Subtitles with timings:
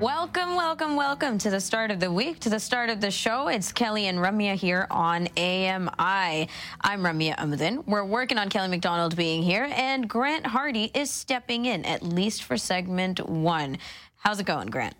[0.00, 3.48] Welcome, welcome, welcome to the start of the week, to the start of the show.
[3.48, 5.88] It's Kelly and Ramya here on AMI.
[5.98, 7.84] I'm Ramya Amadin.
[7.84, 12.44] We're working on Kelly McDonald being here, and Grant Hardy is stepping in, at least
[12.44, 13.78] for segment one.
[14.18, 14.94] How's it going, Grant?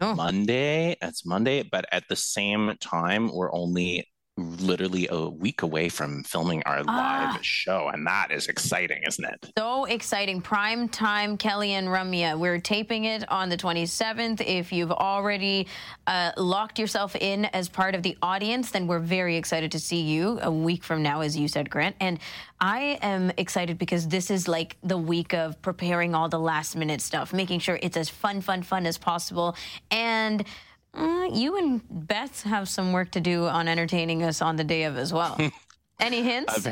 [0.00, 0.16] Oh.
[0.16, 0.96] Monday.
[1.00, 4.07] It's Monday, but at the same time, we're only
[4.38, 7.32] literally a week away from filming our ah.
[7.32, 9.52] live show and that is exciting isn't it?
[9.58, 10.40] So exciting.
[10.40, 12.38] Prime time kelly and ramya.
[12.38, 15.66] We're taping it on the 27th if you've already
[16.06, 20.00] uh, locked yourself in as part of the audience then we're very excited to see
[20.00, 21.96] you a week from now as you said grant.
[22.00, 22.18] And
[22.60, 27.00] i am excited because this is like the week of preparing all the last minute
[27.00, 29.56] stuff making sure it's as fun fun fun as possible.
[29.90, 30.44] And
[30.94, 34.84] uh, you and Beth have some work to do on entertaining us on the day
[34.84, 35.38] of as well.
[36.00, 36.66] Any hints?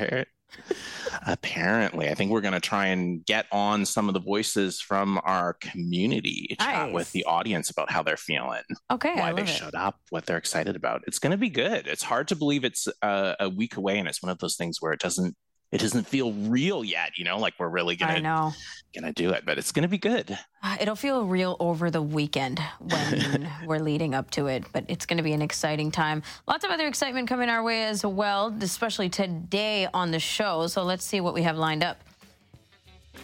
[1.27, 5.21] Apparently, I think we're going to try and get on some of the voices from
[5.25, 6.69] our community, nice.
[6.69, 9.49] chat with the audience about how they're feeling, okay, why they it.
[9.49, 11.03] showed up, what they're excited about.
[11.07, 11.87] It's going to be good.
[11.87, 14.81] It's hard to believe it's a, a week away, and it's one of those things
[14.81, 15.37] where it doesn't
[15.73, 18.53] it doesn't feel real yet, you know, like we're really gonna know.
[18.95, 20.39] gonna do it, but it's gonna be good.
[20.63, 25.07] Uh, it'll feel real over the weekend when we're leading up to it, but it's
[25.07, 26.23] gonna be an exciting time.
[26.47, 30.67] Lots of other excitement coming our way as well, especially today on the show.
[30.69, 32.01] So let's see what we have lined up.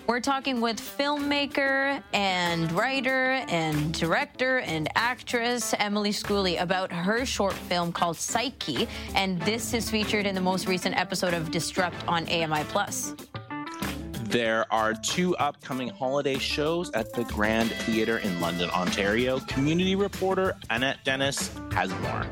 [0.07, 7.53] We're talking with filmmaker and writer and director and actress Emily Schooley about her short
[7.53, 12.27] film called Psyche, and this is featured in the most recent episode of Disrupt on
[12.29, 13.15] AMI Plus.
[14.25, 19.39] There are two upcoming holiday shows at the Grand Theatre in London, Ontario.
[19.41, 22.27] Community reporter Annette Dennis has more.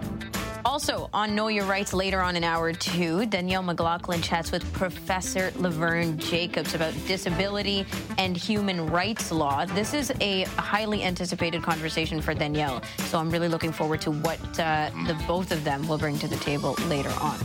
[0.64, 5.52] Also, on Know Your Rights later on in hour two, Danielle McLaughlin chats with Professor
[5.56, 7.86] Laverne Jacobs about disability
[8.18, 9.64] and human rights law.
[9.64, 14.40] This is a highly anticipated conversation for Danielle, so I'm really looking forward to what
[14.58, 17.38] uh, the both of them will bring to the table later on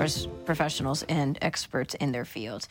[0.00, 2.68] as professionals and experts in their fields.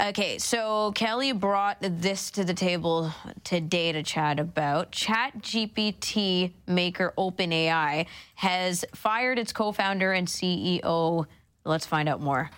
[0.00, 3.12] Okay, so Kelly brought this to the table
[3.44, 4.92] today to chat about.
[4.92, 8.06] Chat GPT maker OpenAI
[8.36, 11.26] has fired its co founder and CEO.
[11.66, 12.50] Let's find out more.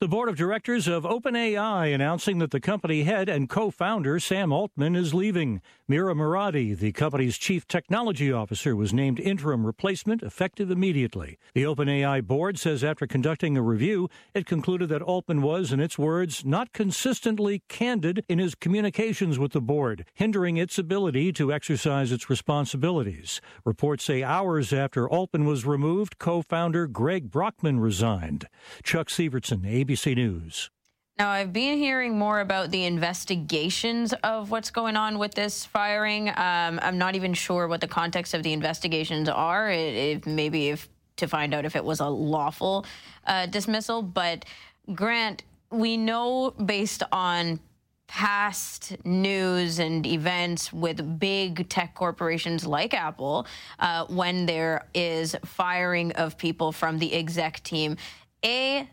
[0.00, 4.52] The board of directors of OpenAI announcing that the company head and co founder Sam
[4.52, 5.62] Altman is leaving.
[5.86, 11.38] Mira Murati, the company's chief technology officer, was named interim replacement effective immediately.
[11.54, 15.98] The OpenAI board says after conducting a review, it concluded that Altman was, in its
[15.98, 22.12] words, not consistently candid in his communications with the board, hindering its ability to exercise
[22.12, 23.40] its responsibilities.
[23.64, 28.46] Reports say hours after Altman was removed, co founder Greg Brockman resigned.
[28.82, 30.04] Chuck Sivertson, ABC.
[30.04, 30.70] ABC News.
[31.16, 36.28] Now, I've been hearing more about the investigations of what's going on with this firing.
[36.30, 39.70] Um, I'm not even sure what the context of the investigations are.
[39.70, 42.84] If maybe if to find out if it was a lawful
[43.28, 44.02] uh, dismissal.
[44.02, 44.44] But
[44.92, 47.60] Grant, we know based on
[48.08, 53.46] past news and events with big tech corporations like Apple,
[53.78, 57.96] uh, when there is firing of people from the exec team,
[58.44, 58.88] a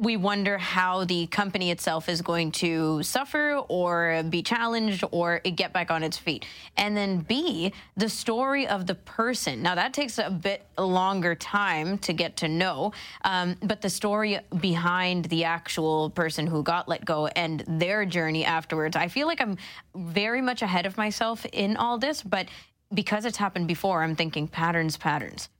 [0.00, 5.74] we wonder how the company itself is going to suffer or be challenged or get
[5.74, 6.46] back on its feet.
[6.78, 9.62] And then B, the story of the person.
[9.62, 12.92] Now, that takes a bit longer time to get to know,
[13.24, 18.46] um, but the story behind the actual person who got let go and their journey
[18.46, 19.58] afterwards, I feel like I'm
[19.94, 22.48] very much ahead of myself in all this, but
[22.94, 25.50] because it's happened before, I'm thinking patterns, patterns.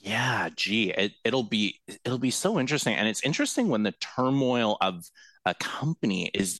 [0.00, 4.76] Yeah, gee, it, it'll be it'll be so interesting, and it's interesting when the turmoil
[4.80, 5.04] of
[5.44, 6.58] a company is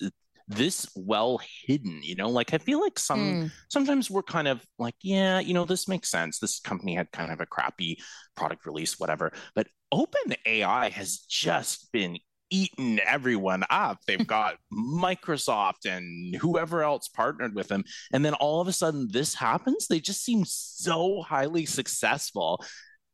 [0.49, 3.51] this well hidden you know like i feel like some mm.
[3.69, 7.31] sometimes we're kind of like yeah you know this makes sense this company had kind
[7.31, 7.99] of a crappy
[8.35, 12.17] product release whatever but open ai has just been
[12.51, 17.85] eating everyone up they've got microsoft and whoever else partnered with them
[18.15, 22.65] and then all of a sudden this happens they just seem so highly successful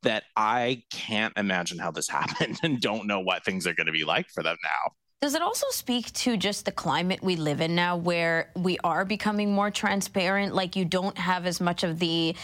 [0.05, 3.93] that I can't imagine how this happened and don't know what things are going to
[3.93, 4.93] be like for them now.
[5.21, 9.05] Does it also speak to just the climate we live in now where we are
[9.05, 10.53] becoming more transparent?
[10.53, 12.35] Like you don't have as much of the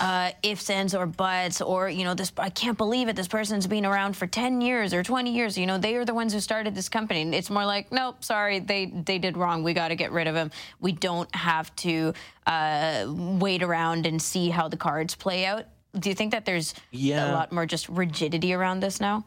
[0.00, 3.16] uh, ifs, ands, or buts, or, you know, this, I can't believe it.
[3.16, 5.58] This person's been around for 10 years or 20 years.
[5.58, 7.36] You know, they are the ones who started this company.
[7.36, 9.62] It's more like, nope, sorry, they, they did wrong.
[9.62, 10.50] We got to get rid of him.
[10.80, 12.14] We don't have to
[12.46, 15.66] uh, wait around and see how the cards play out.
[15.98, 17.30] Do you think that there's Yeah.
[17.30, 19.24] a lot more just rigidity around this now?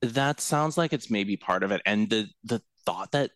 [0.00, 1.82] That sounds like it's maybe part of it.
[1.84, 3.30] And the the thought that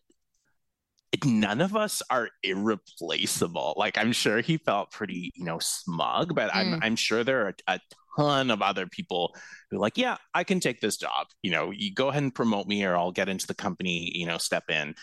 [1.25, 3.73] none of us are irreplaceable.
[3.77, 7.55] Like I'm sure he felt pretty, you know, smug, but I'm I'm sure there are
[7.67, 7.79] a
[8.17, 9.35] ton of other people
[9.69, 11.27] who are like, yeah, I can take this job.
[11.41, 14.25] You know, you go ahead and promote me or I'll get into the company, you
[14.25, 14.95] know, step in.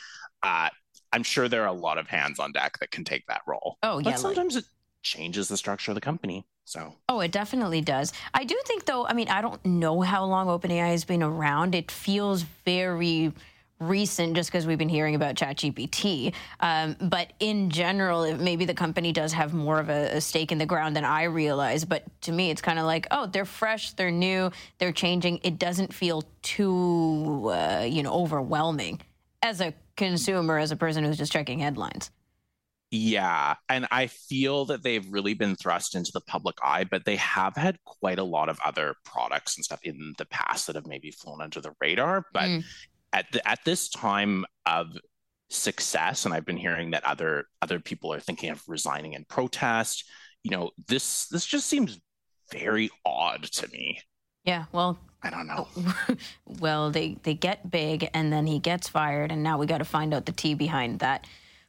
[0.42, 0.70] Uh
[1.12, 3.78] I'm sure there are a lot of hands on deck that can take that role.
[3.82, 4.64] Oh, yeah, But like- sometimes it
[5.02, 6.46] changes the structure of the company.
[6.70, 8.12] So Oh, it definitely does.
[8.32, 11.75] I do think, though, I mean, I don't know how long OpenAI has been around.
[11.75, 13.32] It feels very
[13.81, 16.32] recent just because we've been hearing about ChatGPT.
[16.61, 20.58] Um, but in general, maybe the company does have more of a, a stake in
[20.58, 21.84] the ground than I realize.
[21.84, 25.40] But to me, it's kind of like, oh, they're fresh, they're new, they're changing.
[25.43, 29.00] It doesn't feel too, uh, you know, overwhelming
[29.43, 32.12] as a consumer, as a person who's just checking headlines.
[32.92, 37.16] Yeah, and I feel that they've really been thrust into the public eye, but they
[37.16, 40.88] have had quite a lot of other products and stuff in the past that have
[40.88, 42.25] maybe flown under the radar.
[42.32, 42.64] But Mm.
[43.12, 44.88] at the, at this time of
[45.50, 50.04] success, and I've been hearing that other other people are thinking of resigning in protest.
[50.42, 51.98] You know, this this just seems
[52.52, 54.00] very odd to me.
[54.44, 55.69] Yeah, well, I don't know.
[56.60, 59.84] well, they they get big, and then he gets fired, and now we got to
[59.84, 61.26] find out the tea behind that.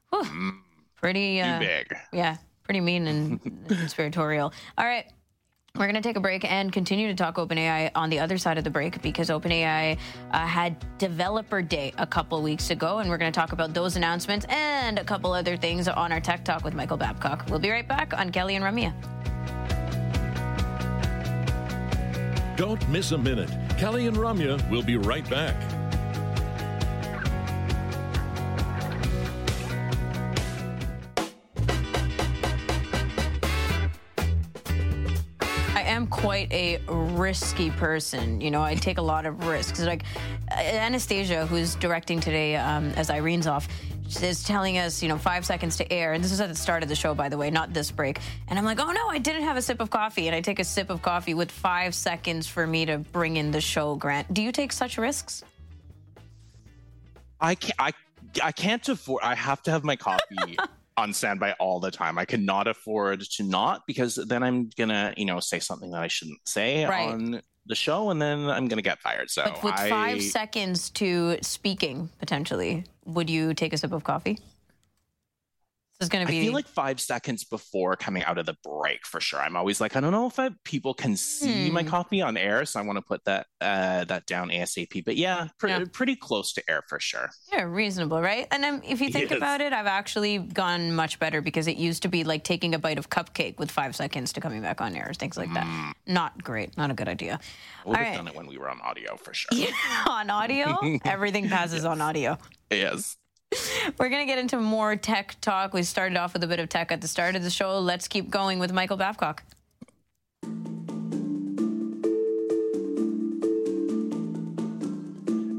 [0.10, 0.58] Whew, Mm,
[1.02, 1.94] pretty, uh, big.
[2.14, 4.54] yeah, pretty mean and conspiratorial.
[4.78, 5.06] All right.
[5.74, 8.58] We're going to take a break and continue to talk OpenAI on the other side
[8.58, 9.98] of the break because OpenAI
[10.32, 13.96] uh, had Developer Day a couple weeks ago, and we're going to talk about those
[13.96, 17.46] announcements and a couple other things on our Tech Talk with Michael Babcock.
[17.50, 18.94] We'll be right back on Kelly and Ramya.
[22.58, 23.50] Don't miss a minute.
[23.78, 25.56] Kelly and Ramya will be right back.
[36.02, 38.42] Am quite a risky person.
[38.42, 39.80] You know, I take a lot of risks.
[39.80, 40.04] Like
[40.50, 43.68] Anastasia, who's directing today um, as Irene's off,
[44.22, 46.14] is telling us, you know, five seconds to air.
[46.14, 48.20] And this is at the start of the show, by the way, not this break.
[48.48, 50.28] And I'm like, oh no, I didn't have a sip of coffee.
[50.28, 53.52] And I take a sip of coffee with five seconds for me to bring in
[53.52, 54.34] the show, Grant.
[54.34, 55.44] Do you take such risks?
[57.40, 57.76] I can't.
[57.80, 57.92] I
[58.44, 59.24] I can't afford.
[59.24, 60.58] I have to have my coffee
[61.02, 62.18] on standby all the time.
[62.18, 66.08] I cannot afford to not because then I'm gonna, you know, say something that I
[66.08, 67.10] shouldn't say Right.
[67.10, 69.30] on the show, and then I'm gonna get fired.
[69.30, 74.04] So But with I, five seconds to speaking, potentially, would you take a sip of
[74.04, 74.40] coffee?
[76.02, 76.42] This is going I to be.
[76.42, 79.40] feel like five seconds before coming out of the break for sure.
[79.40, 81.90] I'm always like, I don't know if I, people can see my Hmm.
[81.90, 85.06] coffee on air, so I want to put that uh, that down ASAP.
[85.06, 85.86] But yeah, pre- Yeah.
[85.94, 87.30] pretty close to air for sure.
[87.54, 88.48] Yeah, reasonable, right?
[88.50, 89.38] And um, if you think Yes.
[89.38, 92.80] about it, I've actually gone much better because it used to be like taking a
[92.80, 95.94] bite of cupcake with five seconds to coming back on air, things like that.
[96.08, 97.40] Not great, not a good idea.
[97.86, 98.16] We would have right.
[98.16, 99.50] done it when we were on audio for sure.
[99.56, 99.68] Yeah,
[100.10, 102.40] on audio, everything passes on audio.
[102.72, 103.18] Yes.
[104.00, 105.74] We're going to get into more tech talk.
[105.74, 107.80] We started off with a bit of tech at the start of the show.
[107.80, 109.44] Let's keep going with Michael Babcock.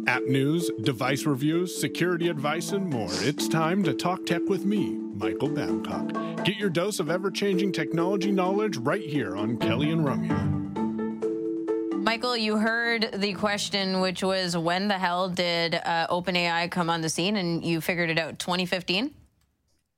[0.06, 3.08] App news, device reviews, security advice, and more.
[3.10, 6.44] It's time to talk tech with me, Michael Babcock.
[6.44, 10.61] Get your dose of ever changing technology knowledge right here on Kelly and Ramya.
[12.12, 17.00] Michael, you heard the question, which was when the hell did uh, OpenAI come on
[17.00, 17.36] the scene?
[17.36, 19.14] And you figured it out 2015?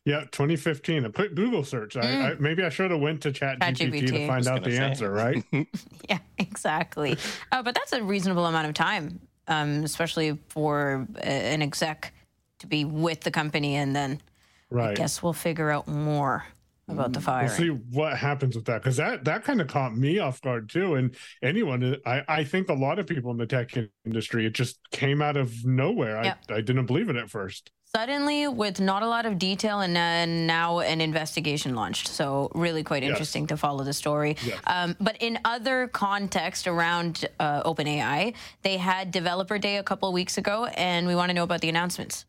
[0.05, 1.07] Yeah, 2015.
[1.07, 1.97] I put Google search.
[1.97, 4.07] I, I, maybe I should have went to ChatGPT ChatGPT.
[4.11, 4.79] to find out the say.
[4.79, 5.43] answer, right?
[6.09, 7.19] Yeah, exactly.
[7.51, 9.19] uh, but that's a reasonable amount of time,
[9.49, 12.15] um, especially for uh, an exec
[12.61, 14.21] to be with the company, and then
[14.73, 16.45] I guess we'll figure out more
[16.89, 20.19] about the We'll see what happens with that because that that kind of caught me
[20.19, 20.95] off guard too.
[20.95, 23.71] And anyone, I I think a lot of people in the tech
[24.05, 26.23] industry, it just came out of nowhere.
[26.25, 26.39] Yep.
[26.51, 27.71] I I didn't believe it at first.
[27.97, 32.09] Suddenly, with not a lot of detail, and uh, now an investigation launched.
[32.09, 33.11] So, really quite Yes.
[33.11, 34.37] interesting to follow the story.
[34.45, 34.59] Yes.
[34.67, 40.13] Um, but in other context around uh, OpenAI, they had Developer Day a couple of
[40.13, 42.25] weeks ago, and we want to know about the announcements.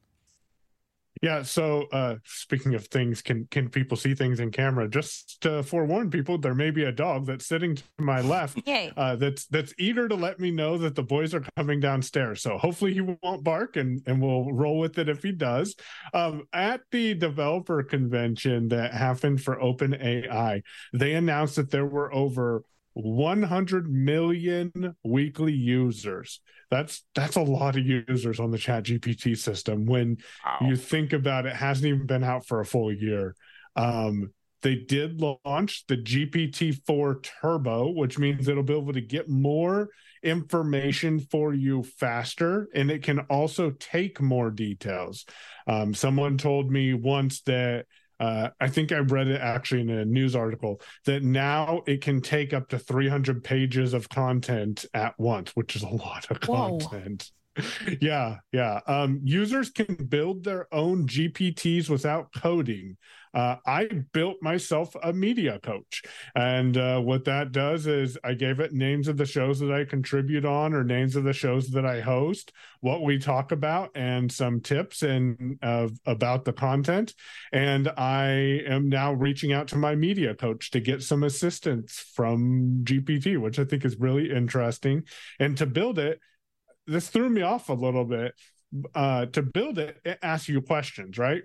[1.22, 1.44] Yeah.
[1.44, 4.90] So, uh, speaking of things, can can people see things in camera?
[4.90, 8.60] Just to forewarn people, there may be a dog that's sitting to my left.
[8.98, 12.42] Uh, that's that's eager to let me know that the boys are coming downstairs.
[12.42, 15.76] So hopefully he won't bark, and and we'll roll with it if he does.
[16.14, 20.62] Um, at the developer convention that happened for OpenAI,
[20.94, 22.64] they announced that there were over
[22.96, 26.40] 100 million weekly users.
[26.72, 29.86] That's that's a lot of users on the Chat GPT system.
[29.86, 30.68] When Wow.
[30.70, 33.36] you think about it, hasn't even been out for a full year.
[33.76, 39.90] Um, they did launch the GPT-4 Turbo, which means it'll be able to get more
[40.24, 45.26] information for you faster, and it can also take more details.
[45.68, 47.86] Um, someone told me once that
[48.20, 52.22] uh, I think I read it actually in a news article that now it can
[52.22, 56.78] take up to 300 pages of content at once, which is a lot of Whoa.
[56.80, 57.30] content.
[58.02, 58.82] yeah, yeah.
[58.88, 62.98] Um, users can build their own GPTs without coding.
[63.34, 66.04] Uh, I built myself a media coach.
[66.36, 69.84] And uh, what that does is I gave it names of the shows that I
[69.84, 74.32] contribute on or names of the shows that I host, what we talk about, and
[74.32, 77.14] some tips and uh, about the content.
[77.52, 82.86] And I am now reaching out to my media coach to get some assistance from
[82.86, 85.04] GPT, which I think is really interesting.
[85.42, 86.22] And to build it,
[86.88, 88.34] this threw me off a little bit.
[88.94, 91.44] Uh, to build it, it asks you questions, right?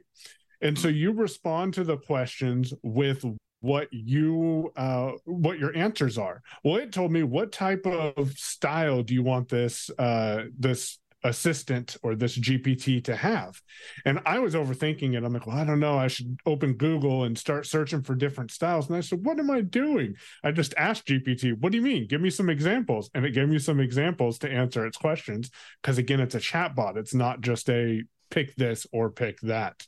[0.61, 3.25] And so you respond to the questions with
[3.61, 9.02] what you uh what your answers are well it told me what type of style
[9.02, 13.60] do you want this uh this assistant or this gpt to have.
[14.04, 15.24] And i was overthinking it.
[15.24, 15.98] I'm like well i don't know.
[15.98, 18.88] I should open google and start searching for different styles.
[18.88, 20.14] And i said what am i doing?
[20.42, 22.06] I just asked gpt what do you mean?
[22.06, 23.10] Give me some examples.
[23.14, 25.50] And it gave me some examples to answer its questions
[25.82, 29.86] because again it's a chat bot it's not just a pick this or pick that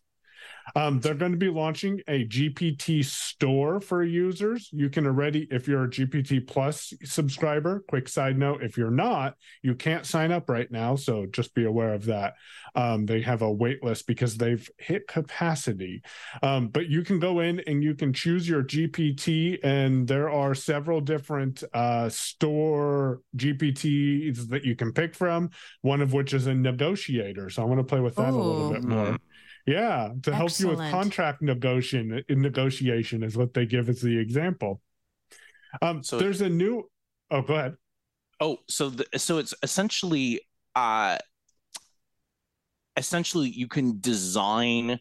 [0.77, 4.69] um, they're going to be launching a GPT store for users.
[4.73, 9.35] You can already, if you're a GPT Plus subscriber, quick side note, if you're not,
[9.63, 10.97] you can't sign up right now.
[10.97, 12.35] So just be aware of that.
[12.75, 16.03] Um, they have a wait list because they've hit capacity.
[16.43, 20.55] Um, but you can go in and you can choose your GPT, and there are
[20.55, 25.51] several different uh, store GPTs that you can pick from,
[25.83, 27.51] one of which is a negotiator.
[27.51, 29.19] So I want to play with that a little bit more.
[29.67, 34.81] Yeah, to help you with contract negotiation negotiation is what they give as the example.
[35.81, 36.91] Um, So- there's a new.
[37.31, 37.77] Oh, go ahead.
[38.41, 40.41] Oh, so the, so it's essentially
[40.75, 41.17] uh
[42.97, 44.99] essentially you can design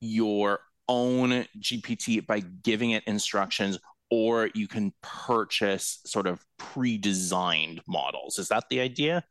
[0.00, 3.78] your own GPT by giving it instructions
[4.10, 8.38] or you can purchase sort of pre-designed models.
[8.38, 9.24] Is that the idea?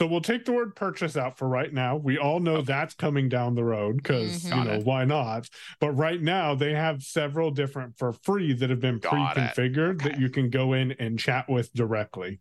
[0.00, 1.96] So we'll take the word purchase out for right now.
[1.96, 4.56] We all know that's coming down the road because Mhm.
[4.58, 4.84] you know it.
[4.84, 5.48] why not?
[5.80, 10.18] But right now they have several different for free that have been Got pre-configured that
[10.18, 12.40] you can go in and chat with directly.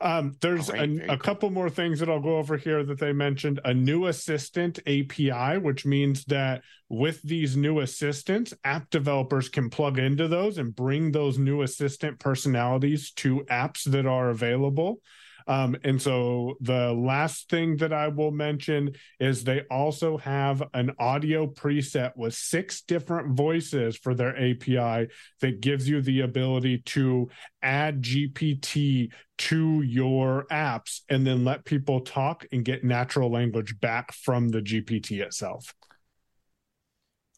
[0.00, 1.16] Um, there's Great, a, very a cool.
[1.18, 3.58] couple more things that I'll go over here that they mentioned.
[3.64, 9.98] A new assistant API, which means that with these new assistants, app developers can plug
[9.98, 15.00] into those and bring those new assistant personalities to apps that are available.
[15.48, 20.92] Um, and so the last thing that I will mention is they also have an
[20.98, 25.08] audio preset with six different voices for their API
[25.40, 27.30] that gives you the ability to
[27.62, 34.12] add GPT to your apps and then let people talk and get natural language back
[34.12, 35.74] from the GPT itself.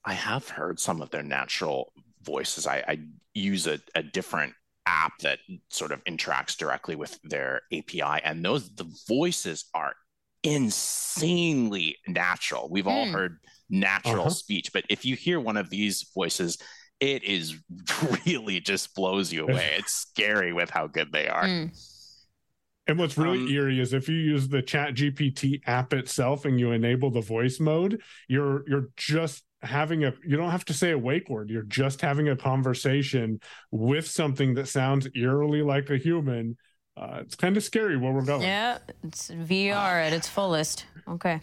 [0.05, 2.67] I have heard some of their natural voices.
[2.67, 2.99] I, I
[3.35, 4.55] use a, a different
[4.91, 5.39] app that
[5.71, 9.95] sort of interacts directly with their API, and those the voices are
[10.43, 12.69] insanely natural.
[12.71, 13.13] We've all Hmm.
[13.13, 14.35] heard natural Uh-huh.
[14.35, 16.59] speech, but if you hear one of these voices,
[17.01, 17.57] it is
[18.27, 19.75] really just blows you away.
[19.79, 21.47] It's scary with how good they are.
[21.47, 21.71] Mm.
[22.87, 26.59] And what's really Um, eerie is if you use the Chat GPT app itself and
[26.59, 30.91] you enable the voice mode, you're you're just having a you don't have to say
[30.93, 31.51] a wake word.
[31.51, 33.41] You're just having a conversation
[33.71, 36.57] with something that sounds eerily like a human.
[36.97, 38.43] Uh, it's kind of scary where we're going.
[38.43, 40.87] Yeah, it's VR at its fullest.
[41.09, 41.41] Okay.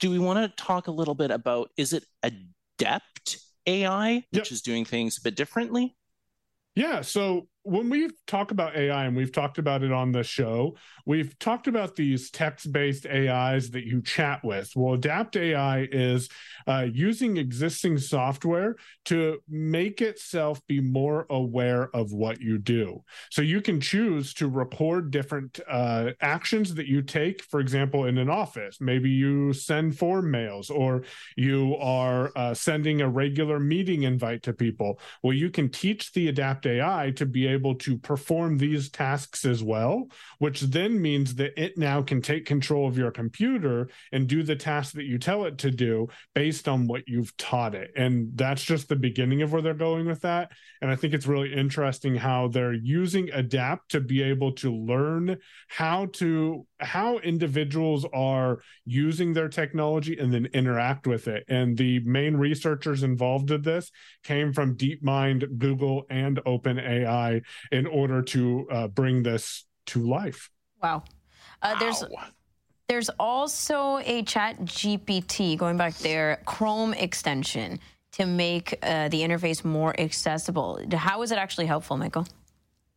[0.00, 4.52] Do we want to talk a little bit about is it Adept AI, which Yep.
[4.52, 5.96] is doing things a bit differently?
[6.74, 10.76] Yeah, so when we talk about AI and we've talked about it on the show,
[11.04, 14.72] we've talked about these text based AIs that you chat with.
[14.74, 16.28] Well, Adept AI is
[16.66, 23.02] uh, using existing software to make itself be more aware of what you do.
[23.30, 28.18] So you can choose to record different uh, actions that you take, for example, in
[28.18, 28.80] an office.
[28.80, 31.02] Maybe you send form mails or
[31.36, 35.00] you are uh, sending a regular meeting invite to people.
[35.22, 39.62] Well, you can teach the Adept AI to be able to perform these tasks as
[39.62, 44.42] well, which then means that it now can take control of your computer and do
[44.42, 47.90] the tasks that you tell it to do based on what you've taught it.
[47.96, 50.52] And that's just the beginning of where they're going with that.
[50.80, 55.38] And I think it's really interesting how they're using Adept to be able to learn
[55.68, 61.44] how to how individuals are using their technology and then interact with it.
[61.48, 63.90] And the main researchers involved in this
[64.22, 67.37] came from DeepMind, Google, and OpenAI
[67.72, 70.50] in order to uh, bring this to life.
[70.82, 71.04] Wow.
[71.62, 71.78] Uh, wow.
[71.80, 72.04] There's
[72.88, 77.80] there's also a Chat GPT going back there Chrome extension
[78.12, 80.80] to make uh, the interface more accessible.
[80.92, 82.26] How is it actually helpful, Michael?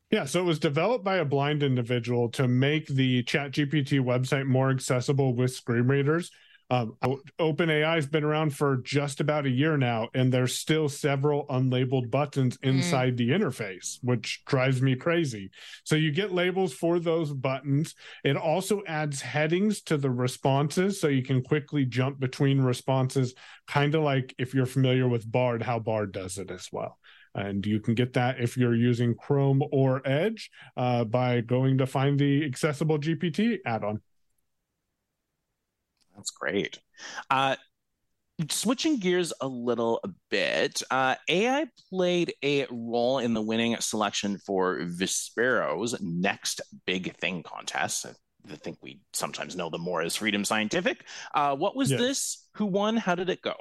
[0.10, 4.70] Yeah, so it was developed by a blind individual to make the ChatGPT website more
[4.70, 6.32] accessible with screen readers.
[6.72, 6.96] Um,
[7.38, 12.10] OpenAI has been around for just about a year now, and there's still several unlabeled
[12.10, 12.70] buttons mm.
[12.70, 13.18] inside mm.
[13.18, 15.52] the interface, which drives me crazy.
[15.84, 17.94] So you get labels for those buttons.
[18.24, 23.36] It also adds headings to the responses, so you can quickly jump between responses,
[23.68, 26.98] kind of like if you're familiar with Bard, how Bard does it as well.
[27.36, 31.86] And you can get that if you're using Chrome or Edge uh, by going to
[31.86, 34.02] find the accessible GPT add on.
[36.16, 36.80] That's great.
[37.30, 37.56] Uh,
[38.50, 44.80] switching gears a little bit, uh, AI played a role in the winning selection for
[44.80, 48.06] Vispero's next big thing contest.
[48.50, 51.06] I think we sometimes know them more as Freedom Scientific.
[51.34, 52.00] Uh, what was yes.
[52.00, 52.48] this?
[52.56, 52.98] Who won?
[52.98, 53.56] How did it go?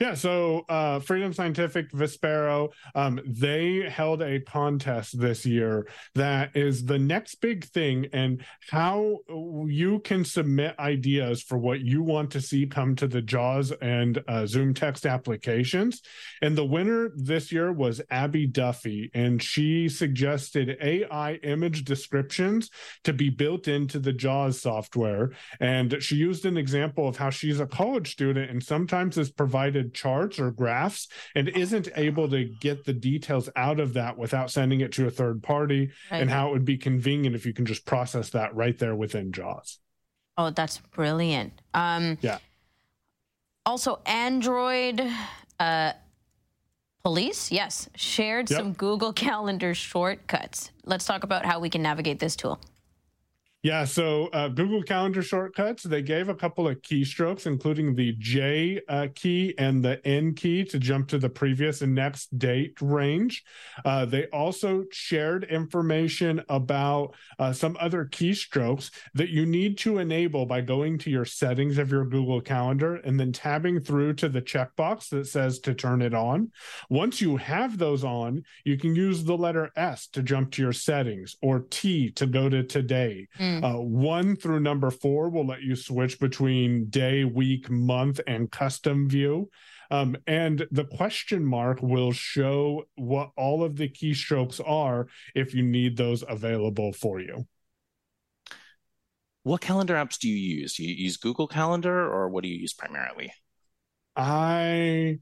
[0.00, 5.86] Yeah, so uh, Freedom Scientific Vispero, um, they held a contest this year
[6.16, 9.18] that is the next big thing, and how
[9.68, 14.18] you can submit ideas for what you want to see come to the JAWS and
[14.26, 16.02] uh, ZoomText applications.
[16.42, 22.68] And the winner this year was Abby Duffy, and she suggested AI image descriptions
[23.04, 25.30] to be built into the JAWS software.
[25.60, 29.83] And she used an example of how she's a college student and sometimes is provided
[29.92, 34.80] charts or graphs and isn't able to get the details out of that without sending
[34.80, 36.20] it to a third party right.
[36.22, 39.32] and how it would be convenient if you can just process that right there within
[39.32, 39.78] jaws.
[40.36, 41.52] Oh that's brilliant.
[41.72, 42.38] Um yeah.
[43.66, 45.02] Also android
[45.60, 45.92] uh
[47.02, 47.52] police?
[47.52, 47.88] Yes.
[47.96, 48.58] Shared yep.
[48.58, 50.70] some google calendar shortcuts.
[50.84, 52.60] Let's talk about how we can navigate this tool
[53.64, 58.82] yeah, so uh, Google Calendar shortcuts, they gave a couple of keystrokes, including the J
[58.90, 63.42] uh, key and the N key to jump to the previous and next date range.
[63.82, 70.44] Uh, they also shared information about uh, some other keystrokes that you need to enable
[70.44, 74.42] by going to your settings of your Google Calendar and then tabbing through to the
[74.42, 76.52] checkbox that says to turn it on.
[76.90, 80.74] Once you have those on, you can use the letter S to jump to your
[80.74, 83.26] settings or T to go to today.
[83.40, 83.53] Mm.
[83.60, 83.74] Mm.
[83.74, 89.08] Uh, one through number four will let you switch between day, week, month, and custom
[89.08, 89.50] view.
[89.90, 95.62] Um, and the question mark will show what all of the keystrokes are if you
[95.62, 97.46] need those available for you.
[99.42, 100.74] What calendar apps do you use?
[100.74, 103.32] Do you use Google Calendar or what do you use primarily?
[104.16, 105.18] I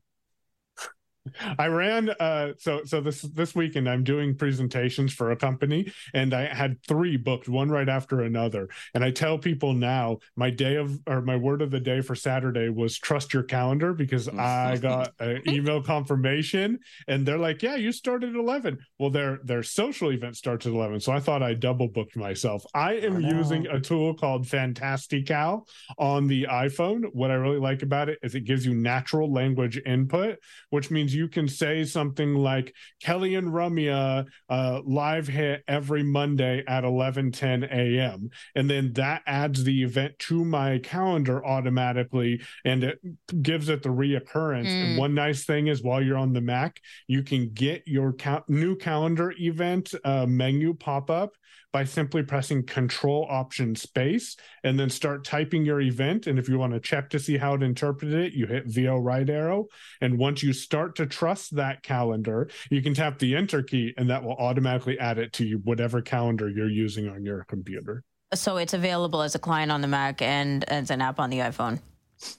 [1.59, 6.35] I ran uh so so this this weekend I'm doing presentations for a company and
[6.35, 8.69] I had three booked one right after another.
[8.95, 12.15] And I tell people now my day of or my word of the day for
[12.15, 17.77] Saturday was trust your calendar because I got an email confirmation and they're like yeah
[17.77, 21.43] you started at 11 well their their social event starts at 11 so I thought
[21.43, 22.65] I double booked myself.
[22.75, 27.05] I am using a tool called Fantastical on the iPhone.
[27.13, 30.39] What I really like about it is it gives you natural language input
[30.71, 36.65] which means you can say something like Kelly and Ramya uh, live hit every Monday
[36.67, 38.31] at 11:10 a.m.
[38.55, 42.99] and then that adds the event to my calendar automatically and it
[43.43, 44.67] gives it the reoccurrence.
[44.67, 44.85] Mm.
[44.85, 48.45] And one nice thing is while you're on the Mac, you can get your ca-
[48.49, 51.33] new calendar event uh, menu pop up
[51.73, 56.27] by simply pressing Control Option Space and then start typing your event.
[56.27, 58.99] And if you want to check to see how it interpreted it, you hit VO
[58.99, 59.67] right arrow.
[60.01, 64.11] And once you start to trust that calendar, you can tap the Enter key, and
[64.11, 68.05] that will automatically add it to whatever calendar you're using on your computer.
[68.35, 71.39] So it's available as a client on the Mac and as an app on the
[71.39, 71.81] iPhone.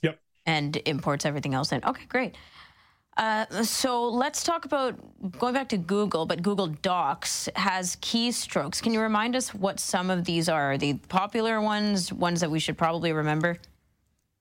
[0.01, 0.19] Yep.
[0.45, 1.83] And imports everything else in.
[1.83, 2.35] Okay, great.
[3.15, 4.95] Uh, so let's talk about
[5.37, 8.81] going back to Google, but Google Docs has keystrokes.
[8.81, 10.77] Can you remind us what some of these are?
[10.77, 13.57] The popular ones, ones that we should probably remember?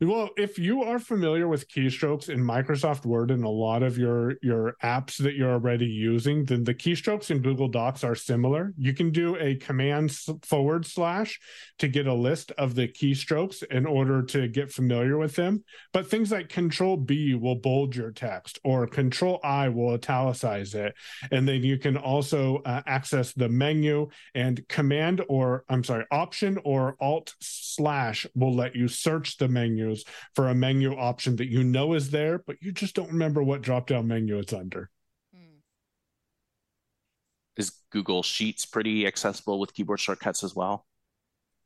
[0.05, 4.35] Well, if you are familiar with keystrokes in Microsoft Word and a lot of your
[4.43, 8.75] your apps that you're already using, then the keystrokes in Google Docs are similar.
[8.77, 10.11] You can do a command
[10.43, 11.39] forward slash
[11.79, 15.63] to get a list of the keystrokes in order to get familiar with them.
[15.93, 20.95] But things like Control B will bold your text, or Control I will italicize it,
[21.31, 26.59] and then you can also uh, access the menu and Command or I'm sorry, Option
[26.65, 31.49] or Alt slash will let you search the menu menus for a menu option that
[31.49, 34.91] you know is there, but you just don't remember what drop down menu it's under.
[35.35, 35.59] Hmm.
[37.57, 40.87] Is Google Sheets pretty accessible with keyboard shortcuts as well?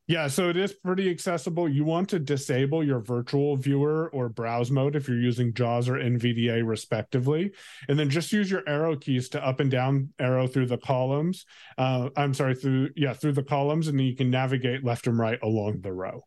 [0.08, 1.68] Yeah, so it is pretty accessible.
[1.68, 5.94] You want to disable your virtual viewer or browse mode if you're using JAWS or
[5.94, 7.50] NVDA, respectively.
[7.88, 11.44] And then just use your arrow keys to up and down arrow through the columns.
[11.76, 15.18] Uh, I'm sorry, through, yeah, through the columns, and then you can navigate left and
[15.18, 16.22] right along the row.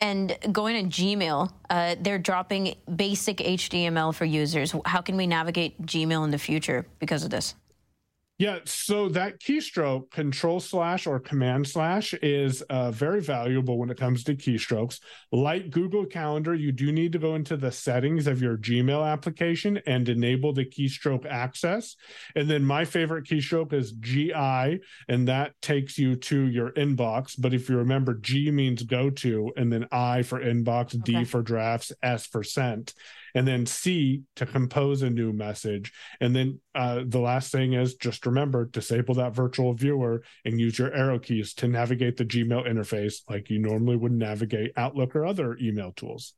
[0.00, 4.74] And going to Gmail, uh, they're dropping basic HTML for users.
[4.84, 7.54] How can we navigate Gmail in the future because of this?
[8.38, 13.96] Yeah, so that keystroke, control slash or command slash, is uh, very valuable when it
[13.96, 15.00] comes to keystrokes.
[15.32, 19.80] Like Google Calendar, you do need to go into the settings of your Gmail application
[19.88, 21.96] and enable the keystroke access.
[22.36, 27.34] And then my favorite keystroke is GI, and that takes you to your inbox.
[27.36, 31.18] But if you remember, G means go to, and then I for inbox, okay.
[31.18, 32.94] D for drafts, S for sent
[33.34, 35.92] and then C to compose a new message.
[36.20, 40.78] And then uh, the last thing is just remember disable that virtual viewer and use
[40.78, 45.24] your arrow keys to navigate the Gmail interface like you normally would navigate Outlook or
[45.24, 46.34] other email tools.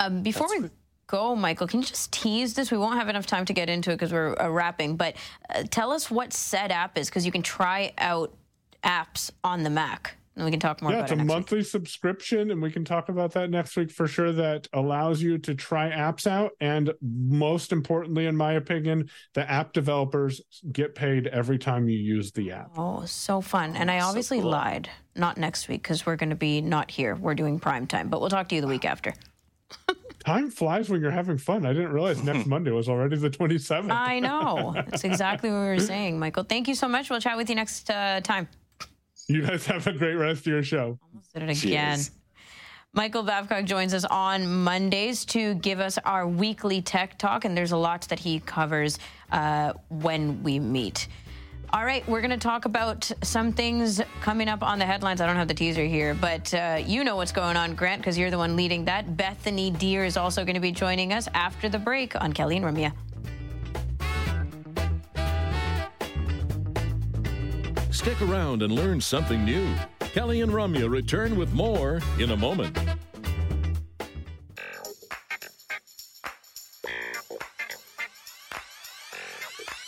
[0.00, 0.70] Um, before That's we
[1.06, 2.70] go, Michael, can you just tease this?
[2.70, 5.14] We won't have enough time to get into it because we're uh, wrapping, but
[5.50, 8.34] uh, tell us what Setapp is because you can try out
[8.82, 11.66] apps on the Mac and we can talk more yeah, it's a monthly week.
[11.66, 14.32] subscription, and we can talk about that next week for sure.
[14.32, 16.52] That allows you to try apps out.
[16.60, 20.40] And most importantly, in my opinion, the app developers
[20.72, 22.70] get paid every time you use the app.
[22.78, 23.76] Oh, so fun.
[23.76, 24.52] And I obviously so cool.
[24.52, 24.88] lied.
[25.14, 27.14] Not next week because we're going to be not here.
[27.14, 29.12] We're doing prime time, but we'll talk to you the week after.
[30.24, 31.66] Time flies when you're having fun.
[31.66, 33.90] I didn't realize next Monday was already the 27th.
[33.90, 34.72] I know.
[34.88, 36.44] That's exactly what we were saying, Michael.
[36.44, 37.10] Thank you so much.
[37.10, 38.48] We'll chat with you next uh, time.
[39.28, 40.98] You guys have a great rest of your show.
[41.02, 41.96] Almost did it again.
[41.96, 42.10] Cheers.
[42.94, 47.72] Michael Babcock joins us on Mondays to give us our weekly tech talk, and there's
[47.72, 48.98] a lot that he covers
[49.30, 51.08] uh, when we meet.
[51.72, 55.22] All right, we're going to talk about some things coming up on the headlines.
[55.22, 58.18] I don't have the teaser here, but uh, you know what's going on, Grant, because
[58.18, 59.16] you're the one leading that.
[59.16, 62.66] Bethany Deer is also going to be joining us after the break on Kelly and
[62.66, 62.92] Ramya.
[68.02, 69.64] Stick around and learn something new.
[70.00, 72.76] Kelly and Ramya return with more in a moment.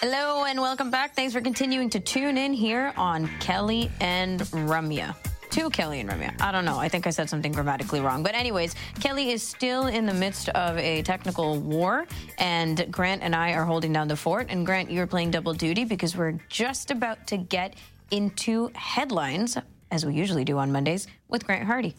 [0.01, 1.17] Hello and welcome back.
[1.17, 5.17] Thanks for continuing to tune in here on Kelly and Ramya
[5.51, 6.41] to Kelly and Ramya.
[6.41, 6.79] I don't know.
[6.79, 8.23] I think I said something grammatically wrong.
[8.23, 12.07] But, anyways, Kelly is still in the midst of a technical war,
[12.39, 14.49] and Grant and I are holding down the fort.
[14.51, 17.75] And, Grant, you're playing double duty because we're just about to get
[18.15, 19.59] into headlines,
[19.91, 21.97] as we usually do on Mondays, with Grant Hardy.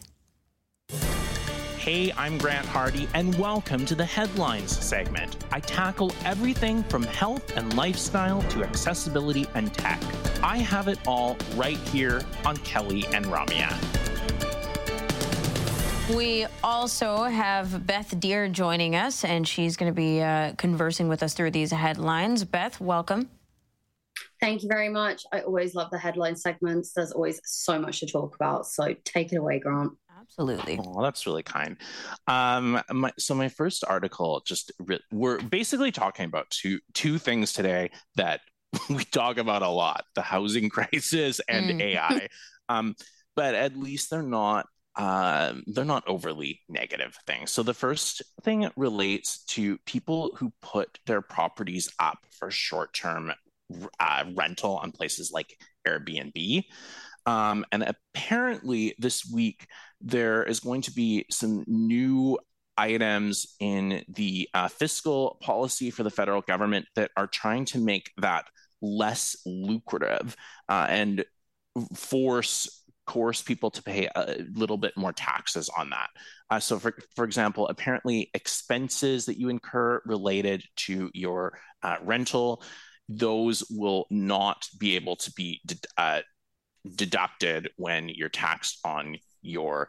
[1.76, 5.36] Hey, I'm Grant Hardy, and welcome to the Headlines segment.
[5.52, 10.00] I tackle everything from health and lifestyle to accessibility and tech.
[10.42, 13.70] I have it all right here on Kelly and Ramya.
[16.16, 21.22] We also have Beth Deer joining us, and she's going to be uh, conversing with
[21.22, 22.42] us through these headlines.
[22.42, 23.28] Beth, welcome.
[24.40, 25.22] Thank you very much.
[25.32, 26.92] I always love the headline segments.
[26.92, 28.66] There's always so much to talk about.
[28.66, 29.92] So take it away, Grant.
[30.20, 30.78] Absolutely.
[30.82, 31.76] Oh, that's really kind.
[32.26, 37.52] Um, my, so my first article just re- we're basically talking about two two things
[37.52, 38.40] today that
[38.90, 41.80] we talk about a lot: the housing crisis and mm.
[41.80, 42.28] AI.
[42.68, 42.96] Um,
[43.36, 47.52] but at least they're not uh, they're not overly negative things.
[47.52, 53.32] So the first thing relates to people who put their properties up for short term
[54.00, 56.64] uh, rental on places like Airbnb.
[57.26, 59.66] Um, and apparently, this week,
[60.00, 62.38] there is going to be some new
[62.78, 68.12] items in the uh, fiscal policy for the federal government that are trying to make
[68.18, 68.46] that
[68.82, 70.36] less lucrative
[70.68, 71.24] uh, and
[71.94, 76.10] force coerce people to pay a little bit more taxes on that.
[76.50, 82.62] Uh, so, for, for example, apparently expenses that you incur related to your uh, rental,
[83.08, 85.60] those will not be able to be
[85.96, 86.20] uh,
[86.94, 89.88] deducted when you're taxed on your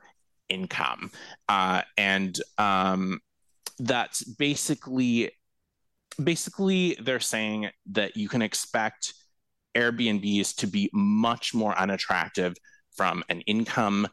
[0.49, 1.11] income.
[1.49, 3.19] Uh, and um,
[3.79, 5.31] that's basically
[6.23, 9.13] basically they're saying that you can expect
[9.75, 12.55] Airbnbs to be much more unattractive
[12.95, 14.07] from an income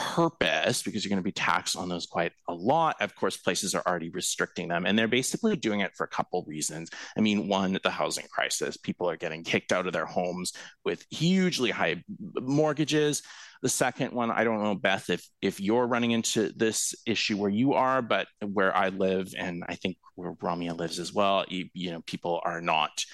[0.00, 2.96] purpose because you're going to be taxed on those quite a lot.
[3.00, 6.42] Of course, places are already restricting them, and they're basically doing it for a couple
[6.48, 6.88] reasons.
[7.16, 8.78] I mean, one, the housing crisis.
[8.78, 12.02] People are getting kicked out of their homes with hugely high
[12.40, 13.22] mortgages.
[13.62, 17.50] The second one, I don't know, Beth, if if you're running into this issue where
[17.50, 21.68] you are, but where I live, and I think where Ramya lives as well, you,
[21.74, 23.04] you know, people are not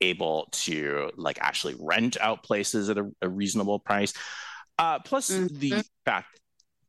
[0.00, 4.14] able to like actually rent out places at a, a reasonable price.
[4.78, 5.58] Uh, plus mm-hmm.
[5.58, 6.40] the fact,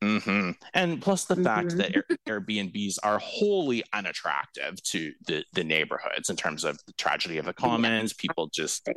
[0.04, 0.52] mm-hmm.
[0.74, 1.43] and plus the mm-hmm.
[1.43, 1.93] fact that
[2.28, 7.54] Airbnbs are wholly unattractive to the the neighborhoods in terms of the tragedy of the
[7.54, 8.13] commons.
[8.13, 8.88] People just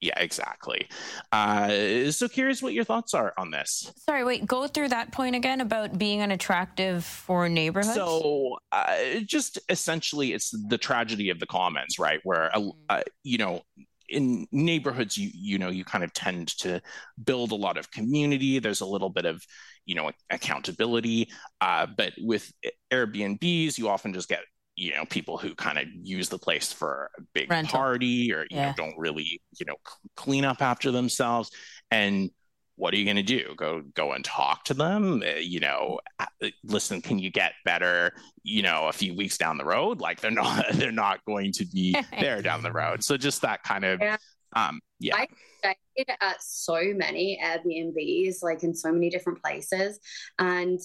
[0.00, 0.88] yeah, exactly.
[1.32, 3.92] Uh, so curious what your thoughts are on this.
[3.96, 7.94] Sorry, wait, go through that point again about being unattractive for neighborhoods.
[7.94, 12.20] So, uh, just essentially, it's the tragedy of the commons, right?
[12.22, 13.62] Where, uh, uh, you know,
[14.08, 16.80] in neighborhoods, you you know, you kind of tend to
[17.22, 18.58] build a lot of community.
[18.58, 19.42] There's a little bit of,
[19.86, 21.30] you know, accountability.
[21.60, 22.52] Uh, but with
[22.92, 24.40] Airbnbs, you often just get
[24.76, 27.76] you know people who kind of use the place for a big Rental.
[27.76, 28.66] party or you yeah.
[28.68, 29.74] know don't really you know
[30.16, 31.50] clean up after themselves
[31.90, 32.30] and
[32.78, 33.54] what are you going to do?
[33.56, 35.22] Go go and talk to them?
[35.22, 38.12] Uh, you know uh, listen can you get better
[38.42, 40.00] you know a few weeks down the road?
[40.00, 43.04] Like they're not they're not going to be there down the road.
[43.04, 44.16] So just that kind of yeah.
[44.54, 45.16] um yeah.
[45.16, 49.98] I- stayed at so many Airbnbs, like in so many different places.
[50.38, 50.78] And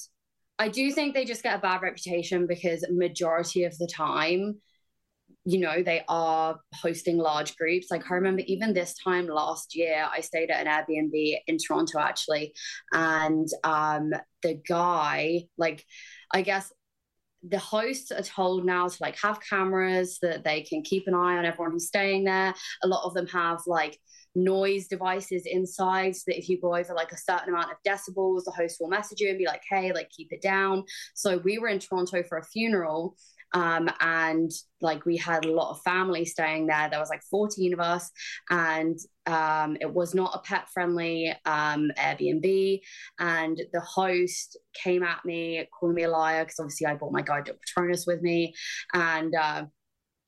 [0.60, 4.60] I do think they just get a bad reputation because majority of the time,
[5.46, 7.88] you know, they are hosting large groups.
[7.92, 12.00] Like I remember even this time last year, I stayed at an Airbnb in Toronto
[12.00, 12.54] actually,
[12.94, 15.86] and um, the guy, like,
[16.32, 16.72] I guess
[17.48, 21.38] the hosts are told now to like have cameras that they can keep an eye
[21.38, 22.54] on everyone who's staying there.
[22.84, 24.00] A lot of them have like
[24.36, 28.46] noise devices inside so that if you go over like a certain amount of decibels,
[28.46, 30.86] the host will message you and be like, hey, like keep it down.
[31.14, 33.16] So we were in Toronto for a funeral.
[33.54, 36.90] Um, and like we had a lot of family staying there.
[36.90, 38.12] There was like 14 of us,
[38.50, 42.82] and um, it was not a pet friendly um, Airbnb.
[43.20, 47.22] And the host came at me, calling me a liar because obviously I brought my
[47.22, 48.54] guide dog Patronus with me,
[48.94, 49.66] and uh,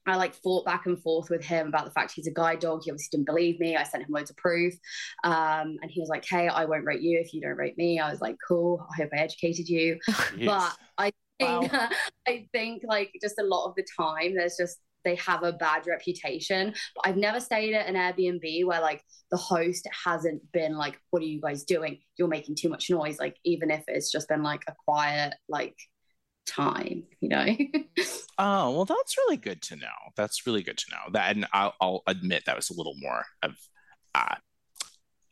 [0.07, 2.81] I like fought back and forth with him about the fact he's a guide dog.
[2.83, 3.75] He obviously didn't believe me.
[3.75, 4.73] I sent him loads of proof.
[5.23, 7.99] Um, and he was like, Hey, I won't rate you if you don't rate me.
[7.99, 8.85] I was like, Cool.
[8.91, 9.99] I hope I educated you.
[10.37, 10.47] Yes.
[10.47, 11.89] But I wow.
[12.27, 15.85] I think like just a lot of the time, there's just, they have a bad
[15.87, 16.73] reputation.
[16.95, 21.21] But I've never stayed at an Airbnb where like the host hasn't been like, What
[21.21, 21.99] are you guys doing?
[22.17, 23.19] You're making too much noise.
[23.19, 25.75] Like, even if it's just been like a quiet, like,
[26.45, 27.45] time you know
[28.37, 31.73] oh well that's really good to know that's really good to know that and i'll,
[31.81, 33.55] I'll admit that was a little more of
[34.13, 34.35] uh,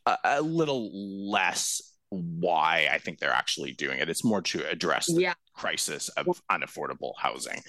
[0.05, 0.89] a, a, little
[1.31, 5.33] less why i think they're actually doing it it's more to address the yeah.
[5.53, 7.61] Crisis of unaffordable housing.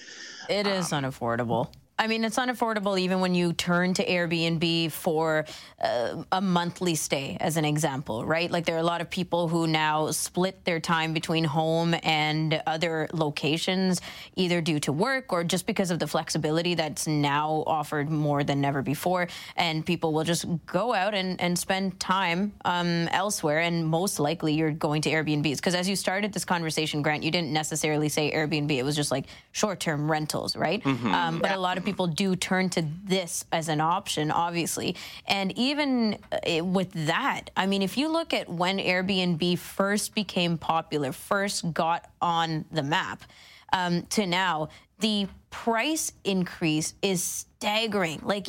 [0.49, 5.45] It um, is unaffordable I mean, it's unaffordable even when you turn to Airbnb for
[5.81, 8.51] uh, a monthly stay, as an example, right?
[8.51, 12.61] Like there are a lot of people who now split their time between home and
[12.67, 14.01] other locations,
[14.35, 18.65] either due to work or just because of the flexibility that's now offered more than
[18.65, 19.29] ever before.
[19.55, 23.59] And people will just go out and, and spend time um, elsewhere.
[23.59, 25.55] And most likely you're going to Airbnbs.
[25.55, 29.11] Because as you started this conversation, Grant, you didn't necessarily say Airbnb, it was just
[29.11, 30.83] like short term rentals, right?
[30.83, 31.13] Mm-hmm.
[31.13, 31.57] Um, but yeah.
[31.57, 34.95] a lot of people do turn to this as an option, obviously.
[35.27, 40.57] And even uh, with that, I mean, if you look at when Airbnb first became
[40.57, 43.23] popular, first got on the map,
[43.71, 44.69] um, to now,
[44.99, 48.19] the price increase is staggering.
[48.23, 48.47] Like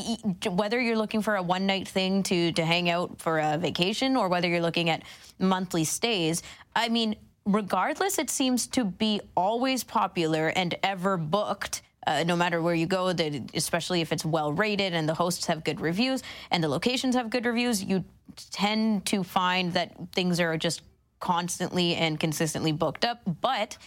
[0.48, 4.16] whether you're looking for a one night thing to to hang out for a vacation
[4.16, 5.02] or whether you're looking at
[5.38, 6.42] monthly stays,
[6.74, 12.62] I mean, regardless, it seems to be always popular and ever booked uh, no matter
[12.62, 16.22] where you go, that especially if it's well rated and the hosts have good reviews
[16.50, 18.04] and the locations have good reviews, you
[18.50, 20.82] tend to find that things are just
[21.20, 23.20] constantly and consistently booked up.
[23.40, 23.78] But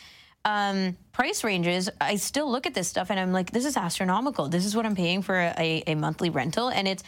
[0.45, 4.49] um, price ranges, I still look at this stuff and I'm like, this is astronomical.
[4.49, 7.03] This is what I'm paying for a, a monthly rental, and it's.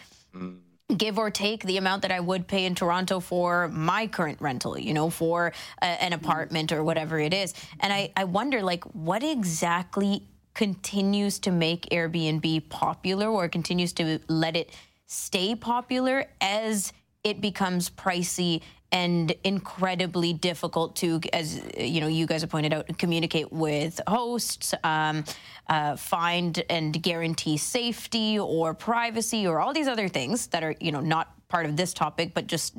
[0.98, 4.78] Give or take the amount that I would pay in Toronto for my current rental,
[4.78, 7.54] you know, for a, an apartment or whatever it is.
[7.80, 10.28] And I, I wonder, like, what exactly
[10.62, 14.70] continues to make Airbnb popular or continues to let it
[15.08, 16.94] stay popular as
[17.24, 22.96] it becomes pricey and incredibly difficult to, as you know, you guys have pointed out,
[23.00, 25.24] communicate with hosts, um,
[25.68, 30.92] uh, find and guarantee safety or privacy or all these other things that are, you
[30.92, 32.78] know, not part of this topic, but just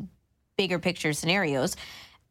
[0.56, 1.74] bigger picture scenarios.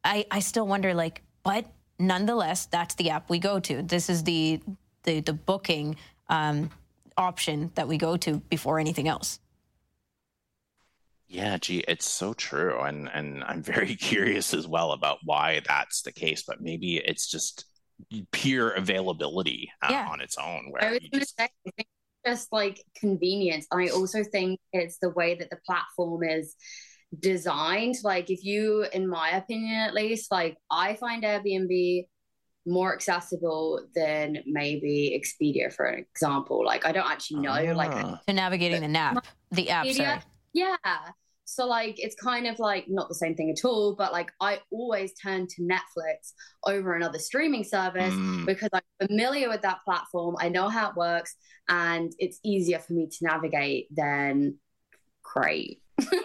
[0.06, 1.66] I, I still wonder, like, but
[2.00, 3.82] nonetheless, that's the app we go to.
[3.82, 4.62] This is the
[5.04, 5.96] the, the booking
[6.30, 6.70] um,
[7.18, 9.40] option that we go to before anything else.
[11.28, 16.02] Yeah, gee, it's so true, and and I'm very curious as well about why that's
[16.02, 16.44] the case.
[16.46, 17.66] But maybe it's just
[18.32, 20.08] pure availability uh, yeah.
[20.10, 20.68] on its own.
[20.70, 21.38] Where I was going to just...
[21.38, 21.88] say, I think
[22.26, 23.66] just like convenience.
[23.72, 26.56] I also think it's the way that the platform is
[27.18, 27.96] designed.
[28.04, 32.08] Like, if you, in my opinion at least, like I find Airbnb
[32.66, 36.64] more accessible than maybe Expedia, for an example.
[36.66, 37.76] Like, I don't actually know, ah.
[37.76, 39.88] like, to navigating the nap, the app.
[39.88, 40.20] Sorry.
[40.54, 40.78] Yeah.
[41.52, 44.62] So like it's kind of like not the same thing at all, but like I
[44.72, 46.32] always turn to Netflix
[46.66, 48.46] over another streaming service mm.
[48.46, 50.38] because I'm familiar with that platform.
[50.40, 51.36] I know how it works
[51.68, 54.60] and it's easier for me to navigate than
[55.24, 55.78] Crave.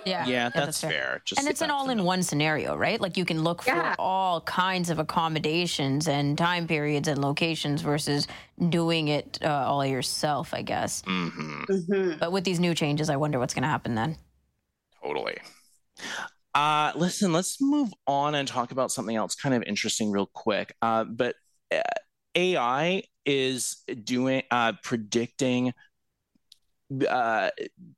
[0.06, 0.90] Yeah, yeah, that's, that's fair.
[0.90, 1.22] fair.
[1.24, 3.00] Just and it's an all-in-one scenario, right?
[3.00, 3.96] Like you can look for yeah.
[3.98, 8.28] all kinds of accommodations and time periods and locations versus
[8.68, 11.02] doing it uh, all yourself, I guess.
[11.02, 11.64] Mm-hmm.
[11.64, 12.18] Mm-hmm.
[12.18, 14.16] But with these new changes, I wonder what's going to happen then.
[15.02, 15.38] Totally.
[16.54, 20.74] Uh, listen, let's move on and talk about something else kind of interesting, real quick.
[20.80, 21.34] Uh, but
[21.74, 21.80] uh,
[22.34, 25.74] AI is doing uh, predicting
[27.08, 27.50] uh,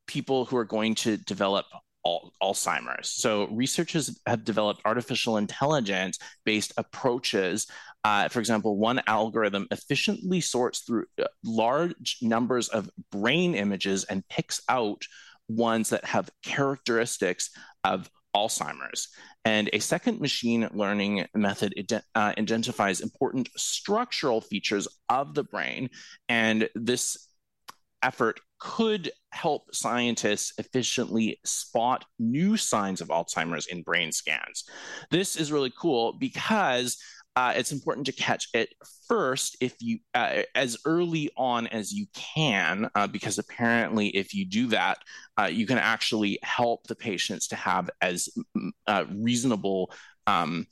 [0.07, 1.65] people who are going to develop
[2.05, 3.09] al- Alzheimer's.
[3.09, 7.67] So researchers have developed artificial intelligence based approaches.
[8.03, 14.27] Uh, for example, one algorithm efficiently sorts through uh, large numbers of brain images and
[14.29, 15.03] picks out
[15.47, 17.49] ones that have characteristics
[17.83, 19.09] of Alzheimer's.
[19.43, 25.89] And a second machine learning method ident- uh, identifies important structural features of the brain.
[26.27, 27.28] And this
[28.03, 34.65] effort could help scientists efficiently spot new signs of Alzheimer's in brain scans.
[35.11, 36.97] This is really cool because
[37.35, 38.69] uh, it's important to catch it
[39.07, 44.45] first if you uh, as early on as you can uh, because apparently if you
[44.45, 44.97] do that
[45.39, 48.27] uh, you can actually help the patients to have as
[48.87, 49.89] uh, reasonable
[50.27, 50.65] um,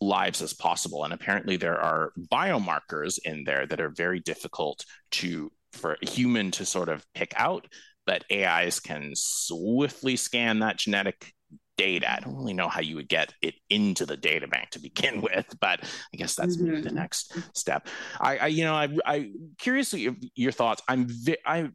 [0.00, 5.50] lives as possible and apparently there are biomarkers in there that are very difficult to
[5.72, 7.66] for a human to sort of pick out
[8.06, 11.32] but ais can swiftly scan that genetic
[11.76, 12.12] data.
[12.12, 15.20] I don't really know how you would get it into the data bank to begin
[15.22, 15.80] with, but
[16.12, 16.82] I guess that's mm-hmm.
[16.82, 17.88] the next step.
[18.20, 20.82] I, I, you know, I, I curiously your thoughts.
[20.88, 21.70] I'm, vi- I,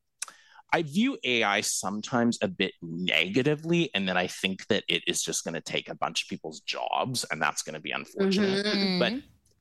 [0.72, 5.46] I view AI sometimes a bit negatively, and then I think that it is just
[5.46, 8.66] going to take a bunch of people's jobs, and that's going to be unfortunate.
[8.66, 9.00] Mm-hmm.
[9.00, 9.14] But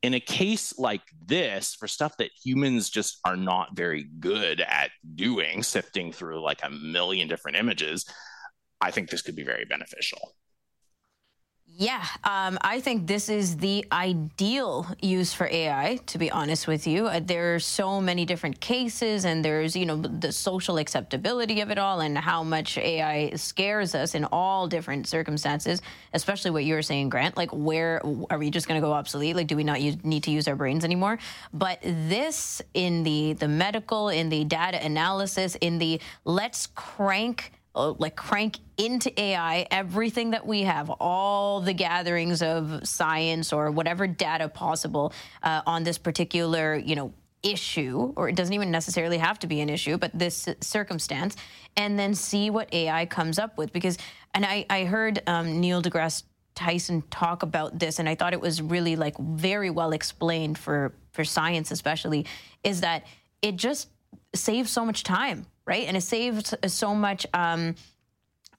[0.04, 4.90] in a case like this, for stuff that humans just are not very good at
[5.14, 8.04] doing, sifting through like a million different images,
[8.82, 10.34] I think this could be very beneficial.
[11.76, 15.98] Yeah, um, I think this is the ideal use for AI.
[16.06, 19.84] To be honest with you, uh, there are so many different cases, and there's you
[19.84, 24.68] know the social acceptability of it all, and how much AI scares us in all
[24.68, 25.82] different circumstances.
[26.12, 27.36] Especially what you were saying, Grant.
[27.36, 29.34] Like, where are we just going to go obsolete?
[29.34, 31.18] Like, do we not use, need to use our brains anymore?
[31.52, 38.16] But this, in the the medical, in the data analysis, in the let's crank like
[38.16, 44.48] crank into AI everything that we have, all the gatherings of science or whatever data
[44.48, 49.46] possible uh, on this particular, you know, issue, or it doesn't even necessarily have to
[49.46, 51.36] be an issue, but this circumstance,
[51.76, 53.72] and then see what AI comes up with.
[53.72, 53.98] Because,
[54.32, 56.22] and I, I heard um, Neil deGrasse
[56.54, 60.94] Tyson talk about this, and I thought it was really like very well explained for
[61.12, 62.26] for science, especially,
[62.62, 63.04] is that
[63.42, 63.88] it just
[64.34, 65.86] saves so much time right?
[65.86, 67.74] And it saves so much um,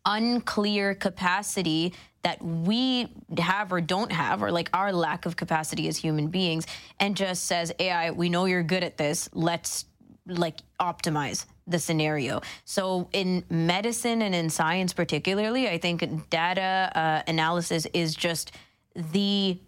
[0.06, 5.98] unclear capacity that we have or don't have, or like our lack of capacity as
[5.98, 6.66] human beings,
[7.00, 9.30] and just says, AI, we know you're good at this.
[9.34, 9.86] Let's
[10.28, 12.42] like optimize the scenario.
[12.64, 18.52] So in medicine and in science particularly, I think data uh, analysis is just
[18.96, 19.60] the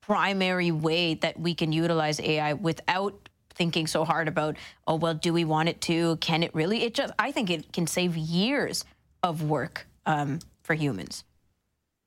[0.00, 3.27] primary way that we can utilize AI without
[3.58, 4.56] thinking so hard about
[4.86, 7.72] oh well do we want it to can it really it just i think it
[7.72, 8.84] can save years
[9.22, 11.24] of work um, for humans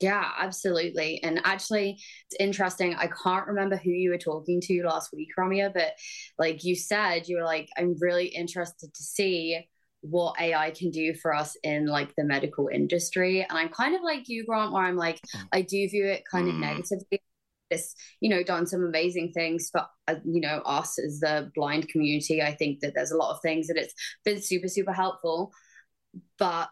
[0.02, 1.22] yeah, absolutely.
[1.22, 1.92] And actually,
[2.26, 2.96] it's interesting.
[2.96, 5.94] I can't remember who you were talking to last week, Ramya, but
[6.40, 9.64] like you said, you were like, I'm really interested to see
[10.02, 13.46] what AI can do for us in like the medical industry.
[13.48, 15.44] And I'm kind of like you, Grant, where I'm like, mm.
[15.54, 16.62] I do view it kind of mm.
[16.62, 17.22] negatively.
[17.72, 21.88] It's, you know, done some amazing things for, uh, you know, us as the blind
[21.90, 22.42] community.
[22.42, 23.94] I think that there's a lot of things that it's
[24.24, 25.52] been super, super helpful.
[26.38, 26.70] But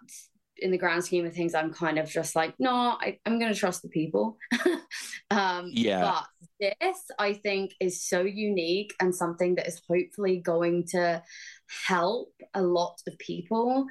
[0.57, 3.53] in the grand scheme of things, I'm kind of just like, no, I, am going
[3.53, 4.37] to trust the people.
[5.31, 6.21] um, yeah.
[6.59, 11.23] But this, I think, is so unique and something that is hopefully going to
[11.87, 13.85] help a lot of people.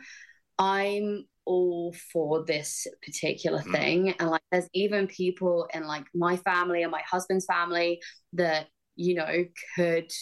[0.58, 3.72] I'm all for this particular mm.
[3.72, 4.14] thing.
[4.20, 8.00] And like, there's even people in like my family and my husband's family
[8.34, 9.44] that, you know,
[9.74, 10.12] could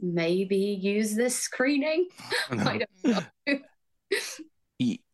[0.00, 2.08] maybe use this screening.
[2.50, 3.58] I don't know.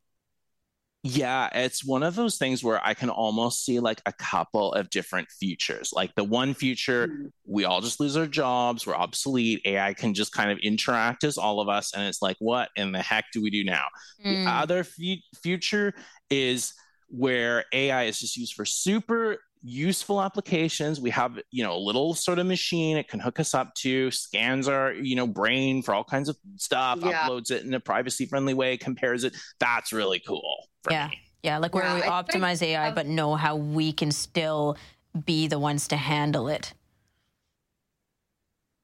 [1.11, 4.91] Yeah, it's one of those things where I can almost see like a couple of
[4.91, 5.91] different futures.
[5.95, 7.27] Like the one future, mm-hmm.
[7.47, 9.63] we all just lose our jobs, we're obsolete.
[9.65, 11.95] AI can just kind of interact as all of us.
[11.95, 13.87] And it's like, what in the heck do we do now?
[14.25, 14.45] Mm.
[14.45, 15.95] The other f- future
[16.29, 16.75] is
[17.09, 21.01] where AI is just used for super useful applications.
[21.01, 24.11] We have you know a little sort of machine it can hook us up to
[24.11, 27.21] scans our you know brain for all kinds of stuff yeah.
[27.21, 29.37] uploads it in a privacy friendly way compares it.
[29.59, 31.09] That's really cool yeah.
[31.09, 31.19] me.
[31.43, 34.11] yeah like where yeah, we I optimize think, ai um, but know how we can
[34.11, 34.77] still
[35.25, 36.75] be the ones to handle it.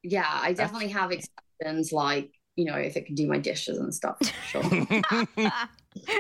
[0.03, 3.95] Yeah i definitely have exceptions like you know if it can do my dishes and
[3.95, 4.63] stuff sure.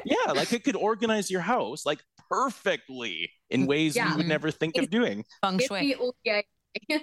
[0.04, 1.84] Yeah like it could organize your house.
[1.84, 2.02] Like
[2.34, 4.10] perfectly in ways yeah.
[4.10, 5.24] we would never think of doing.
[5.42, 5.96] Feng shui.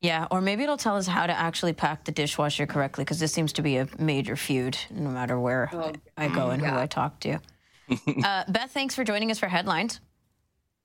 [0.00, 3.32] yeah, or maybe it'll tell us how to actually pack the dishwasher correctly because this
[3.32, 6.70] seems to be a major feud no matter where oh, I go and yeah.
[6.70, 7.38] who I talk to.
[8.24, 10.00] uh, Beth, thanks for joining us for headlines.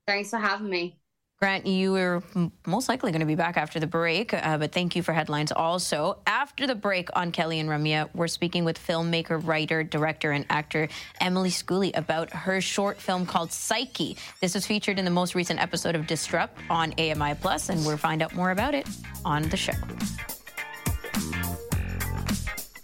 [0.06, 0.99] Thanks for having me.
[1.42, 2.22] Grant, you are
[2.66, 5.50] most likely going to be back after the break, uh, but thank you for headlines
[5.50, 6.18] also.
[6.26, 10.90] After the break on Kelly and Ramya, we're speaking with filmmaker, writer, director, and actor
[11.18, 14.18] Emily Schooley about her short film called Psyche.
[14.42, 17.96] This was featured in the most recent episode of Disrupt on AMI Plus, and we'll
[17.96, 18.86] find out more about it
[19.24, 19.72] on the show.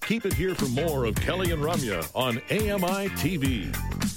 [0.01, 4.16] Keep it here for more of Kelly and Ramya on AMI TV.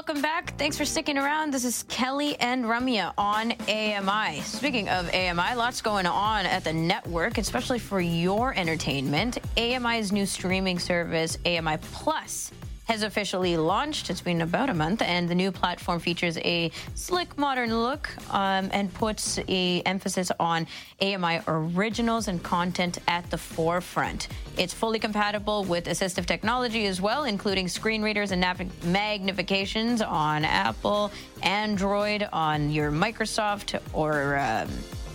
[0.00, 0.56] Welcome back.
[0.56, 1.52] Thanks for sticking around.
[1.52, 4.40] This is Kelly and Ramya on AMI.
[4.40, 9.36] Speaking of AMI, lots going on at the network, especially for your entertainment.
[9.58, 12.50] AMI's new streaming service, AMI Plus
[12.90, 14.10] has officially launched.
[14.10, 18.68] It's been about a month, and the new platform features a slick, modern look um,
[18.72, 20.66] and puts a emphasis on
[21.00, 24.26] AMI originals and content at the forefront.
[24.58, 31.12] It's fully compatible with assistive technology as well, including screen readers and magnifications on Apple,
[31.44, 34.36] Android, on your Microsoft or.
[34.36, 34.68] Um,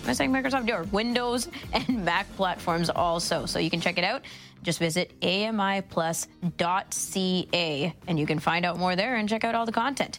[0.06, 3.48] am I saying Microsoft or Windows and Mac platforms also.
[3.48, 4.22] So you can check it out.
[4.66, 6.26] Just visit amiplus.ca
[8.08, 10.18] and you can find out more there and check out all the content.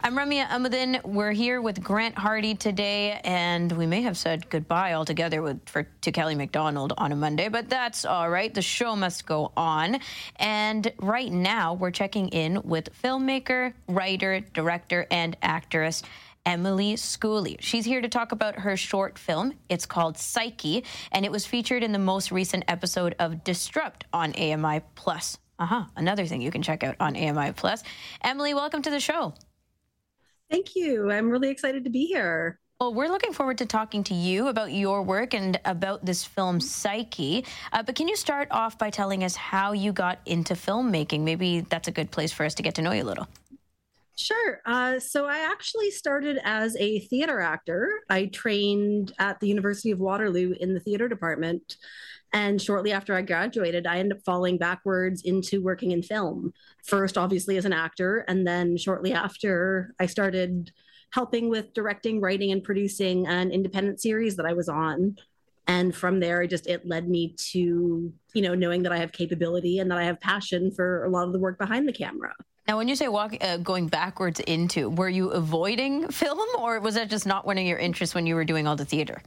[0.00, 1.04] I'm Ramya Amuddin.
[1.04, 5.88] We're here with Grant Hardy today, and we may have said goodbye altogether with, for,
[6.02, 8.54] to Kelly McDonald on a Monday, but that's all right.
[8.54, 9.98] The show must go on.
[10.36, 16.04] And right now, we're checking in with filmmaker, writer, director, and actress
[16.48, 17.58] Emily Schooley.
[17.60, 19.52] She's here to talk about her short film.
[19.68, 20.82] It's called Psyche,
[21.12, 25.36] and it was featured in the most recent episode of Disrupt on AMI Plus.
[25.58, 25.84] Uh huh.
[25.94, 27.82] Another thing you can check out on AMI Plus.
[28.24, 29.34] Emily, welcome to the show.
[30.50, 31.10] Thank you.
[31.10, 32.58] I'm really excited to be here.
[32.80, 36.60] Well, we're looking forward to talking to you about your work and about this film,
[36.60, 37.44] Psyche.
[37.74, 41.20] Uh, but can you start off by telling us how you got into filmmaking?
[41.20, 43.28] Maybe that's a good place for us to get to know you a little.
[44.18, 44.60] Sure.
[44.66, 48.00] Uh, so I actually started as a theater actor.
[48.10, 51.76] I trained at the University of Waterloo in the theater department.
[52.32, 56.52] And shortly after I graduated, I ended up falling backwards into working in film.
[56.84, 58.24] First, obviously, as an actor.
[58.26, 60.72] And then shortly after, I started
[61.12, 65.14] helping with directing, writing, and producing an independent series that I was on.
[65.68, 69.78] And from there, just it led me to, you know, knowing that I have capability
[69.78, 72.34] and that I have passion for a lot of the work behind the camera.
[72.68, 76.94] Now, when you say walk, uh, going backwards into, were you avoiding film, or was
[76.96, 79.22] that just not one of your interests when you were doing all the theater?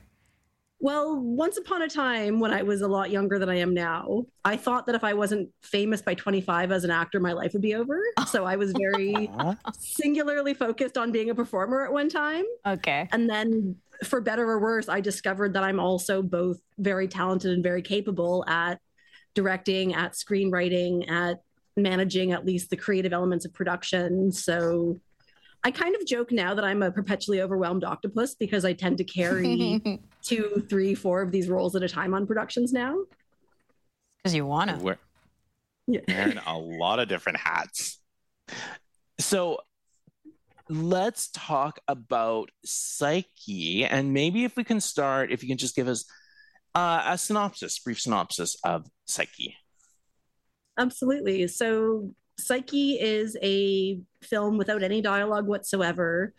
[0.79, 4.25] Well, once upon a time when I was a lot younger than I am now,
[4.45, 7.61] I thought that if I wasn't famous by 25 as an actor, my life would
[7.61, 7.99] be over.
[8.27, 9.29] So I was very
[9.77, 12.45] singularly focused on being a performer at one time.
[12.65, 13.09] Okay.
[13.11, 13.75] And then,
[14.05, 18.45] for better or worse, I discovered that I'm also both very talented and very capable
[18.47, 18.79] at
[19.33, 21.41] directing, at screenwriting, at
[21.77, 24.31] managing at least the creative elements of production.
[24.31, 24.99] So
[25.63, 29.03] I kind of joke now that I'm a perpetually overwhelmed octopus because I tend to
[29.03, 29.81] carry
[30.23, 32.95] two, three, four of these roles at a time on productions now.
[34.17, 34.77] Because you want to.
[34.77, 34.97] We're
[35.87, 36.01] Yeah.
[36.07, 37.99] wearing a lot of different hats.
[39.19, 39.59] So
[40.69, 43.85] let's talk about Psyche.
[43.85, 46.05] And maybe if we can start, if you can just give us
[46.73, 49.55] uh, a synopsis, brief synopsis of Psyche.
[50.81, 51.47] Absolutely.
[51.47, 56.33] So, Psyche is a film without any dialogue whatsoever.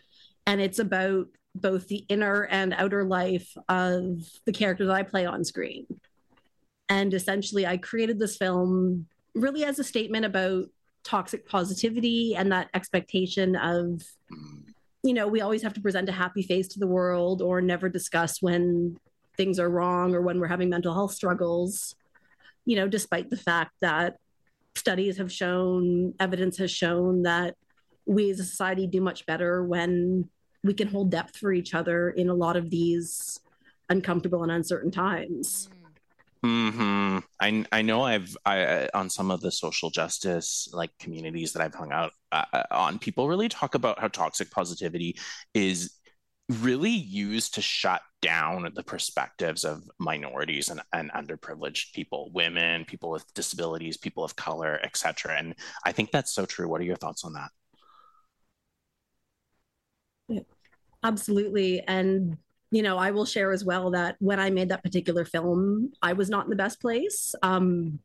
[0.47, 5.45] And it's about both the inner and outer life of the characters I play on
[5.45, 5.87] screen.
[6.89, 10.65] And essentially, I created this film really as a statement about
[11.05, 14.03] toxic positivity and that expectation of,
[15.05, 17.89] you know, we always have to present a happy face to the world or never
[17.89, 18.97] discuss when
[19.37, 21.95] things are wrong or when we're having mental health struggles,
[22.65, 24.17] you know, despite the fact that
[24.77, 27.57] studies have shown, evidence has shown that
[28.07, 30.29] we as a society do much better when
[30.65, 33.41] we can hold depth for each other in a lot of these
[33.89, 35.69] uncomfortable and uncertain times.
[36.43, 37.19] Hmm.
[37.41, 41.75] I I know I've I on some of the social justice like communities that I've
[41.75, 42.99] hung out uh, on.
[42.99, 45.17] People really talk about how toxic positivity
[45.55, 45.93] is
[46.49, 53.11] really used to shut down the perspectives of minorities and, and underprivileged people, women, people
[53.11, 55.37] with disabilities, people of color, etc.
[55.39, 56.69] And I think that's so true.
[56.69, 57.33] What are your thoughts on
[60.29, 60.45] that?
[61.03, 61.81] Absolutely.
[61.81, 62.37] And,
[62.71, 66.13] you know, I will share as well that when I made that particular film, I
[66.13, 67.35] was not in the best place.
[67.43, 67.99] Um,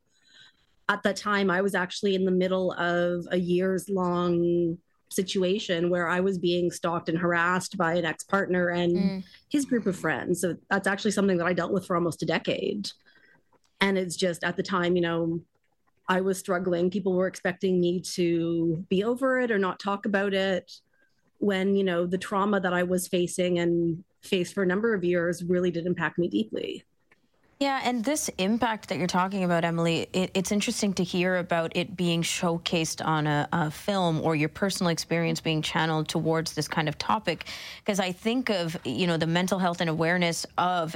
[0.89, 4.77] at that time, I was actually in the middle of a years long
[5.09, 9.23] situation where I was being stalked and harassed by an ex partner and Mm.
[9.49, 10.41] his group of friends.
[10.41, 12.89] So that's actually something that I dealt with for almost a decade.
[13.79, 15.41] And it's just at the time, you know,
[16.09, 16.89] I was struggling.
[16.89, 20.71] People were expecting me to be over it or not talk about it
[21.39, 25.03] when, you know, the trauma that I was facing and faced for a number of
[25.03, 26.83] years really did impact me deeply.
[27.59, 31.75] Yeah, and this impact that you're talking about, Emily, it, it's interesting to hear about
[31.75, 36.67] it being showcased on a, a film or your personal experience being channeled towards this
[36.67, 37.45] kind of topic.
[37.79, 40.95] Because I think of, you know, the mental health and awareness of.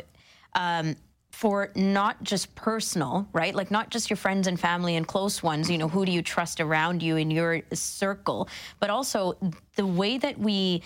[0.54, 0.96] Um,
[1.32, 3.56] for not just personal, right?
[3.56, 6.22] Like not just your friends and family and close ones, you know, who do you
[6.22, 8.50] trust around you in your circle,
[8.82, 9.38] but also
[9.78, 10.84] the way that we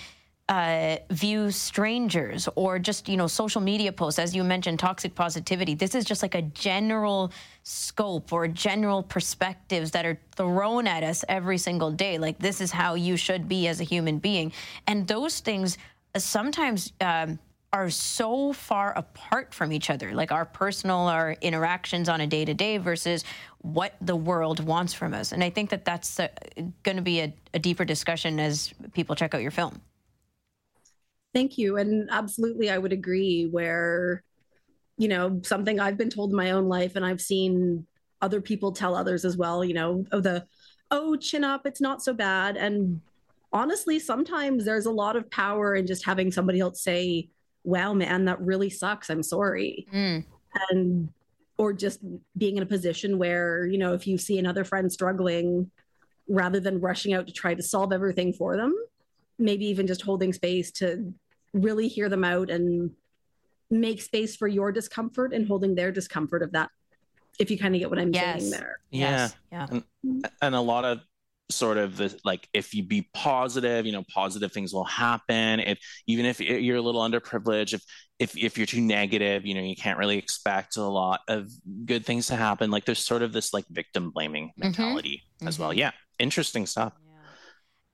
[0.47, 5.73] uh, view strangers or just you know social media posts as you mentioned toxic positivity.
[5.73, 7.31] This is just like a general
[7.63, 12.19] scope or general perspectives that are thrown at us every single day.
[12.19, 14.51] Like this is how you should be as a human being.
[14.85, 15.79] And those things
[16.13, 17.39] uh, sometimes um,
[17.73, 20.13] are so far apart from each other.
[20.13, 23.23] Like our personal our interactions on a day to day versus
[23.63, 25.31] what the world wants from us.
[25.31, 26.27] And i think that that's uh,
[26.83, 29.81] going to be a, a deeper discussion as people check out your film
[31.35, 31.77] Thank you.
[31.77, 33.45] And absolutely, I would agree.
[33.45, 34.23] Where,
[34.97, 37.85] you know, something I've been told in my own life, and I've seen
[38.21, 40.47] other people tell others as well, you know, oh, the,
[40.89, 42.55] oh, chin up, it's not so bad.
[42.55, 43.01] And
[43.51, 47.27] honestly, sometimes there's a lot of power in just having somebody else say,
[47.63, 49.09] wow, man, that really sucks.
[49.09, 49.85] I'm sorry.
[49.93, 50.23] Mm.
[50.69, 51.09] And,
[51.57, 51.99] or just
[52.37, 55.69] being in a position where, you know, if you see another friend struggling,
[56.27, 58.73] rather than rushing out to try to solve everything for them,
[59.37, 61.13] maybe even just holding space to
[61.55, 62.91] really hear them out and
[63.71, 66.69] make space for your discomfort and holding their discomfort of that
[67.39, 68.39] if you kind of get what i'm Yes.
[68.41, 68.79] saying there.
[68.91, 69.29] Yeah.
[69.51, 69.67] yeah.
[70.41, 70.99] and a lot of
[71.49, 75.59] sort of the like if you be positive you know positive things will happen.
[75.59, 75.77] If
[76.07, 77.83] even if you're a little underprivileged if
[78.19, 81.49] if if you're too negative you know you can't really expect a lot of
[81.85, 82.71] good things to happen.
[82.71, 85.71] Like there's sort of this like victim blaming mentality as well.
[85.71, 85.77] Mhm.
[85.77, 85.91] yeah.
[86.17, 86.93] Interesting stuff.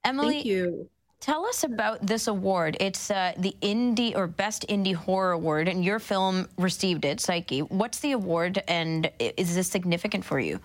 [0.06, 0.90] Emily thank you
[1.22, 2.76] Tell us about this award.
[2.80, 7.60] It's uh, the Indie or Best Indie Horror Award, and your film received it, Psyche.
[7.62, 10.60] What's the award, and is this significant for you?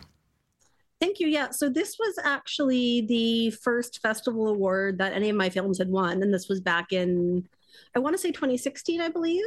[0.98, 5.50] thank you yeah so this was actually the first festival award that any of my
[5.50, 7.46] films had won and this was back in
[7.94, 9.44] i want to say 2016 i believe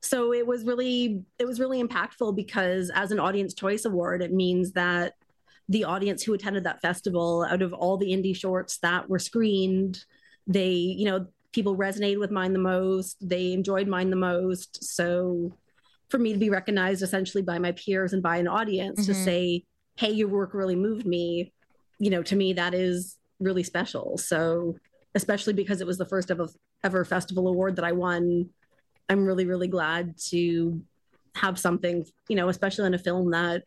[0.00, 4.32] so it was really it was really impactful because as an audience choice award it
[4.32, 5.12] means that
[5.70, 10.04] the audience who attended that festival, out of all the indie shorts that were screened,
[10.50, 13.16] they, you know, people resonated with mine the most.
[13.26, 14.84] They enjoyed mine the most.
[14.84, 15.56] So
[16.08, 19.12] for me to be recognized essentially by my peers and by an audience mm-hmm.
[19.12, 19.64] to say,
[19.96, 21.52] hey, your work really moved me,
[21.98, 24.18] you know, to me, that is really special.
[24.18, 24.76] So,
[25.14, 26.48] especially because it was the first ever,
[26.82, 28.50] ever festival award that I won,
[29.08, 30.82] I'm really, really glad to
[31.34, 33.64] have something, you know, especially in a film that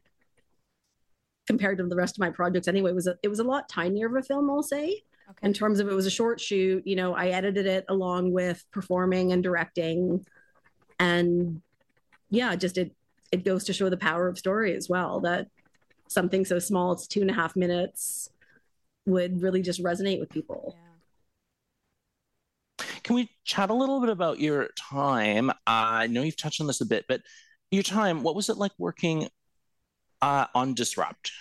[1.47, 4.07] compared to the rest of my projects anyway was a, it was a lot tinier
[4.07, 5.47] of a film i'll say okay.
[5.47, 8.63] in terms of it was a short shoot you know i edited it along with
[8.71, 10.25] performing and directing
[10.99, 11.61] and
[12.29, 12.91] yeah just it
[13.31, 15.47] it goes to show the power of story as well that
[16.07, 18.29] something so small it's two and a half minutes
[19.05, 20.77] would really just resonate with people
[22.79, 22.85] yeah.
[23.03, 26.67] can we chat a little bit about your time uh, i know you've touched on
[26.67, 27.21] this a bit but
[27.71, 29.27] your time what was it like working
[30.21, 31.31] uh, on disrupt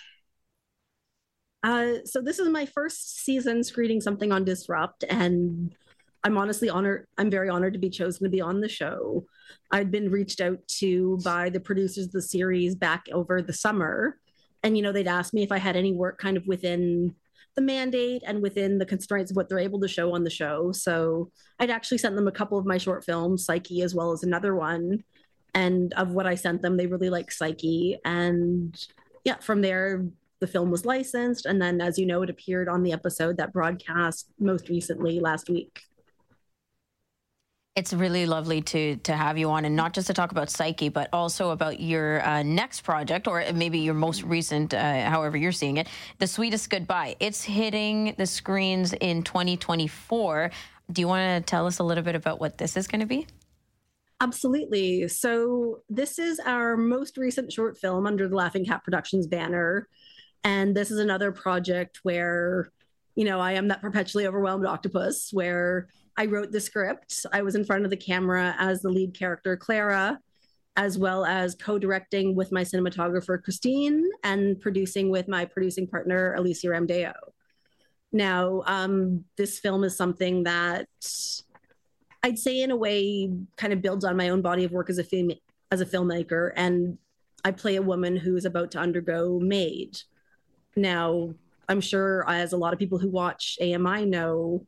[1.63, 5.75] uh, so this is my first season screening something on disrupt and
[6.23, 9.25] i'm honestly honored i'm very honored to be chosen to be on the show.
[9.71, 14.19] I'd been reached out to by the producers of the series back over the summer
[14.63, 17.15] and you know they'd asked me if i had any work kind of within
[17.55, 20.71] the mandate and within the constraints of what they're able to show on the show.
[20.71, 24.23] So i'd actually sent them a couple of my short films psyche as well as
[24.23, 25.03] another one
[25.53, 27.97] and of what i sent them they really like psyche.
[28.03, 28.75] And
[29.23, 30.05] yeah from there
[30.43, 33.53] the film was licensed and then as you know it appeared on the episode that
[33.53, 35.79] broadcast most recently last week
[37.75, 40.89] it's really lovely to to have you on, and not just to talk about Psyche,
[40.89, 45.51] but also about your uh, next project, or maybe your most recent, uh, however you're
[45.51, 45.87] seeing it,
[46.19, 50.51] "The Sweetest Goodbye." It's hitting the screens in 2024.
[50.91, 53.07] Do you want to tell us a little bit about what this is going to
[53.07, 53.25] be?
[54.23, 55.07] Absolutely.
[55.09, 59.89] So this is our most recent short film under the Laughing Cat Productions banner,
[60.43, 62.71] and this is another project where,
[63.15, 65.87] you know, I am that perpetually overwhelmed octopus where
[66.17, 67.25] I wrote the script.
[67.31, 70.19] I was in front of the camera as the lead character, Clara,
[70.75, 76.33] as well as co directing with my cinematographer, Christine, and producing with my producing partner,
[76.33, 77.13] Alicia Ramdeo.
[78.11, 80.87] Now, um, this film is something that
[82.21, 84.97] I'd say, in a way, kind of builds on my own body of work as
[84.97, 85.31] a film
[85.71, 86.97] as a filmmaker, and
[87.43, 89.97] I play a woman who is about to undergo MAID.
[90.75, 91.33] Now,
[91.69, 94.65] I'm sure, as a lot of people who watch AMI know,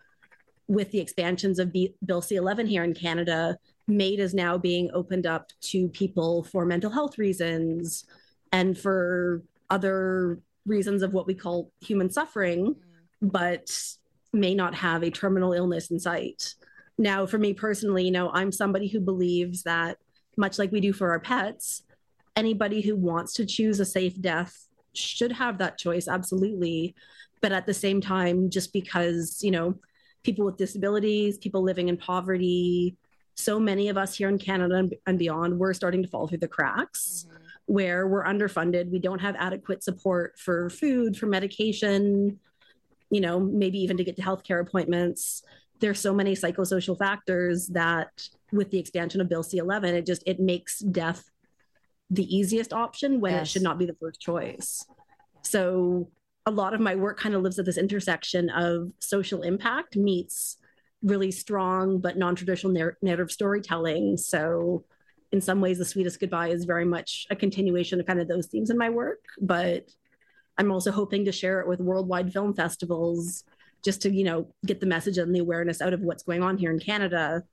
[0.68, 4.90] with the expansions of B- Bill C 11 here in Canada, MAID is now being
[4.94, 8.06] opened up to people for mental health reasons
[8.52, 13.28] and for other reasons of what we call human suffering, mm-hmm.
[13.28, 13.70] but
[14.34, 16.56] may not have a terminal illness in sight.
[16.98, 19.98] Now, for me personally, you know, I'm somebody who believes that,
[20.38, 21.84] much like we do for our pets,
[22.36, 24.68] anybody who wants to choose a safe death
[24.98, 26.96] should have that choice, absolutely.
[27.42, 29.76] But at the same time, just because, you know,
[30.26, 32.98] people with disabilities, people living in poverty.
[33.36, 36.48] So many of us here in Canada and beyond, we're starting to fall through the
[36.48, 37.44] cracks mm-hmm.
[37.68, 38.92] where we're underfunded.
[38.92, 42.40] We don't have adequate support for food, for medication,
[43.12, 45.44] you know, maybe even to get to healthcare appointments.
[45.80, 48.10] There's so many psychosocial factors that
[48.52, 51.30] with the expansion of Bill C11, it just it makes death
[52.10, 53.48] the easiest option when yes.
[53.48, 54.86] it should not be the first choice.
[55.42, 56.10] So
[56.46, 60.58] a lot of my work kind of lives at this intersection of social impact meets
[61.02, 64.84] really strong but non-traditional narrative storytelling so
[65.32, 68.48] in some ways the sweetest goodbye is very much a continuation of kind of those
[68.48, 69.90] themes in my work but
[70.58, 73.44] i'm also hoping to share it with worldwide film festivals
[73.84, 76.58] just to you know get the message and the awareness out of what's going on
[76.58, 77.44] here in canada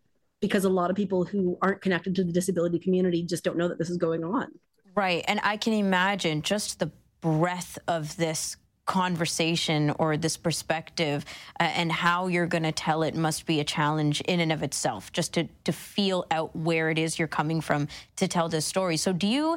[0.43, 3.68] because a lot of people who aren't connected to the disability community just don't know
[3.68, 4.53] that this is going on.
[4.95, 6.90] Right and i can imagine just the
[7.22, 11.24] breadth of this conversation or this perspective
[11.61, 14.62] uh, and how you're going to tell it must be a challenge in and of
[14.62, 18.66] itself just to to feel out where it is you're coming from to tell this
[18.66, 18.97] story.
[18.97, 19.57] So do you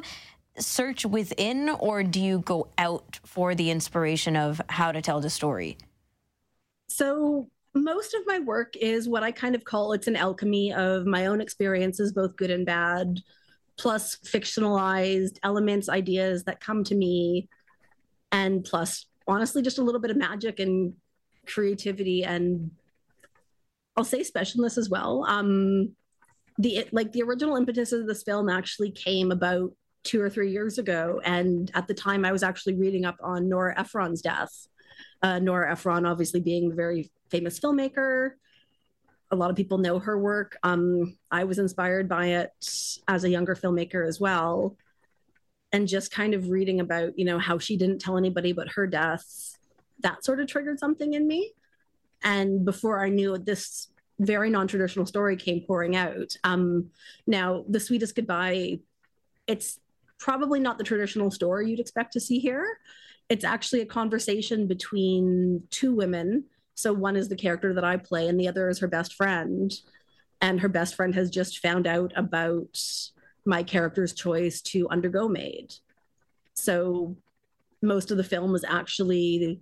[0.58, 5.28] search within or do you go out for the inspiration of how to tell the
[5.28, 5.76] story?
[6.88, 11.06] So most of my work is what i kind of call it's an alchemy of
[11.06, 13.20] my own experiences both good and bad
[13.76, 17.48] plus fictionalized elements ideas that come to me
[18.32, 20.94] and plus honestly just a little bit of magic and
[21.46, 22.70] creativity and
[23.96, 25.24] I'll say specialness as well.
[25.26, 25.94] Um,
[26.58, 29.72] the like the original impetus of this film actually came about
[30.04, 33.48] two or three years ago, and at the time I was actually reading up on
[33.48, 34.50] Nora Ephron's death.
[35.22, 38.32] Uh, Nora Ephron, obviously being a very famous filmmaker,
[39.30, 40.56] a lot of people know her work.
[40.62, 42.52] Um, I was inspired by it
[43.08, 44.76] as a younger filmmaker as well,
[45.72, 48.86] and just kind of reading about, you know, how she didn't tell anybody but her
[48.86, 49.58] deaths,
[50.00, 51.52] that sort of triggered something in me.
[52.22, 56.34] And before I knew it, this very non-traditional story came pouring out.
[56.44, 56.90] Um,
[57.26, 58.78] now, the sweetest goodbye,
[59.46, 59.78] it's
[60.18, 62.78] probably not the traditional story you'd expect to see here.
[63.28, 66.44] It's actually a conversation between two women.
[66.76, 69.72] So one is the character that I play, and the other is her best friend.
[70.40, 72.78] And her best friend has just found out about
[73.46, 75.74] my character's choice to undergo MAID.
[76.54, 77.16] So
[77.82, 79.60] most of the film was actually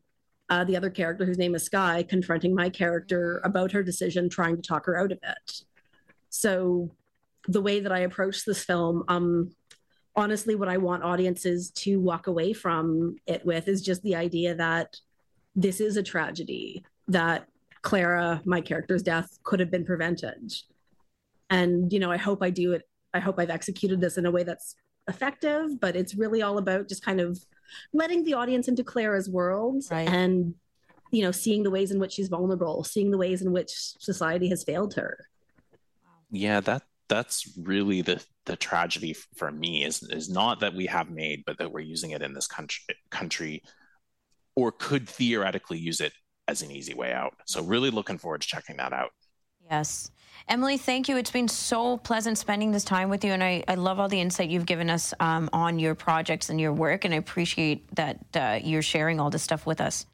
[0.50, 4.56] uh, the other character, whose name is Sky, confronting my character about her decision, trying
[4.56, 5.62] to talk her out of it.
[6.30, 6.90] So
[7.46, 9.52] the way that I approach this film, um,
[10.16, 14.54] honestly, what I want audiences to walk away from it with is just the idea
[14.56, 14.96] that
[15.54, 17.46] this is a tragedy, that
[17.82, 20.52] Clara, my character's death, could have been prevented.
[21.50, 22.82] And, you know, I hope I do it.
[23.12, 24.74] I hope I've executed this in a way that's
[25.08, 27.38] effective, but it's really all about just kind of
[27.92, 30.08] letting the audience into Clara's world right.
[30.08, 30.54] and,
[31.10, 34.48] you know, seeing the ways in which she's vulnerable, seeing the ways in which society
[34.48, 35.28] has failed her.
[36.30, 41.10] Yeah, that that's really the the tragedy for me is is not that we have
[41.10, 43.62] MAID, but that we're using it in this country country,
[44.56, 46.12] or could theoretically use it
[46.48, 47.34] as an easy way out.
[47.46, 49.10] So really looking forward to checking that out.
[49.70, 50.10] Yes.
[50.46, 51.16] Emily, thank you.
[51.16, 53.32] It's been so pleasant spending this time with you.
[53.32, 56.60] And I, I love all the insight you've given us um, on your projects and
[56.60, 57.04] your work.
[57.04, 60.06] And I appreciate that uh, you're sharing all this stuff with us.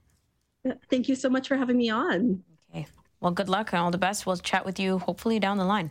[0.88, 2.44] Thank you so much for having me on.
[2.70, 2.86] Okay.
[3.20, 4.24] Well, good luck and all the best.
[4.24, 5.90] We'll chat with you hopefully down the line.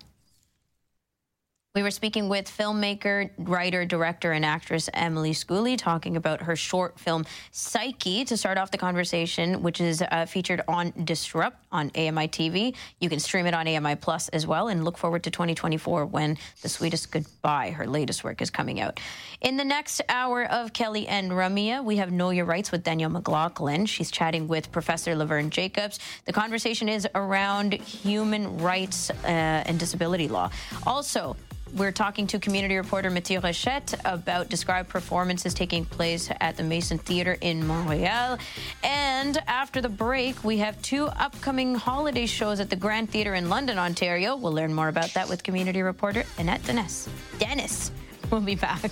[1.76, 7.00] We were speaking with filmmaker, writer, director, and actress Emily Schooley talking about her short
[7.00, 12.28] film Psyche to start off the conversation, which is uh, featured on Disrupt on AMI
[12.30, 12.76] TV.
[13.00, 16.40] You can stream it on AMI Plus as well and look forward to 2024 when
[16.64, 19.00] The Sweetest Goodbye, her latest work, is coming out.
[19.42, 23.12] In the next hour of Kelly and Ramya, we have Know Your Rights with Danielle
[23.12, 23.86] McLaughlin.
[23.86, 26.00] She's chatting with Professor Laverne Jacobs.
[26.26, 30.50] The conversation is around human rights uh, and disability law.
[30.88, 31.36] Also,
[31.76, 36.98] we're talking to community reporter Mathieu Rochette about described performances taking place at the Maison
[36.98, 38.38] Theatre in Montreal.
[38.84, 43.50] And after the break, we have two upcoming holiday shows at the Grand Theatre in
[43.50, 44.36] London, Ontario.
[44.36, 47.08] We'll learn more about that with community reporter Annette Dennis.
[47.38, 47.92] Dennis
[48.32, 48.92] will be back.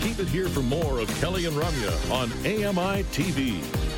[0.00, 3.89] Keep it here for more of Kelly and Ramya on AMI TV.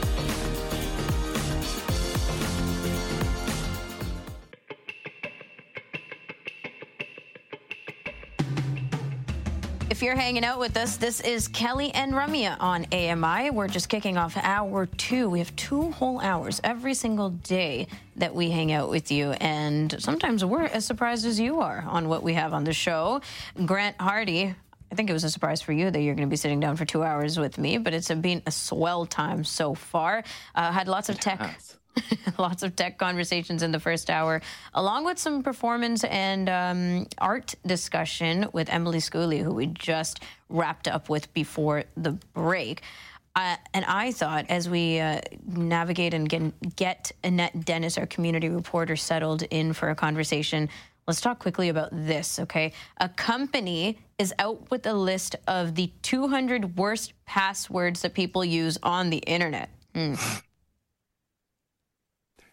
[9.93, 13.51] If you're hanging out with us, this is Kelly and Ramya on AMI.
[13.51, 15.29] We're just kicking off hour two.
[15.29, 19.33] We have two whole hours every single day that we hang out with you.
[19.33, 23.21] And sometimes we're as surprised as you are on what we have on the show.
[23.67, 24.55] Grant Hardy,
[24.91, 26.77] I think it was a surprise for you that you're going to be sitting down
[26.77, 30.25] for two hours with me, but it's been a swell time so far.
[30.55, 31.61] Uh, had lots of tech.
[32.39, 34.41] Lots of tech conversations in the first hour,
[34.75, 40.89] along with some performance and um, art discussion with Emily Schooley, who we just wrapped
[40.89, 42.83] up with before the break.
[43.35, 48.49] Uh, and I thought, as we uh, navigate and get, get Annette Dennis, our community
[48.49, 50.69] reporter, settled in for a conversation,
[51.07, 52.73] let's talk quickly about this, okay?
[52.99, 58.77] A company is out with a list of the 200 worst passwords that people use
[58.83, 59.71] on the internet.
[59.95, 60.43] Mm.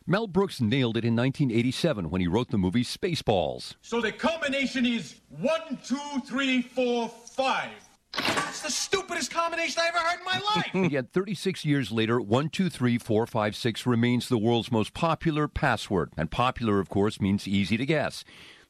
[0.09, 3.75] Mel Brooks nailed it in 1987 when he wrote the movie Spaceballs.
[3.83, 7.69] So the combination is one, two, three, four, five.
[8.17, 10.91] That's the stupidest combination I ever heard in my life.
[10.91, 16.11] Yet 36 years later, 123456 remains the world's most popular password.
[16.17, 18.23] And popular, of course, means easy to guess.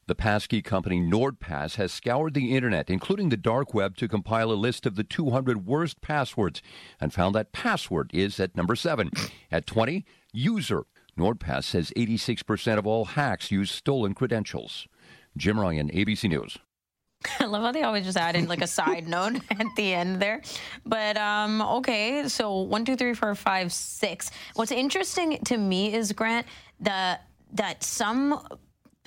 [0.08, 4.60] The passkey company NordPass has scoured the internet, including the dark web, to compile a
[4.60, 6.60] list of the 200 worst passwords
[7.00, 9.10] and found that password is at number 7.
[9.50, 10.84] At 20, user.
[11.20, 14.88] NordPass says 86% of all hacks use stolen credentials.
[15.36, 16.58] Jim Ryan, ABC News.
[17.40, 20.20] I love how they always just add in like a side note at the end
[20.20, 20.42] there.
[20.86, 24.30] But um, okay, so one, two, three, four, five, six.
[24.54, 26.46] What's interesting to me is Grant
[26.80, 28.40] that that some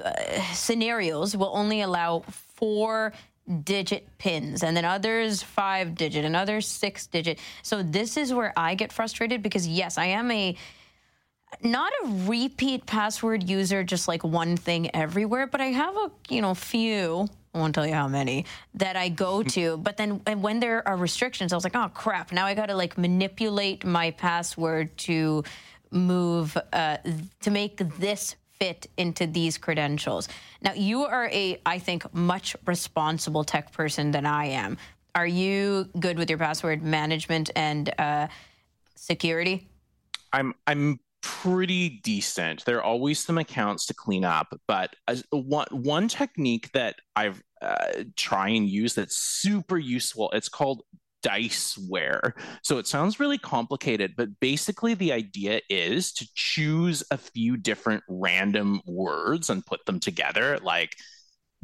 [0.04, 0.12] uh,
[0.54, 3.14] scenarios will only allow four
[3.64, 7.40] digit pins and then others five digit and others six digit.
[7.62, 10.56] So this is where I get frustrated because yes, I am a
[11.62, 16.42] not a repeat password user, just like one thing everywhere, but I have a, you
[16.42, 19.78] know, few I won't tell you how many that I go to.
[19.78, 22.32] But then when there are restrictions, I was like, oh crap!
[22.32, 25.44] Now I got to like manipulate my password to
[25.92, 26.98] move uh,
[27.42, 30.28] to make this fit into these credentials.
[30.62, 34.78] Now, you are a, I think, much responsible tech person than I am.
[35.16, 38.28] Are you good with your password management and uh,
[38.96, 39.68] security?
[40.32, 42.66] I'm I'm pretty decent.
[42.66, 47.42] There are always some accounts to clean up, but as, one one technique that I've
[47.62, 50.30] uh, try and use that's super useful.
[50.32, 50.84] It's called
[51.24, 52.34] diceware.
[52.64, 58.04] So it sounds really complicated, but basically the idea is to choose a few different
[58.10, 60.92] random words and put them together, like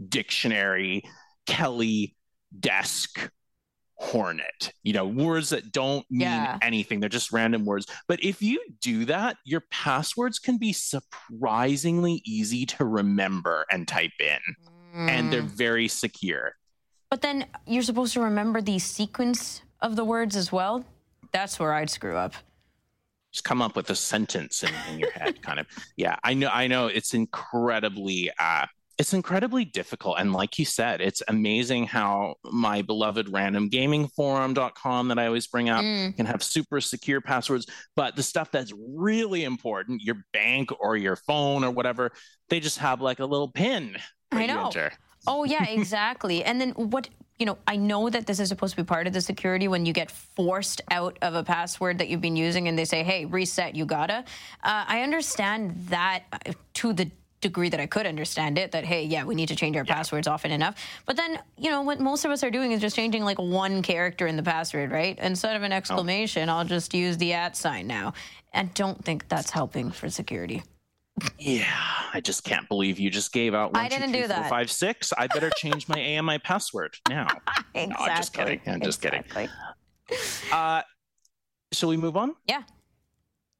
[0.07, 1.03] dictionary,
[1.45, 2.16] Kelly,
[2.57, 3.30] desk,
[4.00, 6.58] hornet you know words that don't mean yeah.
[6.62, 12.22] anything they're just random words but if you do that your passwords can be surprisingly
[12.26, 14.56] easy to remember and type in
[14.95, 15.10] mm.
[15.10, 15.50] and they're mm.
[15.50, 16.54] very secure
[17.10, 20.86] but then you're supposed to remember the sequence of the words as well
[21.34, 22.34] that's where i'd screw up
[23.34, 26.50] just come up with a sentence in, in your head kind of yeah i know
[26.54, 28.66] i know it's incredibly uh
[29.00, 30.18] it's incredibly difficult.
[30.20, 35.82] And like you said, it's amazing how my beloved randomgamingforum.com that I always bring up
[35.82, 36.14] mm.
[36.18, 37.66] can have super secure passwords.
[37.95, 42.12] But the stuff that's really important, your bank or your phone or whatever,
[42.50, 43.95] they just have like a little pin.
[44.34, 44.70] I know.
[45.26, 46.43] Oh, yeah, exactly.
[46.43, 47.08] and then what
[47.39, 49.86] you know, I know that this is supposed to be part of the security when
[49.86, 53.24] you get forced out of a password that you've been using and they say, hey,
[53.24, 54.26] reset, you gotta.
[54.62, 57.10] Uh, I understand that uh, to the
[57.41, 59.93] degree that I could understand it that hey yeah we need to change our yeah.
[59.93, 60.75] passwords often enough
[61.05, 63.81] but then you know what most of us are doing is just changing like one
[63.81, 66.57] character in the password right instead of an exclamation oh.
[66.57, 68.13] I'll just use the at sign now
[68.53, 70.63] and don't think that's helping for security
[71.37, 71.65] yeah
[72.13, 74.41] I just can't believe you just gave out one, I didn't two, three, do that.
[74.43, 75.13] Four, five, six.
[75.15, 77.27] I better change my AMI password now
[77.75, 77.87] exactly.
[77.87, 79.49] no, I'm just kidding I'm just exactly.
[80.07, 80.19] kidding
[80.51, 80.81] uh
[81.71, 82.63] shall we move on yeah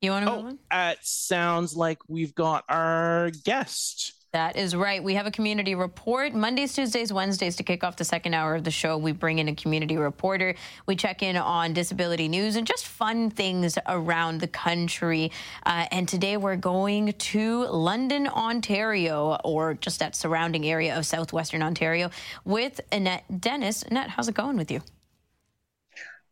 [0.02, 0.60] you want to oh, move on?
[0.72, 4.14] Uh, it sounds like we've got our guest.
[4.32, 5.04] That is right.
[5.04, 8.64] We have a community report Mondays, Tuesdays, Wednesdays to kick off the second hour of
[8.64, 8.96] the show.
[8.96, 10.54] We bring in a community reporter.
[10.86, 15.32] We check in on disability news and just fun things around the country.
[15.66, 21.64] Uh, and today we're going to London, Ontario, or just that surrounding area of southwestern
[21.64, 22.12] Ontario
[22.46, 23.82] with Annette Dennis.
[23.82, 24.82] Annette, how's it going with you?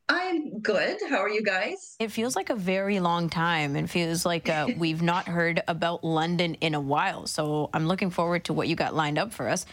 [0.10, 0.98] I'm good.
[1.10, 1.96] How are you guys?
[2.00, 6.04] It feels like a very long time and feels like uh, we've not heard about
[6.04, 7.28] London in a while.
[7.28, 9.66] So I'm looking forward to what you got lined up for us.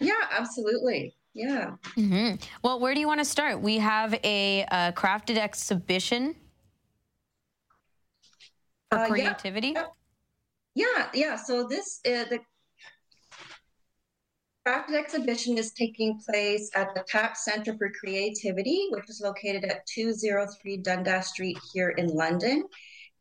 [0.00, 1.14] Yeah, absolutely.
[1.34, 1.72] Yeah.
[1.96, 2.36] Mm-hmm.
[2.62, 3.60] Well, where do you want to start?
[3.60, 6.36] We have a, a crafted exhibition
[8.90, 9.74] for uh, creativity.
[9.74, 9.86] Yeah.
[10.74, 11.36] yeah, yeah.
[11.36, 12.38] So this uh, the
[14.66, 19.84] Crafted exhibition is taking place at the TAP Center for Creativity, which is located at
[19.86, 22.64] 203 Dundas Street here in London.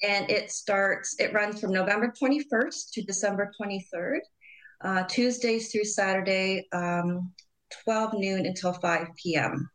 [0.01, 4.19] And it starts, it runs from November 21st to December 23rd,
[4.85, 7.33] uh, Tuesdays through Saturday, um,
[7.83, 9.69] 12 noon until 5 p.m.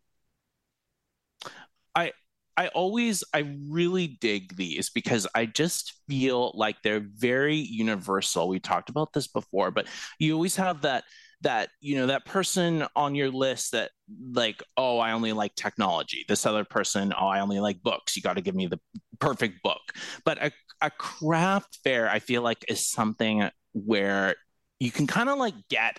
[1.95, 2.13] I
[2.57, 8.49] I always I really dig these because I just feel like they're very universal.
[8.49, 9.87] We talked about this before, but
[10.19, 11.05] you always have that
[11.43, 13.91] that you know that person on your list that
[14.33, 18.23] like oh i only like technology this other person oh i only like books you
[18.23, 18.81] got to give me the
[19.21, 19.81] perfect book
[20.25, 24.35] but a, a craft fair i feel like is something where
[24.81, 25.99] you can kind of like get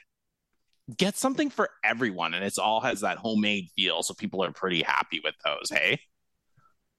[0.97, 4.81] get something for everyone and it's all has that homemade feel so people are pretty
[4.81, 5.99] happy with those hey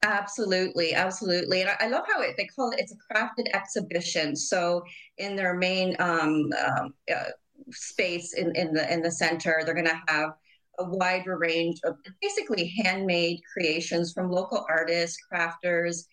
[0.03, 2.80] Absolutely, absolutely, and I, I love how it, they call it.
[2.80, 4.34] It's a crafted exhibition.
[4.34, 4.82] So
[5.18, 7.24] in their main um, um, uh,
[7.72, 9.62] space in, in the in the center.
[9.64, 10.30] They're going to have
[10.78, 16.04] a wide range of basically handmade creations from local artists, crafters,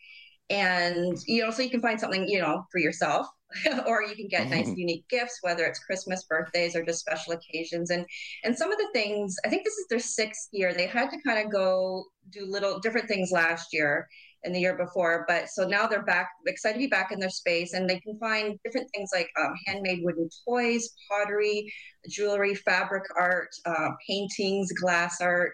[0.50, 3.28] and you know, so you can find something you know for yourself,
[3.86, 4.80] or you can get nice, mm-hmm.
[4.80, 7.90] unique gifts, whether it's Christmas, birthdays, or just special occasions.
[7.90, 8.06] And
[8.44, 10.74] and some of the things, I think this is their sixth year.
[10.74, 14.08] They had to kind of go do little different things last year
[14.44, 15.26] in the year before.
[15.28, 18.18] But so now they're back, excited to be back in their space, and they can
[18.20, 21.72] find different things like um, handmade wooden toys, pottery,
[22.10, 25.54] jewelry, fabric art, uh, paintings, glass art,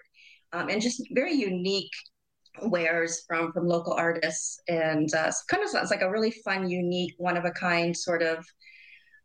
[0.52, 1.90] um, and just very unique
[2.62, 4.60] wares from from local artists.
[4.68, 8.22] And uh, kind of sounds like a really fun, unique, one of a kind sort
[8.22, 8.44] of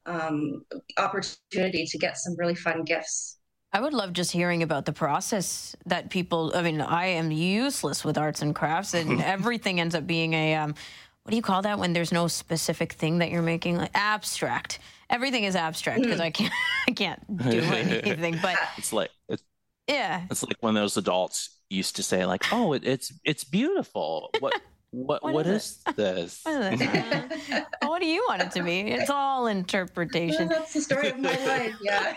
[0.06, 0.64] um,
[0.98, 3.39] opportunity to get some really fun gifts
[3.72, 6.52] I would love just hearing about the process that people.
[6.56, 10.56] I mean, I am useless with arts and crafts, and everything ends up being a.
[10.56, 10.76] Um,
[11.24, 13.78] what do you call that when there's no specific thing that you're making?
[13.78, 14.80] Like abstract.
[15.10, 16.54] Everything is abstract because I can't.
[16.88, 18.40] I can't do anything.
[18.42, 19.44] But it's like it's,
[19.88, 20.24] yeah.
[20.32, 24.60] It's like when those adults used to say, like, "Oh, it, it's it's beautiful." What
[24.92, 26.42] What What what is is, this?
[26.44, 26.90] What is it?
[27.52, 28.80] Uh, what do you want it to be?
[28.80, 30.48] It's all interpretation.
[30.48, 31.76] That's the story of my life.
[31.80, 32.16] Yeah.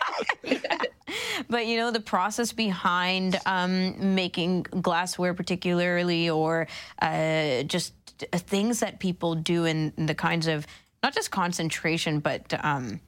[1.52, 6.66] But you know the process behind um, making glassware particularly or
[7.00, 7.92] uh, just
[8.32, 10.66] uh, things that people do in the kinds of
[11.02, 12.98] not just concentration but um,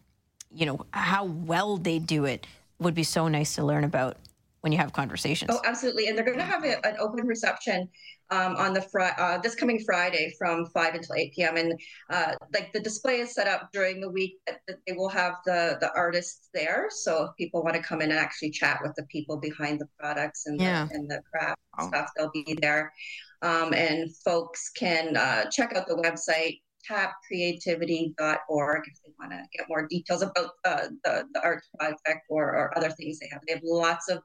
[0.53, 2.47] you know how well they do it
[2.79, 4.19] would be so nice to learn about
[4.61, 6.09] when you have conversations Oh, absolutely.
[6.09, 7.89] And they're going to have a, an open reception
[8.35, 11.57] um, on the fri- uh, this coming Friday from 5 until 8 p.m.
[11.57, 11.81] And
[12.11, 15.79] uh, like the display is set up during the week that, they will have the,
[15.81, 16.89] the artists there.
[16.91, 19.89] So if people want to come in and actually chat with the people behind the
[19.99, 20.87] products and, Yeah.
[20.87, 22.93] the, and the craft stuff, they'll be there.
[23.43, 26.61] Um, and folks can uh, check out the website
[26.91, 32.45] tapcreativity.org if they want to get more details about uh, the, the art project or,
[32.55, 33.41] or other things they have.
[33.47, 34.19] They have lots of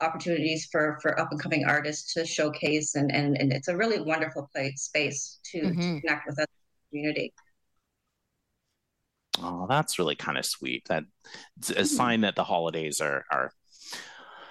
[0.00, 4.00] opportunities for for up and coming artists to showcase and and, and it's a really
[4.00, 6.00] wonderful place space to, to Mhm.
[6.00, 6.46] connect with the
[6.90, 7.32] community
[9.38, 10.86] Oh, that's really kind of sweet.
[10.88, 11.04] That
[11.58, 13.52] it's a sign that the holidays are are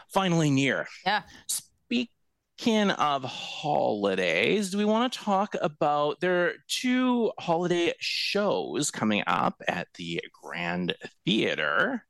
[0.09, 0.87] finally near.
[1.05, 1.23] Yeah.
[1.47, 9.23] Speaking of holidays, do we want to talk about there are two holiday shows coming
[9.25, 12.05] up at the Grand Theater?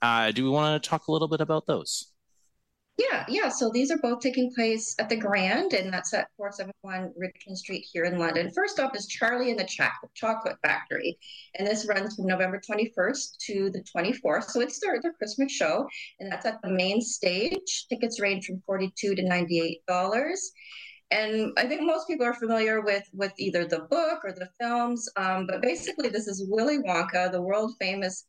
[0.00, 2.11] Uh, do we want to talk a little bit about those?
[2.98, 7.12] Yeah yeah so these are both taking place at the grand and that's at 471
[7.16, 8.50] richmond street here in london.
[8.50, 11.18] First up is charlie and the Choc- chocolate factory
[11.54, 15.86] and this runs from november 21st to the 24th so it's their, their christmas show
[16.20, 17.86] and that's at the main stage.
[17.88, 20.52] Tickets range from 42 to 98 dollars
[21.12, 25.08] and I think most people are familiar with with either the book or the films.
[25.16, 28.24] Um, but basically, this is Willy Wonka, the world famous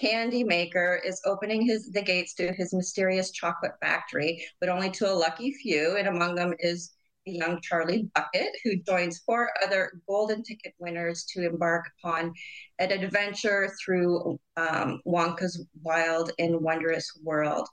[0.00, 5.10] candy maker, is opening his the gates to his mysterious chocolate factory, but only to
[5.10, 5.96] a lucky few.
[5.96, 6.92] And among them is
[7.24, 12.32] the young Charlie Bucket, who joins four other golden ticket winners to embark upon
[12.78, 17.66] an adventure through um, Wonka's wild and wondrous world.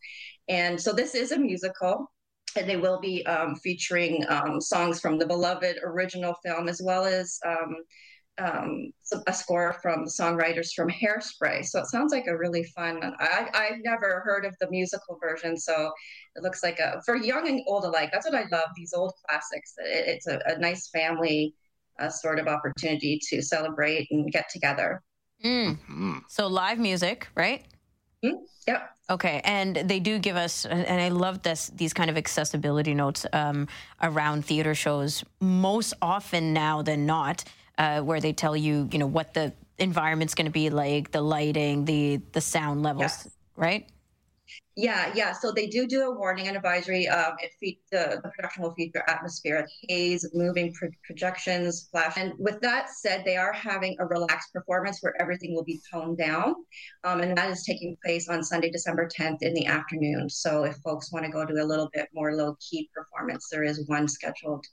[0.47, 2.11] And so this is a musical
[2.57, 7.05] and they will be um, featuring um, songs from the beloved original film as well
[7.05, 7.75] as um,
[8.39, 8.91] um,
[9.27, 11.65] a score from the songwriters from Hairspray.
[11.65, 13.13] So it sounds like a really fun.
[13.19, 15.91] I, I've never heard of the musical version, so
[16.35, 18.09] it looks like a for young and old alike.
[18.11, 18.69] That's what I love.
[18.75, 19.75] These old classics.
[19.77, 21.53] It, it's a, a nice family
[21.99, 25.03] uh, sort of opportunity to celebrate and get together.
[25.43, 25.77] Mm.
[25.79, 26.17] Hmm.
[26.27, 27.63] So live music, right?
[28.67, 28.92] Yep.
[29.09, 33.25] Okay, and they do give us, and I love this these kind of accessibility notes
[33.33, 33.67] um,
[34.01, 35.25] around theater shows.
[35.41, 37.43] Most often now than not,
[37.77, 41.21] uh, where they tell you, you know, what the environment's going to be like, the
[41.21, 43.27] lighting, the the sound levels,
[43.57, 43.89] right?
[44.75, 45.33] Yeah, yeah.
[45.33, 47.07] So they do do a warning and advisory.
[47.07, 52.13] Um, it fe- the, the production will feature atmospheric haze, moving pro- projections, flash.
[52.17, 56.17] And with that said, they are having a relaxed performance where everything will be toned
[56.17, 56.55] down,
[57.03, 60.27] um, and that is taking place on Sunday, December 10th in the afternoon.
[60.27, 63.63] So if folks want to go to a little bit more low key performance, there
[63.63, 64.65] is one scheduled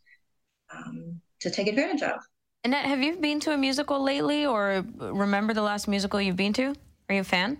[0.74, 2.20] um, to take advantage of.
[2.64, 6.52] Annette, have you been to a musical lately, or remember the last musical you've been
[6.54, 6.74] to?
[7.08, 7.58] Are you a fan?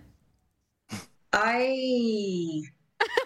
[1.33, 1.63] I,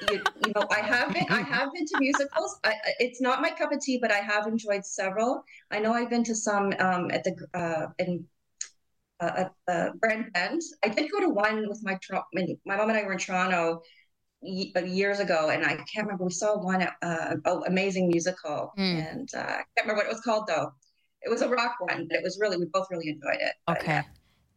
[0.02, 2.60] you, you know, I have been, I have been to musicals.
[2.64, 5.44] I, it's not my cup of tea, but I have enjoyed several.
[5.72, 8.26] I know I've been to some um, at the uh, in
[9.20, 10.62] uh, at the Grand Bend.
[10.84, 11.98] I did go to one with my
[12.66, 13.82] my mom and I were in Toronto
[14.44, 16.26] uh, years ago, and I can't remember.
[16.26, 19.12] We saw one uh, oh, amazing musical, Mm.
[19.12, 20.74] and uh, I can't remember what it was called though.
[21.22, 23.54] It was a rock one, but it was really we both really enjoyed it.
[23.66, 23.92] But, Okay.
[23.94, 24.04] yeah.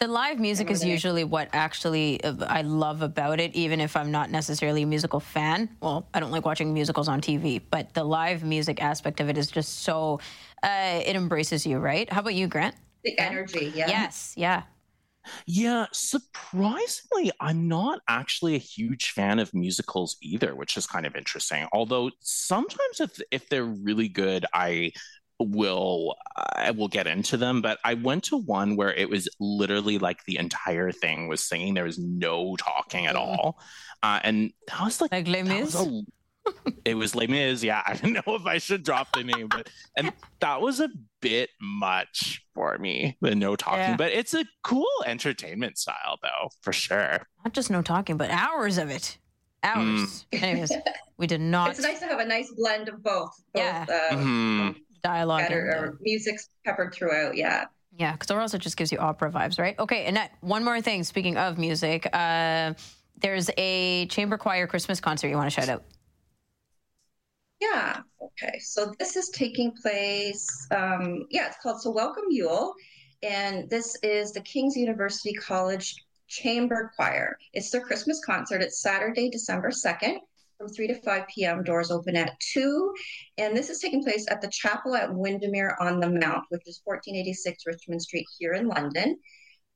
[0.01, 4.13] The live music is usually what actually uh, I love about it, even if I'm
[4.13, 5.69] not necessarily a musical fan.
[5.81, 9.37] Well, I don't like watching musicals on TV, but the live music aspect of it
[9.37, 10.21] is just so,
[10.63, 12.11] uh, it embraces you, right?
[12.13, 12.77] How about you, Grant?
[13.03, 13.89] The energy, yeah.
[13.89, 14.63] Yes, yeah.
[15.47, 21.17] Yeah, surprisingly, I'm not actually a huge fan of musicals either, which is kind of
[21.17, 21.67] interesting.
[21.73, 24.93] Although sometimes if if they're really good, I
[25.41, 27.63] will I will get into them.
[27.63, 31.75] But I went to one where it was literally like the entire thing was singing.
[31.75, 33.61] There was no talking at all,
[34.03, 35.87] uh, and that was like Like Les that was Mis?
[35.87, 36.03] a-
[36.87, 37.83] it was Les Mis, yeah.
[37.87, 40.89] I don't know if I should drop the name, but and that was a
[41.21, 43.81] bit much for me, the no talking.
[43.81, 43.97] Yeah.
[43.97, 47.27] But it's a cool entertainment style, though, for sure.
[47.45, 49.19] Not just no talking, but hours of it.
[49.63, 50.25] Hours.
[50.33, 50.43] Mm.
[50.43, 50.73] Anyways,
[51.19, 53.31] we did not It's nice to have a nice blend of both.
[53.53, 53.85] both Yeah.
[53.89, 54.77] uh, Mhm.
[55.03, 55.41] Dialogue.
[55.43, 57.37] better, and, or music's peppered throughout.
[57.37, 57.67] Yeah.
[57.97, 59.77] Yeah, because or else it just gives you opera vibes, right?
[59.79, 61.03] Okay, Annette, one more thing.
[61.03, 62.75] Speaking of music, uh,
[63.21, 65.85] there's a chamber choir Christmas concert you want to shout out.
[67.61, 68.01] Yeah.
[68.23, 68.59] Okay.
[68.61, 70.47] So this is taking place.
[70.71, 72.73] Um, yeah, it's called So Welcome Yule,
[73.23, 75.97] and this is the King's University College
[76.29, 77.37] Chamber Choir.
[77.53, 78.63] It's their Christmas concert.
[78.63, 80.21] It's Saturday, December second,
[80.59, 81.63] from 3 to 5 p.m.
[81.63, 82.95] Doors open at 2.
[83.39, 86.83] And this is taking place at the chapel at Windermere on the Mount, which is
[86.85, 89.17] 1486 Richmond Street here in London.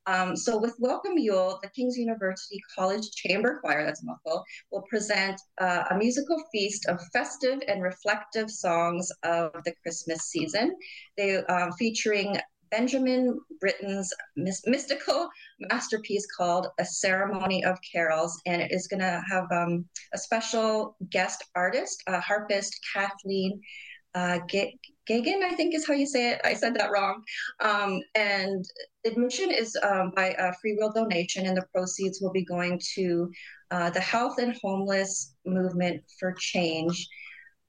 [0.05, 4.83] Um, so with Welcome Yule, the King's University College Chamber Choir, that's a mouthful, will
[4.89, 10.75] present uh, a musical feast of festive and reflective songs of the Christmas season.
[11.15, 12.37] They um, featuring
[12.73, 19.45] Benjamin Britten's mystical masterpiece called A Ceremony of Carols, and it is going to have
[19.51, 23.61] um, a special guest artist, uh, harpist Kathleen
[24.15, 26.41] uh, Gagan, I think is how you say it.
[26.43, 27.21] I said that wrong.
[27.59, 28.65] Um, and
[29.05, 33.31] admission is um, by a free will donation, and the proceeds will be going to
[33.69, 37.07] uh, the Health and Homeless Movement for Change.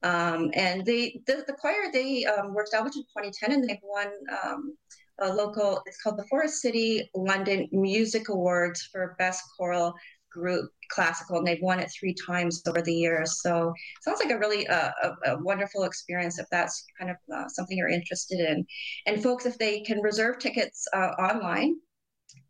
[0.05, 4.07] Um, and they, the, the choir, they um, were established in 2010 and they've won
[4.43, 4.77] um,
[5.19, 9.95] a local, it's called the Forest City London Music Awards for Best Choral
[10.31, 13.41] Group Classical, and they've won it three times over the years.
[13.41, 17.47] So sounds like a really uh, a, a, wonderful experience if that's kind of uh,
[17.47, 18.63] something you're interested in.
[19.07, 21.77] And folks, if they can reserve tickets uh, online,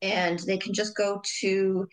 [0.01, 1.87] and they can just go to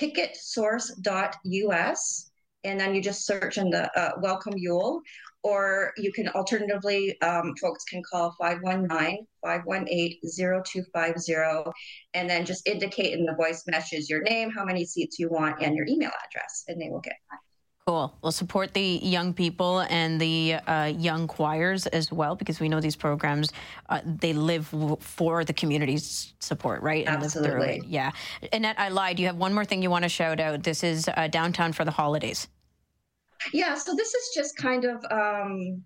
[0.00, 2.30] ticketsource.us
[2.66, 5.00] and then you just search in the uh, welcome Yule,
[5.42, 10.18] or you can alternatively, um, folks can call 519 518
[10.64, 11.70] 0250
[12.14, 15.62] and then just indicate in the voice message your name, how many seats you want,
[15.62, 17.38] and your email address, and they will get that.
[17.86, 18.12] Cool.
[18.20, 22.80] We'll support the young people and the uh, young choirs as well, because we know
[22.80, 23.52] these programs
[23.88, 27.06] uh, they live for the community's support, right?
[27.06, 27.82] And Absolutely.
[27.86, 28.10] Yeah.
[28.52, 29.20] Annette, I lied.
[29.20, 30.64] You have one more thing you want to shout out.
[30.64, 32.48] This is uh, downtown for the holidays.
[33.52, 35.82] Yeah, so this is just kind of um,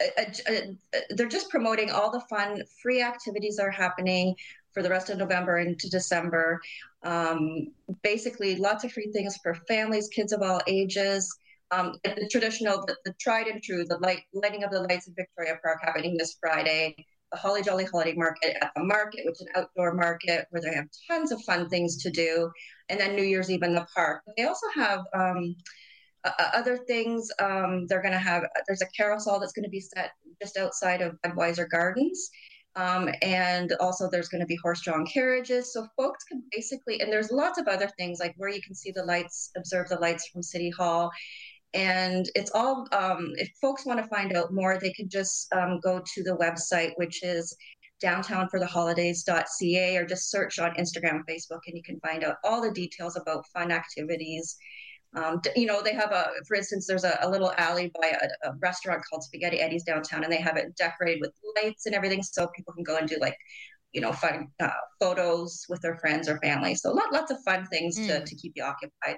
[0.00, 4.34] a, a, a, they're just promoting all the fun free activities are happening
[4.72, 6.60] for the rest of November into December.
[7.02, 7.68] Um,
[8.02, 11.34] basically, lots of free things for families, kids of all ages.
[11.70, 15.14] Um, the traditional, the, the, tried and true, the light, lighting of the lights in
[15.14, 16.94] Victoria Park happening this Friday.
[17.32, 20.72] The Holly Jolly Holiday Market at the market, which is an outdoor market where they
[20.72, 22.52] have tons of fun things to do,
[22.88, 24.22] and then New Year's Eve in the park.
[24.36, 25.56] They also have um,
[26.54, 30.12] other things, um, they're going to have, there's a carousel that's going to be set
[30.40, 32.30] just outside of Budweiser Gardens.
[32.76, 35.72] Um, and also there's going to be horse-drawn carriages.
[35.72, 38.90] So folks can basically, and there's lots of other things like where you can see
[38.90, 41.10] the lights, observe the lights from City Hall.
[41.72, 45.80] And it's all, um, if folks want to find out more, they can just um,
[45.82, 47.56] go to the website, which is
[48.02, 53.16] downtownfortheholidays.ca or just search on Instagram, Facebook, and you can find out all the details
[53.16, 54.56] about fun activities
[55.14, 58.48] um, you know, they have a, for instance, there's a, a little alley by a,
[58.48, 62.22] a, restaurant called Spaghetti Eddie's downtown, and they have it decorated with lights and everything,
[62.22, 63.36] so people can go and do like,
[63.92, 64.68] you know, fun uh,
[65.00, 66.74] photos with their friends or family.
[66.74, 68.06] So lot, lots of fun things mm.
[68.08, 69.16] to, to keep you occupied.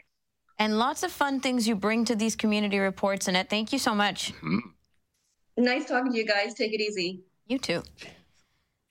[0.59, 3.49] And lots of fun things you bring to these community reports, Annette.
[3.49, 4.32] Thank you so much.
[4.34, 4.59] Mm-hmm.
[5.59, 6.55] Nice talking to you guys.
[6.55, 7.22] Take it easy.
[7.47, 7.82] You too.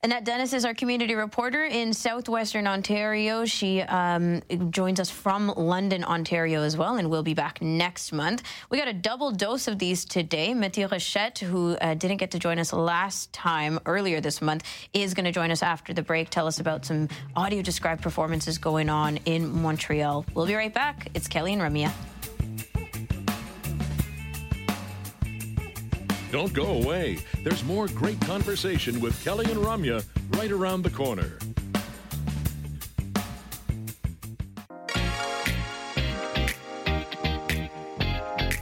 [0.04, 3.44] Annette Dennis is our community reporter in southwestern Ontario.
[3.44, 8.44] She um, joins us from London, Ontario as well, and we'll be back next month.
[8.70, 10.54] We got a double dose of these today.
[10.54, 15.14] Mathieu Rochette, who uh, didn't get to join us last time earlier this month, is
[15.14, 16.30] going to join us after the break.
[16.30, 20.24] Tell us about some audio described performances going on in Montreal.
[20.32, 21.08] We'll be right back.
[21.14, 21.92] It's Kelly and Ramya.
[26.30, 27.18] Don't go away.
[27.42, 30.04] There's more great conversation with Kelly and Ramya
[30.36, 31.38] right around the corner.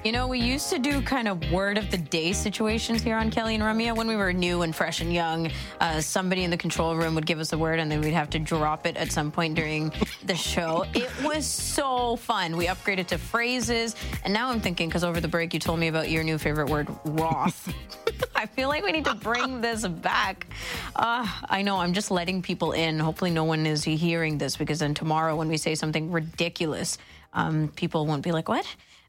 [0.06, 3.28] You know, we used to do kind of word of the day situations here on
[3.28, 5.50] Kelly and Ramya when we were new and fresh and young.
[5.80, 8.30] Uh, somebody in the control room would give us a word and then we'd have
[8.30, 9.92] to drop it at some point during
[10.24, 10.84] the show.
[10.94, 12.56] It was so fun.
[12.56, 13.96] We upgraded to phrases.
[14.22, 16.70] And now I'm thinking, because over the break you told me about your new favorite
[16.70, 17.74] word, wroth.
[18.36, 20.46] I feel like we need to bring this back.
[20.94, 23.00] Uh, I know, I'm just letting people in.
[23.00, 26.96] Hopefully, no one is hearing this because then tomorrow when we say something ridiculous,
[27.32, 28.66] um, people won't be like, what?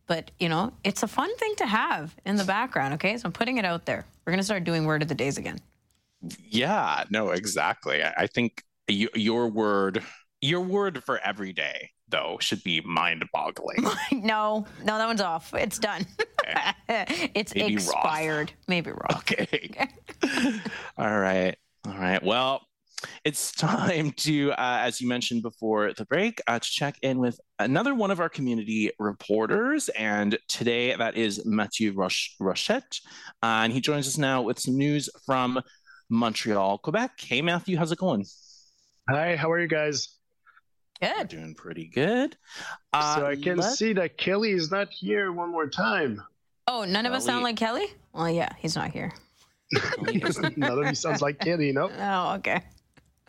[0.07, 3.17] But, you know, it's a fun thing to have in the background, okay?
[3.17, 4.05] So I'm putting it out there.
[4.25, 5.59] We're going to start doing word of the days again.
[6.39, 8.03] Yeah, no, exactly.
[8.03, 10.01] I think your word,
[10.41, 13.83] your word for every day, though, should be mind-boggling.
[14.11, 15.53] no, no, that one's off.
[15.53, 16.05] It's done.
[16.89, 17.31] Okay.
[17.35, 18.51] it's Maybe expired.
[18.51, 18.67] Wroth.
[18.67, 19.01] Maybe Wroth.
[19.17, 19.89] Okay.
[20.97, 21.55] All right.
[21.85, 22.23] All right.
[22.23, 22.61] Well,
[23.23, 27.39] It's time to, uh, as you mentioned before the break, uh, to check in with
[27.59, 29.89] another one of our community reporters.
[29.89, 32.99] And today that is Mathieu Roch- Rochette.
[33.43, 35.61] Uh, and he joins us now with some news from
[36.09, 37.11] Montreal, Quebec.
[37.19, 38.25] Hey, Matthew, how's it going?
[39.09, 40.09] Hi, how are you guys?
[40.99, 41.13] Good.
[41.17, 42.35] We're doing pretty good.
[42.93, 46.21] so I can let- see that Kelly is not here one more time.
[46.69, 47.85] Oh, none of us sound like Kelly?
[48.11, 49.13] Well, yeah, he's not here.
[50.57, 51.89] None of you sounds like Kelly, no?
[51.99, 52.61] Oh, okay.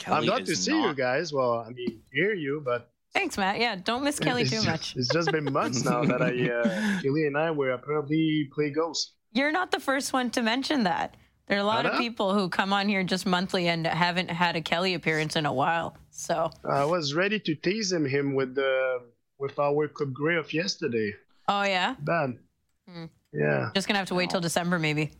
[0.06, 1.32] I'm glad to see you guys.
[1.32, 3.58] Well, I mean, hear you, but Thanks, Matt.
[3.58, 4.96] Yeah, don't miss Kelly too just- much.
[4.96, 9.12] It's just been months now that I, uh, Kelly and I were apparently play Ghost.
[9.32, 11.16] You're not the first one to mention that.
[11.46, 14.54] There are a lot of people who come on here just monthly and haven't had
[14.54, 15.96] a Kelly appearance in a while.
[16.10, 19.00] So, I was ready to tease him, him with the
[19.38, 21.14] with our Coupe Grey of yesterday.
[21.48, 22.38] oh yeah, Bad.
[22.86, 23.06] Hmm.
[23.32, 25.12] Yeah, just gonna have to wait till December maybe.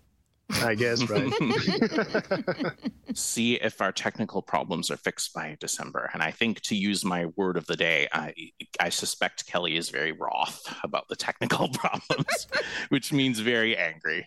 [0.50, 1.30] I guess right.
[3.14, 6.08] see if our technical problems are fixed by December.
[6.12, 8.32] And I think, to use my word of the day, I,
[8.80, 12.46] I suspect Kelly is very wroth about the technical problems,
[12.88, 14.26] which means very angry.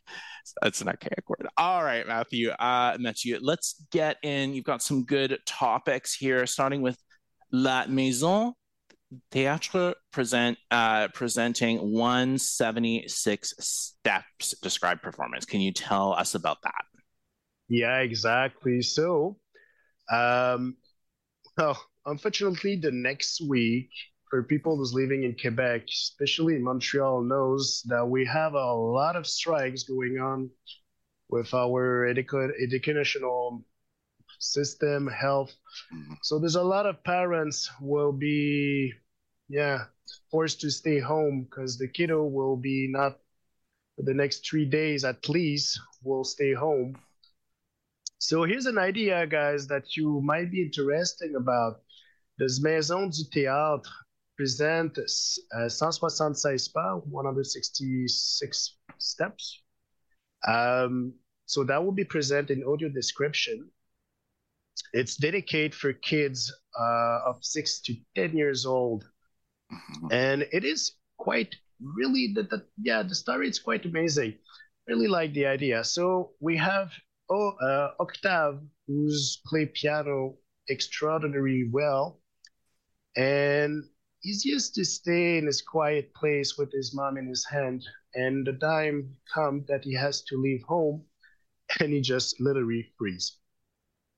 [0.61, 1.47] That's an archaic word.
[1.57, 2.49] All right, Matthew.
[2.51, 4.53] Uh, Matthew, let's get in.
[4.53, 6.97] You've got some good topics here, starting with
[7.51, 8.53] La Maison
[9.31, 15.45] Théâtre present uh, presenting 176 steps described performance.
[15.45, 16.85] Can you tell us about that?
[17.67, 18.81] Yeah, exactly.
[18.81, 19.37] So,
[20.11, 20.77] um,
[21.57, 23.89] well, unfortunately, the next week,
[24.29, 29.15] for people who's living in Quebec, especially in Montreal, knows that we have a lot
[29.17, 30.49] of strikes going on
[31.29, 33.63] with our educa- educational
[34.39, 35.53] system, health.
[36.23, 38.93] So there's a lot of parents will be,
[39.51, 39.85] yeah,
[40.31, 43.19] forced to stay home because the kiddo will be not
[43.95, 46.95] for the next three days at least will stay home.
[48.17, 51.81] So here's an idea, guys, that you might be interested about.
[52.39, 53.91] Does Maison du Théâtre
[54.37, 59.61] present uh, 176 pas, 166 steps?
[60.47, 61.13] Um,
[61.45, 63.69] so that will be present in audio description.
[64.93, 69.03] It's dedicated for kids uh, of six to 10 years old.
[70.11, 74.35] And it is quite really, the, the, yeah, the story is quite amazing.
[74.87, 75.83] Really like the idea.
[75.83, 76.91] So we have
[77.31, 80.35] oh, uh, Octave, who's play piano
[80.69, 82.19] extraordinarily well,
[83.15, 83.83] and
[84.19, 87.83] he's used to stay in his quiet place with his mom in his hand.
[88.13, 91.05] And the time comes that he has to leave home,
[91.79, 93.37] and he just literally freeze.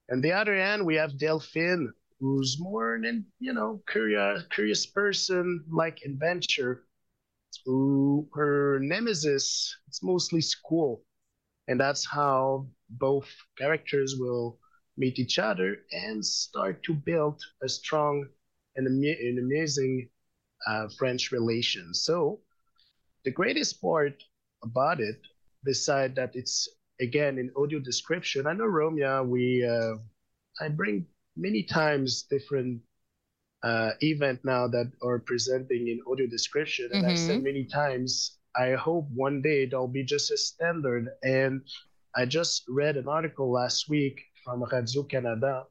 [0.09, 1.93] And the other hand, we have Delphine,
[2.23, 6.85] who's more an you know curious curious person like adventure.
[7.65, 11.03] Who her nemesis it's mostly school,
[11.67, 14.59] and that's how both characters will
[14.97, 18.27] meet each other and start to build a strong
[18.75, 20.09] and ama- an amazing
[20.67, 21.93] uh, French relation.
[21.93, 22.41] So,
[23.25, 24.23] the greatest part
[24.63, 25.19] about it,
[25.63, 26.67] beside that it's
[27.01, 29.97] again in audio description, I know Ramya, we uh,
[30.61, 32.81] I bring many times different
[33.63, 38.37] uh, event now that are presenting in audio description, and I said many times.
[38.55, 41.61] I hope one day there'll be just a standard and
[42.15, 45.65] I just read an article last week from Radio Canada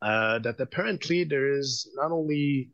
[0.00, 2.70] uh, that apparently there is not only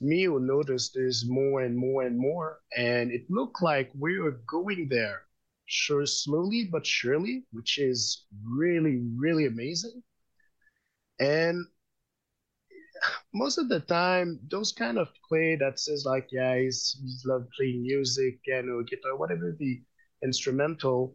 [0.00, 4.40] me who noticed there's more and more and more, and it looked like we are
[4.46, 5.22] going there,
[5.66, 10.02] sure, slowly but surely, which is really, really amazing.
[11.20, 11.66] And
[13.32, 17.46] most of the time, those kind of play that says like, yeah, he's, he's love
[17.56, 19.80] playing music, piano, guitar, whatever the
[20.22, 21.14] instrumental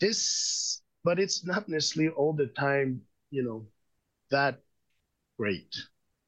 [0.00, 3.00] this but it's not necessarily all the time
[3.30, 3.66] you know
[4.30, 4.60] that
[5.38, 5.74] great.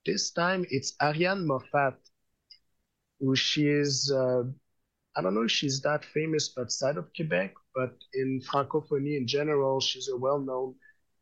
[0.06, 1.96] This time it's ariane moffatt
[3.20, 4.42] who she is uh,
[5.16, 9.80] i don't know if she's that famous outside of quebec but in francophonie in general
[9.80, 10.74] she's a well-known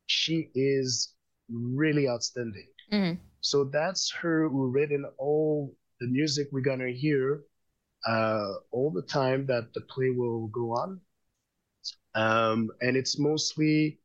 [0.06, 1.14] she is
[1.48, 3.18] really outstanding Mhm.
[3.40, 7.42] so that's her who written all the music we're gonna hear
[8.06, 11.00] uh, all the time that the play will go on
[12.14, 13.98] um, and it's mostly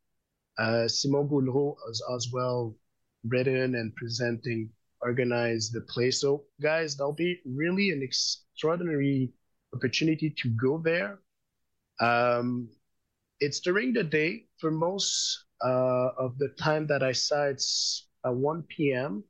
[0.57, 2.76] uh, Simon Boulerice as, as well
[3.28, 4.70] written and presenting,
[5.02, 6.11] organize the play.
[6.11, 9.32] So, guys, that'll be really an extraordinary
[9.74, 11.20] opportunity to go there.
[11.99, 12.70] Um,
[13.44, 14.48] it's during the day.
[14.60, 19.24] For most uh, of the time that I saw, it's at 1 p.m.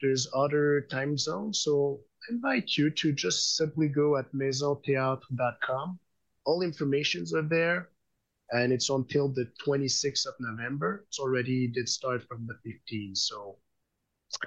[0.00, 1.60] There's other time zones.
[1.60, 5.98] So, I invite you to just simply go at maisontheatre.com.
[6.44, 7.88] All informations are there
[8.50, 11.04] and it's until the 26th of November.
[11.08, 13.18] It's already did start from the 15th.
[13.18, 13.58] So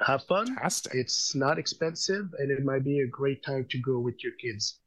[0.05, 0.47] have fun.
[0.47, 0.93] Fantastic.
[0.95, 4.79] It's not expensive, and it might be a great time to go with your kids.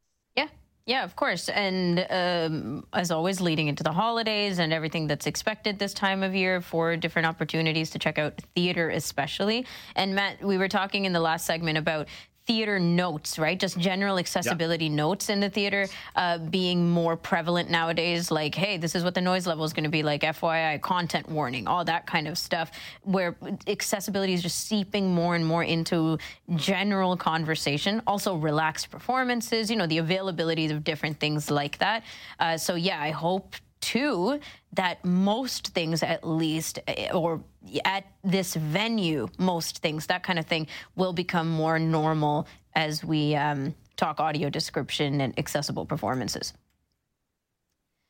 [0.86, 1.02] Yeah.
[1.04, 1.48] Of course.
[1.48, 6.34] And um, as always, leading into the holidays and everything that's expected this time of
[6.34, 9.66] year for different opportunities to check out theater, especially.
[9.96, 12.08] And Matt, we were talking in the last segment about
[12.46, 13.58] theater notes, right?
[13.58, 14.94] Just general accessibility yeah.
[14.94, 18.30] notes in the theater uh, being more prevalent nowadays.
[18.30, 21.28] Like, hey, this is what the noise level is going to be like, FYI, content
[21.28, 22.70] warning, all that kind of stuff,
[23.02, 26.18] where accessibility is just seeping more and more into
[26.56, 28.02] general conversation.
[28.06, 32.04] Also, relaxed performances, you know, the availability of different things like that.
[32.38, 34.40] Uh, so, yeah, I hope too
[34.72, 37.44] that most things at least eh, or
[37.84, 40.66] at this venue most things that kind of thing
[40.96, 46.54] will become more normal as we um, talk audio description and accessible performances.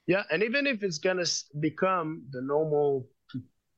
[0.07, 1.27] Yeah and even if it's gonna
[1.59, 3.09] become the normal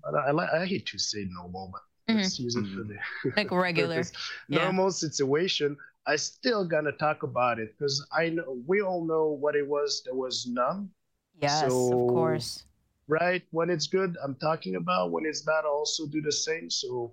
[0.05, 2.21] i, I, I hate to say normal but mm-hmm.
[2.21, 2.99] let's use it for the
[3.37, 4.05] like regular.
[4.49, 4.91] normal yeah.
[4.91, 5.77] situation
[6.09, 10.03] I still gonna talk about it because I know we all know what it was
[10.05, 10.91] that was numb
[11.41, 12.65] Yes, so, of course.
[13.09, 13.43] Right.
[13.51, 15.13] When it's good, I'm talking about.
[15.13, 16.71] When it's bad, I also do the same.
[16.71, 17.13] So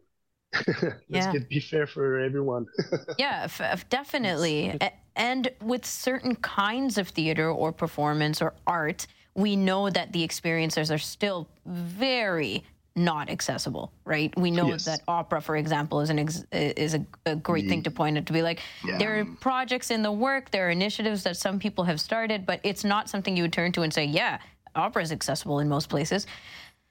[0.67, 1.31] let's yeah.
[1.31, 2.65] get be fair for everyone.
[3.17, 4.79] yeah, f- definitely.
[5.15, 9.05] And with certain kinds of theater or performance or art,
[9.35, 12.63] we know that the experiencers are still very
[12.95, 14.31] not accessible, right?
[14.37, 14.85] We know yes.
[14.85, 18.27] that opera, for example, is an ex- is a, a great thing to point out
[18.27, 18.97] to be like yeah.
[18.97, 22.59] there are projects in the work, there are initiatives that some people have started, but
[22.63, 24.37] it's not something you would turn to and say, yeah,
[24.75, 26.27] opera is accessible in most places.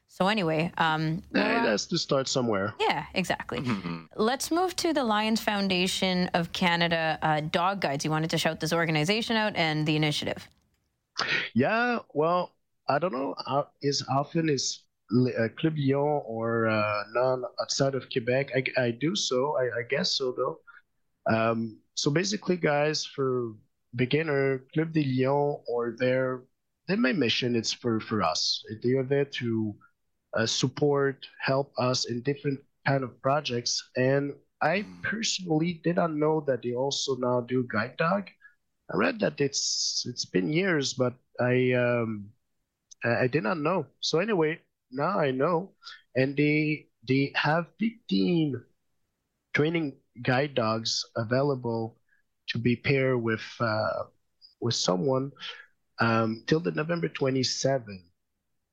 [0.08, 2.74] So anyway, um, has to start somewhere.
[2.78, 3.60] Yeah, exactly.
[3.60, 4.04] Mm-hmm.
[4.16, 8.04] Let's move to the Lions Foundation of Canada uh, Dog Guides.
[8.04, 10.46] You wanted to shout this organization out and the initiative.
[11.54, 12.52] Yeah, well,
[12.88, 13.34] I don't know.
[13.46, 14.80] Uh, is often is
[15.12, 18.50] uh, Club Lyon or uh, none outside of Quebec.
[18.54, 19.56] I, I do so.
[19.58, 20.58] I, I guess so though.
[21.32, 23.54] Um, so basically, guys, for
[23.94, 26.42] beginner Club de Lyon or their
[26.88, 28.64] their main mission is for for us.
[28.82, 29.74] They are there to
[30.36, 33.82] uh, support, help us in different kind of projects.
[33.96, 38.30] And I personally did not know that they also now do guide dog.
[38.92, 42.30] I read that it's it's been years, but I um,
[43.04, 43.86] I did not know.
[44.00, 44.60] So anyway,
[44.92, 45.74] now I know.
[46.16, 48.62] And they they have 15
[49.54, 51.98] training guide dogs available
[52.48, 54.04] to be paired with uh,
[54.60, 55.32] with someone
[56.00, 58.04] um, till the November 27.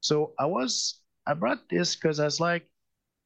[0.02, 2.68] So I was I brought this because I was like,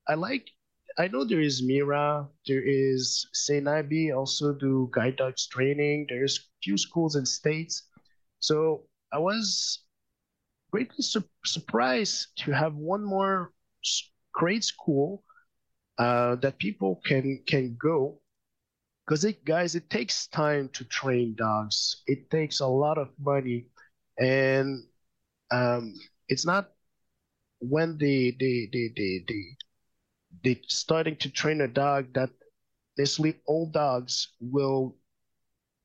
[0.08, 0.50] I like
[0.98, 6.08] I know there is Mira, there is CNIB also do guide dogs training.
[6.10, 7.84] There's few schools and states.
[8.40, 9.83] So I was
[10.74, 13.54] greatly su- surprised to have one more
[14.34, 15.24] great school
[16.00, 18.20] uh, that people can can go.
[19.06, 22.04] Because it guys it takes time to train dogs.
[22.08, 23.68] It takes a lot of money.
[24.20, 24.84] And
[25.52, 25.94] um,
[26.30, 26.72] it's not
[27.60, 29.44] when they the the the the,
[30.44, 32.32] the starting to train a dog that
[32.98, 34.96] necessarily all dogs will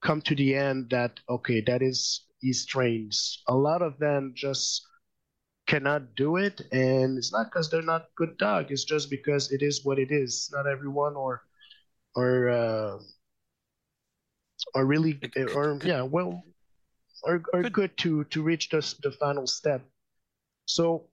[0.02, 3.42] come to the end that okay that is these trains.
[3.48, 4.86] A lot of them just
[5.66, 8.70] cannot do it, and it's not because they're not good dog.
[8.70, 10.50] It's just because it is what it is.
[10.52, 11.42] Not everyone or
[12.14, 12.98] or uh,
[14.74, 15.20] are really
[15.54, 16.42] or yeah well
[17.26, 19.82] are, are good to to reach the the final step.
[20.66, 21.08] So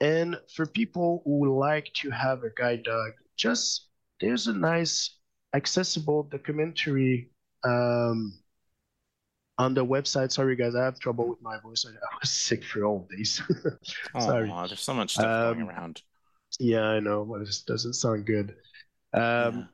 [0.00, 3.88] and for people who like to have a guide dog, just
[4.20, 5.16] there's a nice
[5.54, 7.30] accessible documentary
[7.64, 8.39] um,
[9.60, 10.32] on the website.
[10.32, 11.84] Sorry, guys, I have trouble with my voice.
[11.86, 13.42] I was sick for all days.
[14.18, 14.50] sorry.
[14.52, 16.02] Oh, there's so much stuff um, going around.
[16.58, 18.54] Yeah, I know, but it just doesn't sound good.
[19.12, 19.64] Um, yeah.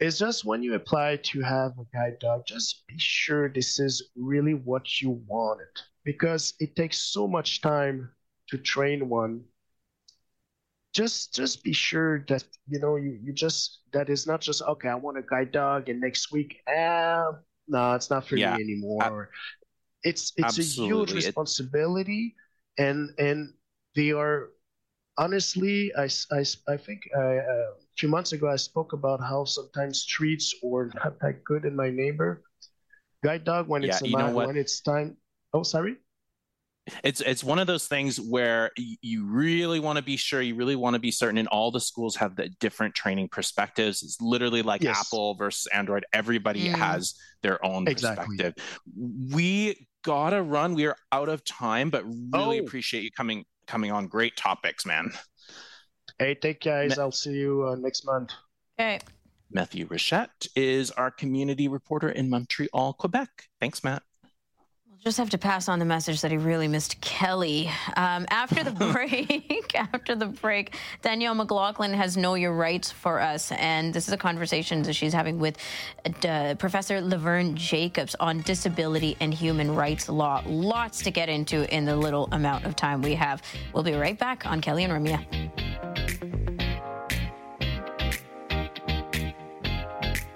[0.00, 4.10] It's just when you apply to have a guide dog, just be sure this is
[4.16, 5.68] really what you wanted
[6.04, 8.10] because it takes so much time
[8.48, 9.44] to train one.
[10.92, 14.88] Just just be sure that you know you, you just that is not just okay,
[14.88, 17.32] I want a guide dog and next week, ah,
[17.68, 18.56] no, it's not for yeah.
[18.56, 19.30] me anymore.
[20.02, 20.84] it's it's Absolutely.
[20.84, 22.34] a huge responsibility,
[22.76, 22.82] it...
[22.82, 23.54] and and
[23.94, 24.50] they are
[25.16, 29.44] honestly, I, I, I think I, uh, a few months ago I spoke about how
[29.44, 32.42] sometimes streets were not that good in my neighbor.
[33.22, 35.16] Guide dog when yeah, it's a when it's time.
[35.52, 35.96] Oh, sorry
[37.02, 40.76] it's it's one of those things where you really want to be sure you really
[40.76, 44.60] want to be certain and all the schools have the different training perspectives it's literally
[44.60, 45.00] like yes.
[45.00, 46.74] apple versus android everybody mm.
[46.74, 48.36] has their own exactly.
[48.36, 48.80] perspective
[49.32, 50.74] we gotta run.
[50.74, 52.64] We are out of time, but really Oh.
[52.64, 54.06] appreciate you coming coming on.
[54.06, 55.10] Great topics, man.
[56.18, 56.98] Hey, take guys.
[56.98, 58.30] I'll see you uh, next month.
[58.78, 59.00] Okay.
[59.50, 63.28] Matthew Rochette is our community reporter in Montreal, Quebec.
[63.60, 64.02] Thanks, Matt.
[64.94, 67.68] We'll just have to pass on the message that he really missed Kelly.
[67.96, 73.50] Um, after the break, after the break, Danielle McLaughlin has Know Your Rights for us.
[73.52, 75.58] And this is a conversation that she's having with
[76.24, 80.42] uh, Professor Laverne Jacobs on disability and human rights law.
[80.46, 83.42] Lots to get into in the little amount of time we have.
[83.72, 86.03] We'll be right back on Kelly and Ramya.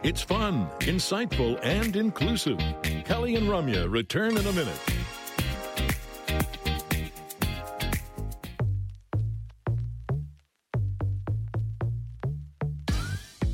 [0.05, 2.59] It's fun, insightful, and inclusive.
[3.05, 4.98] Kelly and Ramya return in a minute.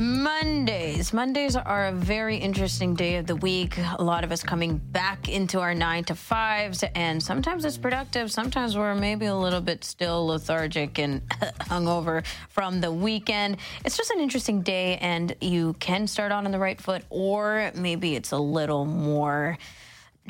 [0.04, 1.14] Mondays.
[1.14, 3.78] Mondays are a very interesting day of the week.
[3.98, 8.30] A lot of us coming back into our nine to fives, and sometimes it's productive.
[8.30, 11.26] Sometimes we're maybe a little bit still lethargic and
[11.70, 13.56] hungover from the weekend.
[13.86, 17.72] It's just an interesting day, and you can start on on the right foot, or
[17.74, 19.56] maybe it's a little more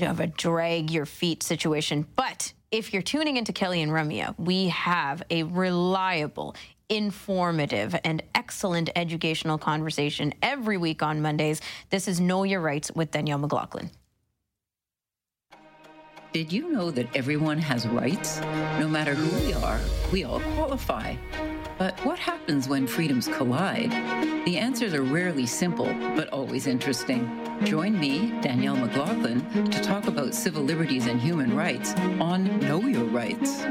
[0.00, 2.06] of a drag your feet situation.
[2.14, 6.56] But if you're tuning into Kelly and Ramya, we have a reliable,
[6.94, 11.60] informative, and excellent educational conversation every week on Mondays.
[11.90, 13.90] This is Know Your Rights with Danielle McLaughlin.
[16.32, 18.40] Did you know that everyone has rights?
[18.80, 19.78] No matter who we are,
[20.12, 21.14] we all qualify.
[21.78, 23.92] But what happens when freedoms collide?
[24.44, 27.40] The answers are rarely simple, but always interesting.
[27.62, 33.04] Join me, Danielle McLaughlin, to talk about civil liberties and human rights on Know Your
[33.04, 33.62] Rights.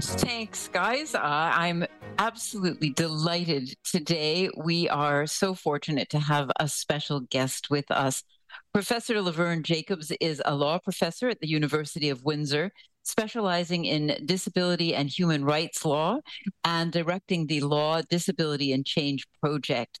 [0.00, 1.14] Thanks, guys.
[1.14, 1.84] Uh, I'm
[2.18, 4.48] absolutely delighted today.
[4.56, 8.24] We are so fortunate to have a special guest with us.
[8.72, 14.94] Professor Laverne Jacobs is a law professor at the University of Windsor, specializing in disability
[14.94, 16.18] and human rights law
[16.64, 20.00] and directing the Law, Disability, and Change Project.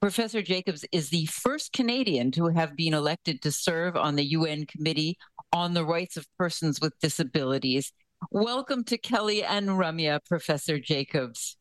[0.00, 4.64] Professor Jacobs is the first Canadian to have been elected to serve on the UN
[4.66, 5.16] Committee
[5.52, 7.92] on the Rights of Persons with Disabilities.
[8.30, 11.56] Welcome to Kelly and Ramya, Professor Jacobs.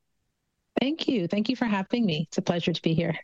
[0.80, 1.28] Thank you.
[1.28, 2.26] Thank you for having me.
[2.28, 3.16] It's a pleasure to be here.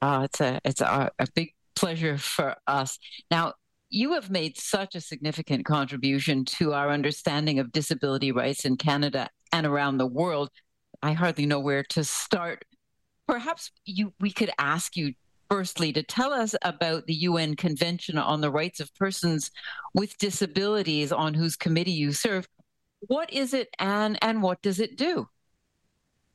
[0.00, 2.98] Uh, it's a it's a, a big pleasure for us.
[3.30, 3.54] Now,
[3.88, 9.28] you have made such a significant contribution to our understanding of disability rights in Canada
[9.52, 10.50] and around the world.
[11.02, 12.64] I hardly know where to start.
[13.28, 15.14] Perhaps you we could ask you
[15.50, 19.50] firstly to tell us about the UN Convention on the Rights of Persons
[19.94, 22.48] with Disabilities on whose committee you serve.
[23.06, 25.28] What is it and and what does it do?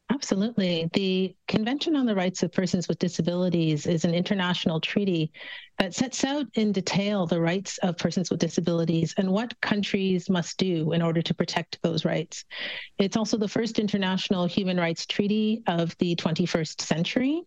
[0.09, 0.89] Absolutely.
[0.93, 5.31] The Convention on the Rights of Persons with Disabilities is an international treaty
[5.79, 10.57] that sets out in detail the rights of persons with disabilities and what countries must
[10.57, 12.45] do in order to protect those rights.
[12.97, 17.43] It's also the first international human rights treaty of the 21st century.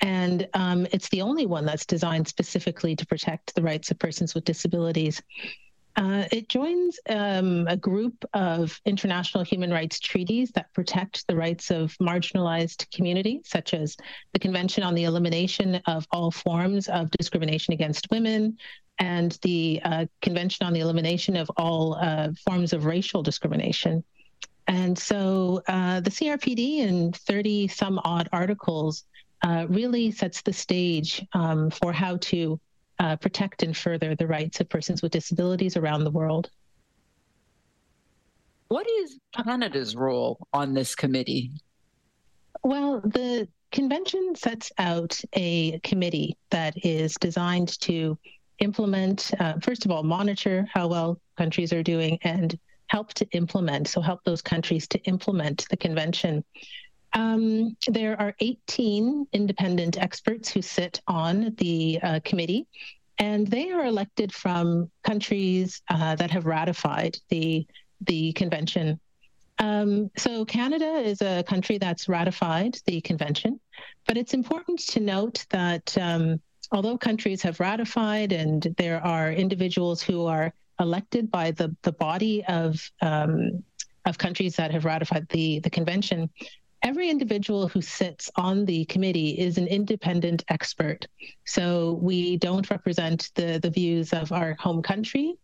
[0.00, 4.34] And um, it's the only one that's designed specifically to protect the rights of persons
[4.34, 5.22] with disabilities.
[5.96, 11.70] Uh, it joins um, a group of international human rights treaties that protect the rights
[11.70, 13.96] of marginalized communities, such as
[14.32, 18.56] the Convention on the Elimination of All Forms of Discrimination Against Women
[19.00, 24.04] and the uh, Convention on the Elimination of All uh, Forms of Racial Discrimination.
[24.68, 29.04] And so uh, the CRPD in 30 some odd articles
[29.42, 32.60] uh, really sets the stage um, for how to
[32.98, 36.50] uh, protect and further the rights of persons with disabilities around the world.
[38.68, 41.50] What is Canada's role on this committee?
[42.62, 48.18] Well, the convention sets out a committee that is designed to
[48.58, 52.58] implement, uh, first of all, monitor how well countries are doing and
[52.88, 56.44] help to implement, so help those countries to implement the convention.
[57.12, 62.66] Um, there are 18 independent experts who sit on the uh, committee,
[63.18, 67.66] and they are elected from countries uh, that have ratified the
[68.02, 69.00] the convention.
[69.58, 73.58] Um, so Canada is a country that's ratified the convention,
[74.06, 76.40] but it's important to note that um,
[76.70, 82.44] although countries have ratified and there are individuals who are elected by the the body
[82.46, 83.64] of um,
[84.04, 86.30] of countries that have ratified the the convention,
[86.82, 91.06] every individual who sits on the committee is an independent expert.
[91.44, 95.34] So we don't represent the, the views of our home country.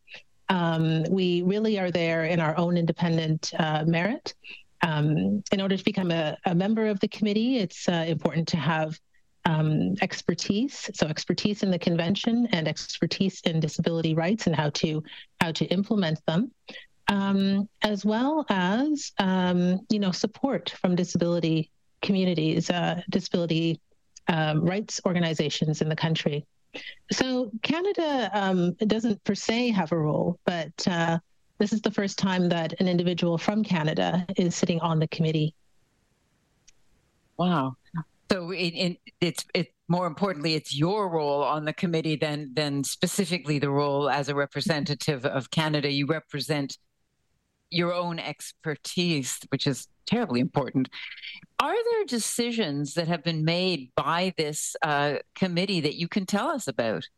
[0.48, 4.34] Um, we really are there in our own independent uh, merit.
[4.82, 8.58] Um, in order to become a, a, member of the committee, it's uh, important to
[8.58, 8.98] have
[9.46, 15.02] um, expertise, so expertise in the convention and expertise in disability rights and how to
[15.40, 16.50] how to implement them,
[17.08, 21.70] um, as well as um, you know support from disability
[22.02, 23.80] communities, uh, disability
[24.28, 26.46] um, rights organizations in the country.
[27.12, 31.18] So Canada um, doesn't per se have a role, but uh,
[31.58, 35.54] this is the first time that an individual from Canada is sitting on the committee.
[37.36, 37.76] Wow.
[38.30, 42.82] So it, it, it's it more importantly, it's your role on the committee than than
[42.82, 45.90] specifically the role as a representative of Canada.
[45.90, 46.78] You represent
[47.74, 50.88] your own expertise, which is terribly important.
[51.60, 56.48] Are there decisions that have been made by this uh, committee that you can tell
[56.48, 57.08] us about?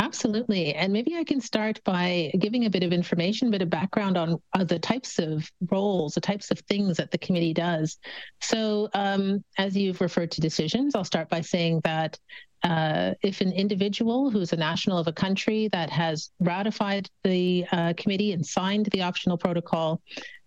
[0.00, 0.74] Absolutely.
[0.74, 4.16] And maybe I can start by giving a bit of information, a bit of background
[4.16, 7.98] on uh, the types of roles, the types of things that the committee does.
[8.40, 12.18] So, um, as you've referred to decisions, I'll start by saying that
[12.62, 17.92] uh, if an individual who's a national of a country that has ratified the uh,
[17.96, 20.00] committee and signed the optional protocol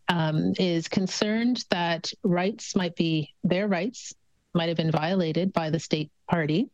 [0.10, 4.14] um, is concerned that rights might be their rights
[4.53, 6.69] might have been violated by the state party,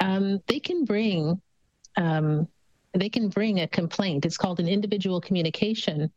[0.00, 1.40] um, they can bring
[1.96, 2.48] um,
[2.94, 4.24] they can bring a complaint.
[4.24, 6.10] It's called an individual communication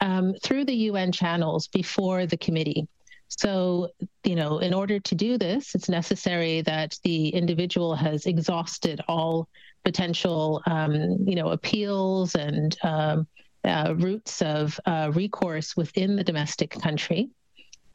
[0.00, 2.88] um, through the UN channels before the committee.
[3.30, 3.88] So,
[4.24, 9.48] you know, in order to do this, it's necessary that the individual has exhausted all
[9.84, 13.26] potential, um, you know, appeals and um,
[13.64, 17.30] uh, routes of uh, recourse within the domestic country.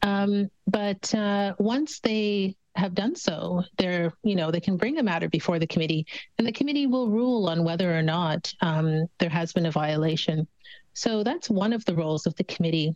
[0.02, 5.04] Um, but uh, once they have done so, they're, you know, they can bring a
[5.04, 6.06] matter before the committee,
[6.38, 10.48] and the committee will rule on whether or not um, there has been a violation.
[10.94, 12.96] So that's one of the roles of the committee.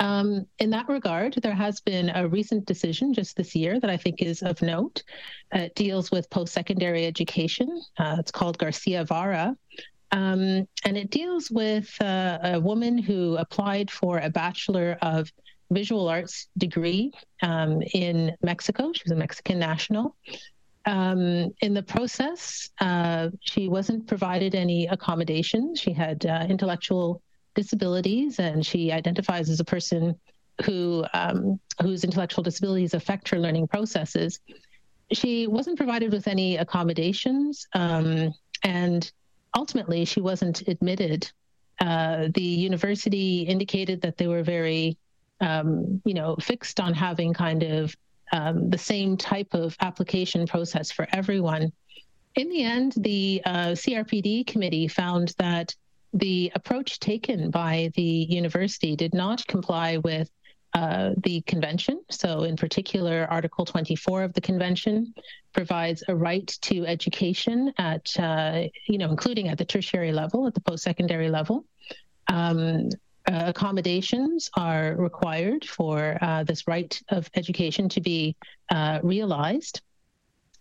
[0.00, 3.98] Um, in that regard, there has been a recent decision just this year that I
[3.98, 5.02] think is of note.
[5.52, 7.68] it deals with post secondary education.
[7.98, 9.54] Uh, it's called Garcia Vara.
[10.12, 15.30] Um, and it deals with uh, a woman who applied for a Bachelor of
[15.70, 17.12] visual arts degree
[17.42, 18.92] um, in Mexico.
[18.92, 20.16] She was a Mexican national.
[20.86, 25.78] Um, in the process, uh, she wasn't provided any accommodations.
[25.78, 27.22] She had uh, intellectual
[27.54, 30.18] disabilities, and she identifies as a person
[30.64, 34.40] who um, whose intellectual disabilities affect her learning processes.
[35.12, 38.32] She wasn't provided with any accommodations, um,
[38.62, 39.10] and
[39.56, 41.30] ultimately, she wasn't admitted.
[41.80, 44.98] Uh, the university indicated that they were very
[45.40, 47.96] um, you know, fixed on having kind of
[48.32, 51.72] um, the same type of application process for everyone.
[52.36, 55.74] In the end, the uh, CRPD committee found that
[56.12, 60.30] the approach taken by the university did not comply with
[60.74, 62.00] uh, the convention.
[62.10, 65.14] So, in particular, Article 24 of the convention
[65.52, 70.54] provides a right to education at, uh, you know, including at the tertiary level, at
[70.54, 71.64] the post secondary level.
[72.28, 72.88] Um,
[73.28, 78.36] uh, accommodations are required for uh, this right of education to be
[78.70, 79.82] uh, realized.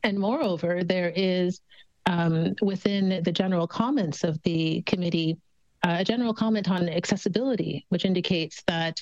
[0.03, 1.61] And moreover, there is
[2.09, 5.37] um, within the general comments of the committee
[5.83, 9.01] uh, a general comment on accessibility, which indicates that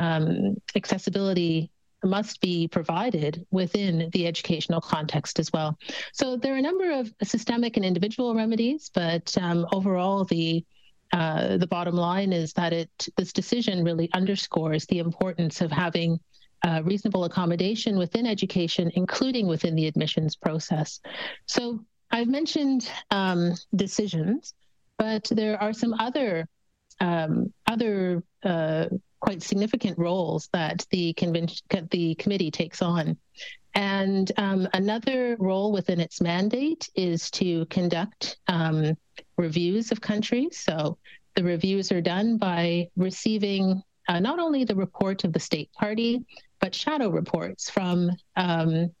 [0.00, 1.70] um, accessibility
[2.02, 5.78] must be provided within the educational context as well.
[6.12, 10.64] So there are a number of systemic and individual remedies, but um, overall, the
[11.12, 16.18] uh, the bottom line is that it this decision really underscores the importance of having
[16.66, 21.00] uh, reasonable accommodation within education, including within the admissions process.
[21.46, 21.84] So
[22.14, 24.54] I've mentioned um, decisions,
[24.98, 26.46] but there are some other
[27.00, 28.86] um, other uh,
[29.18, 33.16] quite significant roles that the convention the committee takes on.
[33.74, 38.96] And um, another role within its mandate is to conduct um,
[39.36, 40.56] reviews of countries.
[40.58, 40.96] So
[41.34, 46.24] the reviews are done by receiving uh, not only the report of the state party,
[46.60, 48.92] but shadow reports from um,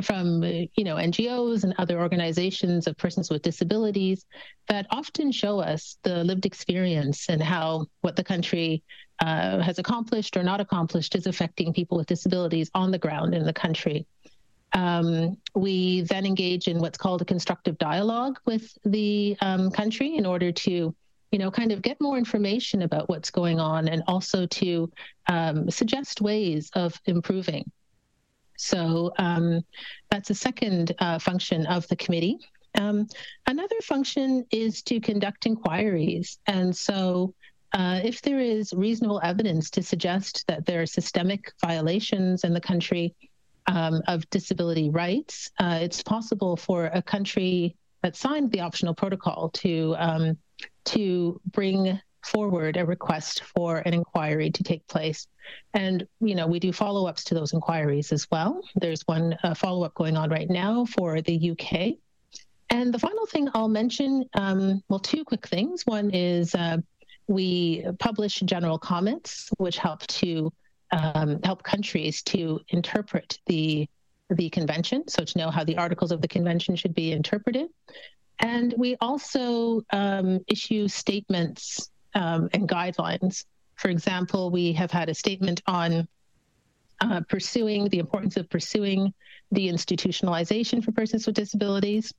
[0.00, 4.24] from you know NGOs and other organizations of persons with disabilities
[4.68, 8.82] that often show us the lived experience and how what the country
[9.20, 13.44] uh, has accomplished or not accomplished is affecting people with disabilities on the ground in
[13.44, 14.06] the country.
[14.72, 20.24] Um, we then engage in what's called a constructive dialogue with the um, country in
[20.24, 20.94] order to,
[21.30, 24.90] you know, kind of get more information about what's going on and also to
[25.28, 27.70] um, suggest ways of improving.
[28.62, 29.62] So um,
[30.10, 32.38] that's a second uh, function of the committee.
[32.78, 33.06] Um,
[33.46, 36.38] another function is to conduct inquiries.
[36.46, 37.34] And so
[37.72, 42.60] uh, if there is reasonable evidence to suggest that there are systemic violations in the
[42.60, 43.14] country,
[43.66, 49.50] um, of disability rights, uh, it's possible for a country that signed the optional protocol
[49.50, 50.36] to um,
[50.84, 55.26] to bring forward a request for an inquiry to take place.
[55.74, 58.62] And, you know, we do follow ups to those inquiries as well.
[58.76, 61.96] There's one uh, follow up going on right now for the UK.
[62.70, 65.82] And the final thing I'll mention um, well, two quick things.
[65.84, 66.78] One is uh,
[67.28, 70.52] we publish general comments, which help to
[70.90, 73.88] um, help countries to interpret the
[74.30, 77.68] the convention, so to know how the articles of the convention should be interpreted.
[78.38, 83.44] And we also um, issue statements um, and guidelines.
[83.76, 86.06] For example, we have had a statement on
[87.00, 89.12] uh, pursuing the importance of pursuing
[89.50, 92.12] the institutionalization for persons with disabilities.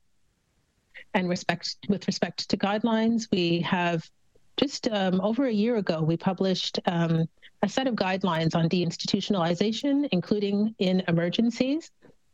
[1.14, 4.08] And respect with respect to guidelines, we have
[4.56, 7.28] just um, over a year ago, we published um,
[7.62, 11.90] a set of guidelines on deinstitutionalization, including in emergencies.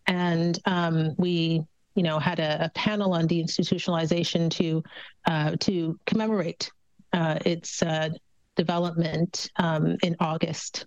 [0.06, 1.62] And um, we,
[1.94, 4.82] you know, had a, a, panel on deinstitutionalization to
[5.26, 6.70] uh, to commemorate
[7.12, 8.10] uh, its uh,
[8.56, 10.86] development um, in August.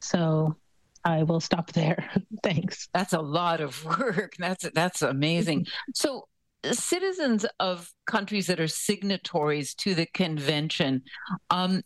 [0.00, 0.56] So
[1.04, 2.10] I will stop there.
[2.42, 2.88] Thanks.
[2.92, 4.34] That's a lot of work.
[4.38, 5.66] That's that's amazing.
[5.94, 6.28] So
[6.72, 11.02] citizens of countries that are signatories to the convention,
[11.50, 11.82] um,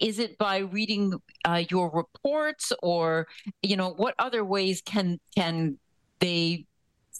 [0.00, 3.26] is it by reading uh, your reports, or
[3.62, 5.78] you know, what other ways can can
[6.20, 6.66] they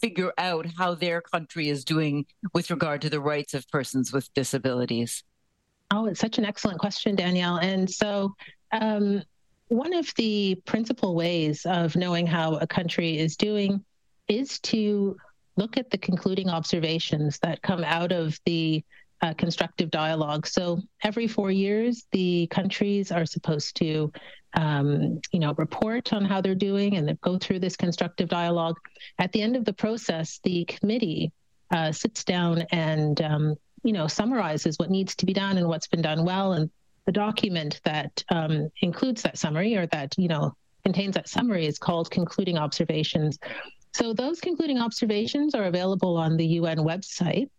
[0.00, 4.32] figure out how their country is doing with regard to the rights of persons with
[4.34, 5.22] disabilities?
[5.94, 7.58] Oh, it's such an excellent question, Danielle.
[7.58, 8.34] And so,
[8.72, 9.22] um,
[9.68, 13.84] one of the principal ways of knowing how a country is doing
[14.26, 15.16] is to
[15.56, 18.82] look at the concluding observations that come out of the
[19.20, 20.46] uh, constructive dialogue.
[20.46, 24.10] So every four years, the countries are supposed to,
[24.54, 28.76] um, you know, report on how they're doing and go through this constructive dialogue.
[29.18, 31.32] At the end of the process, the committee
[31.70, 35.86] uh, sits down and um, you know, summarizes what needs to be done and what's
[35.86, 36.52] been done well.
[36.52, 36.70] And
[37.06, 40.54] the document that um, includes that summary or that, you know,
[40.84, 43.38] contains that summary is called concluding observations.
[43.92, 47.50] So those concluding observations are available on the UN website.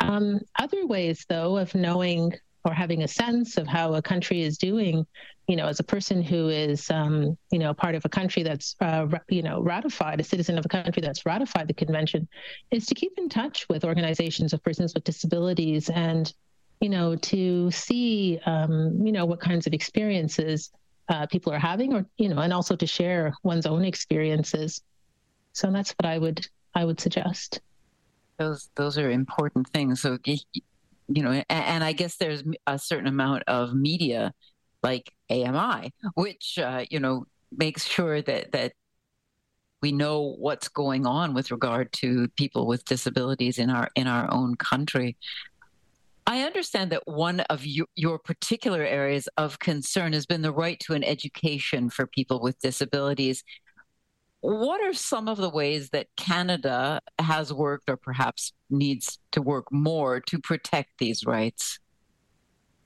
[0.00, 2.32] Um, other ways, though, of knowing
[2.64, 5.06] or having a sense of how a country is doing,
[5.48, 8.74] you know, as a person who is, um, you know, part of a country that's,
[8.80, 12.26] uh, you know, ratified, a citizen of a country that's ratified the convention,
[12.70, 16.32] is to keep in touch with organizations of persons with disabilities and,
[16.80, 20.70] you know, to see, um, you know, what kinds of experiences
[21.08, 24.82] uh, people are having, or you know, and also to share one's own experiences.
[25.52, 27.60] So that's what I would I would suggest.
[28.38, 30.00] Those those are important things.
[30.00, 30.18] So
[31.08, 34.32] you know, and, and I guess there's a certain amount of media
[34.82, 37.26] like AMI, which uh, you know
[37.56, 38.72] makes sure that that
[39.82, 44.32] we know what's going on with regard to people with disabilities in our in our
[44.32, 45.16] own country.
[46.26, 50.80] I understand that one of you, your particular areas of concern has been the right
[50.80, 53.44] to an education for people with disabilities.
[54.44, 59.72] What are some of the ways that Canada has worked or perhaps needs to work
[59.72, 61.78] more to protect these rights?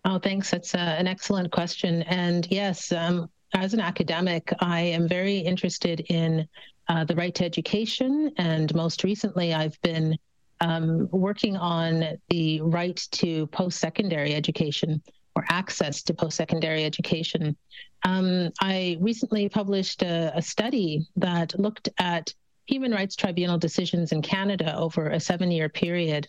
[0.05, 0.53] Oh, thanks.
[0.53, 2.03] That's uh, an excellent question.
[2.03, 6.47] And yes, um, as an academic, I am very interested in
[6.87, 8.31] uh, the right to education.
[8.37, 10.17] And most recently, I've been
[10.61, 15.03] um, working on the right to post secondary education
[15.39, 17.57] or access to post secondary education.
[18.05, 22.35] Um, I recently published a, a, study that looked at
[22.67, 26.29] human rights tribunal decisions in Canada over a seven year period.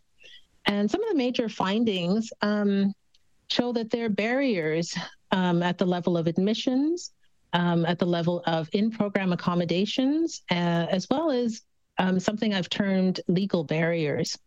[0.66, 2.94] And some of the major findings um,
[3.50, 4.96] show that there are barriers
[5.32, 7.12] um, at the level of admissions,
[7.54, 11.62] um, at the level of in program accommodations, uh, as well as
[11.98, 14.38] um, something I've termed legal barriers.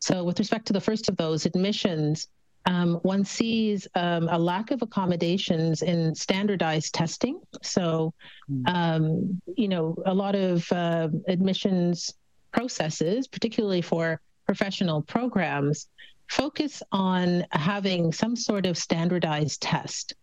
[0.00, 2.28] So, with respect to the first of those, admissions,
[2.66, 7.40] um, one sees um, a lack of accommodations in standardized testing.
[7.62, 8.12] So,
[8.48, 8.62] hmm.
[8.66, 12.14] um, you know, a lot of uh, admissions
[12.52, 15.88] processes, particularly for professional programs,
[16.28, 20.14] focus on having some sort of standardized test.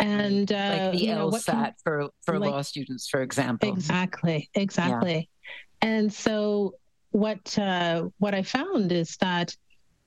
[0.00, 3.68] And uh, like the you know, LSAT can, for for like, law students, for example.
[3.68, 5.28] Exactly, exactly.
[5.82, 5.88] Yeah.
[5.88, 6.74] And so,
[7.10, 9.56] what uh, what I found is that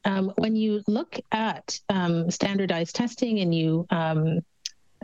[0.08, 4.42] um, when you look at um, standardized testing and you um,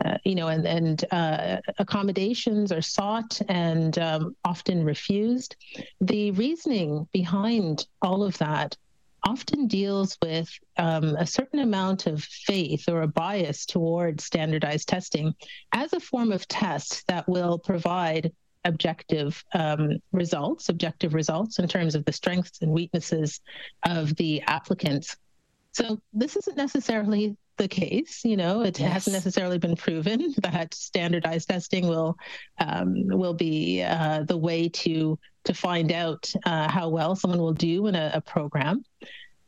[0.04, 5.54] uh, you know, and, and uh, accommodations are sought and um, often refused.
[6.00, 8.76] The reasoning behind all of that
[9.22, 15.34] often deals with um, a certain amount of faith or a bias towards standardized testing
[15.72, 18.32] as a form of test that will provide
[18.64, 23.40] objective um, results, objective results in terms of the strengths and weaknesses
[23.84, 25.16] of the applicants.
[25.72, 28.24] So this isn't necessarily the case.
[28.24, 28.92] You know, it yes.
[28.92, 32.16] hasn't necessarily been proven that standardized testing will
[32.58, 37.52] um, will be uh, the way to to find out uh, how well someone will
[37.52, 38.84] do in a, a program.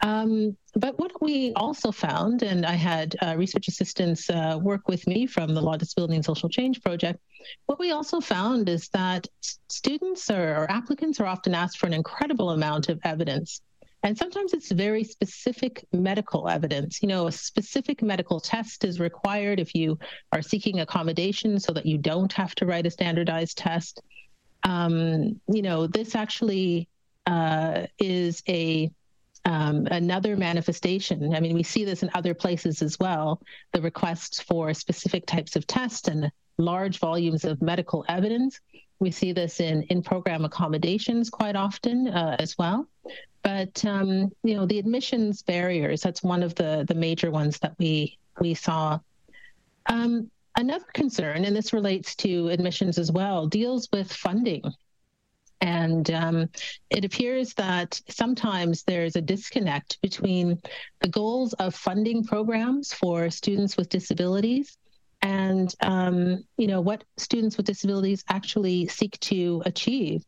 [0.02, 5.06] Um, but what we also found, and I had uh, research assistants uh, work with
[5.06, 7.18] me from the Law, Disability, and Social Change Project,
[7.66, 9.26] what we also found is that
[9.68, 13.62] students or, or applicants are often asked for an incredible amount of evidence.
[14.02, 17.02] And sometimes it's very specific medical evidence.
[17.02, 19.98] You know, a specific medical test is required if you
[20.32, 24.02] are seeking accommodation so that you don't have to write a standardized test.
[24.62, 26.88] Um, you know, this actually
[27.26, 28.90] uh, is a
[29.46, 31.32] um, another manifestation.
[31.32, 33.40] I mean, we see this in other places as well.
[33.72, 38.60] The requests for specific types of tests and large volumes of medical evidence.
[38.98, 42.88] We see this in in program accommodations quite often uh, as well.
[43.44, 46.00] But um, you know, the admissions barriers.
[46.00, 48.98] That's one of the the major ones that we we saw.
[49.88, 54.62] Um, another concern, and this relates to admissions as well, deals with funding.
[55.60, 56.48] And um,
[56.90, 60.60] it appears that sometimes there's a disconnect between
[61.00, 64.76] the goals of funding programs for students with disabilities
[65.22, 70.22] and um, you know what students with disabilities actually seek to achieve.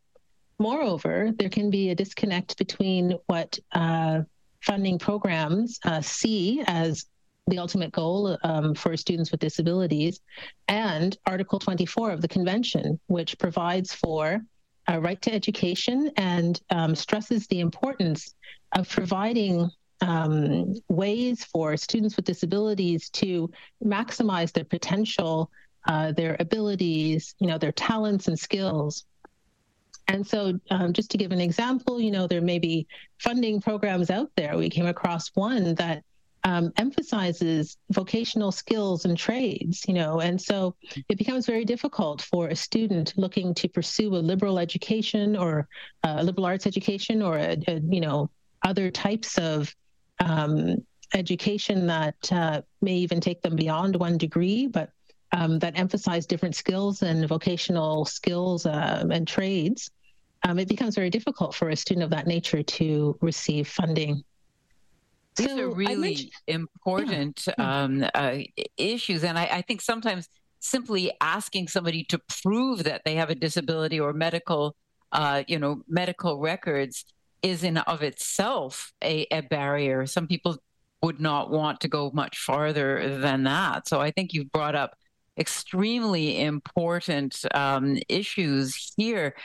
[0.57, 4.21] Moreover, there can be a disconnect between what uh,
[4.61, 7.05] funding programs uh, see as
[7.47, 10.19] the ultimate goal um, for students with disabilities
[10.67, 14.41] and Article 24 of the Convention, which provides for
[14.89, 18.33] a right to education and um, stresses the importance
[18.75, 19.69] of providing
[20.01, 23.51] um, ways for students with disabilities to
[23.85, 25.51] maximize their potential,
[25.87, 29.05] uh, their abilities, you know, their talents and skills.
[30.07, 32.87] And so, um, just to give an example, you know, there may be
[33.19, 34.57] funding programs out there.
[34.57, 36.03] We came across one that
[36.43, 40.75] um, emphasizes vocational skills and trades, you know, and so
[41.09, 45.67] it becomes very difficult for a student looking to pursue a liberal education or
[46.03, 48.29] a liberal arts education or a, a you know
[48.63, 49.73] other types of
[50.19, 50.77] um,
[51.13, 54.91] education that uh, may even take them beyond one degree, but
[55.31, 59.91] um, that emphasize different skills and vocational skills uh, and trades.
[60.43, 64.23] Um, it becomes very difficult for a student of that nature to receive funding
[65.39, 67.83] these so are really important yeah.
[67.83, 68.39] um, uh,
[68.77, 70.27] issues, and I, I, think sometimes
[70.59, 74.75] simply asking somebody to prove that they have a disability or medical,
[75.11, 77.05] uh, you know, medical records
[77.41, 80.05] is in of itself a, a barrier.
[80.05, 80.57] Some people
[81.01, 83.87] would not want to go much farther than that.
[83.87, 84.95] So I think you've brought up
[85.37, 89.35] extremely important um, issues here,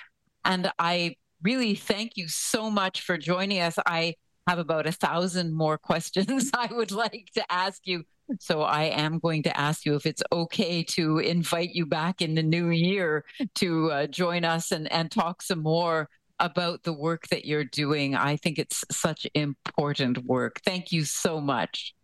[0.45, 3.79] and I really thank you so much for joining us.
[3.87, 4.15] I
[4.47, 8.05] have about a thousand more questions I would like to ask you.
[8.41, 12.35] So I am going to ask you if it's okay to invite you back in
[12.35, 13.25] the new year
[13.57, 16.09] to uh, join us and, and talk some more
[16.41, 18.15] about the work that you're doing.
[18.15, 20.61] I think it's such important work.
[20.65, 21.95] Thank you so much.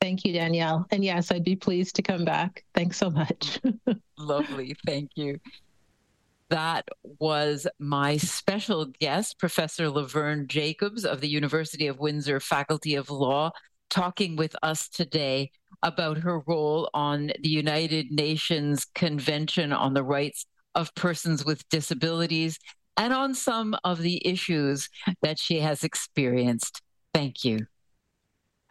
[0.00, 0.86] Thank you, Danielle.
[0.90, 2.64] And yes, I'd be pleased to come back.
[2.74, 3.60] Thanks so much.
[4.18, 4.74] Lovely.
[4.86, 5.38] Thank you
[6.52, 6.86] that
[7.18, 13.52] was my special guest, Professor Laverne Jacobs of the University of Windsor Faculty of Law,
[13.88, 15.50] talking with us today
[15.82, 22.58] about her role on the United Nations Convention on the Rights of Persons with Disabilities
[22.98, 24.90] and on some of the issues
[25.22, 26.82] that she has experienced.
[27.14, 27.66] Thank you.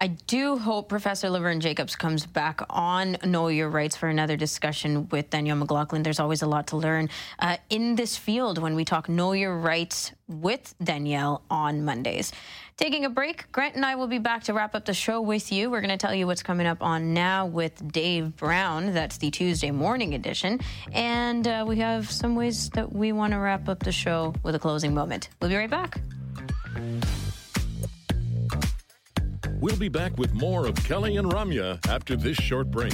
[0.01, 5.07] I do hope Professor Laverne Jacobs comes back on Know Your Rights for another discussion
[5.09, 6.01] with Danielle McLaughlin.
[6.01, 9.55] There's always a lot to learn uh, in this field when we talk Know Your
[9.55, 12.31] Rights with Danielle on Mondays.
[12.77, 15.51] Taking a break, Grant and I will be back to wrap up the show with
[15.51, 15.69] you.
[15.69, 18.95] We're going to tell you what's coming up on Now with Dave Brown.
[18.95, 20.61] That's the Tuesday morning edition.
[20.93, 24.55] And uh, we have some ways that we want to wrap up the show with
[24.55, 25.29] a closing moment.
[25.39, 26.01] We'll be right back.
[29.61, 32.93] We'll be back with more of Kelly and Ramya after this short break.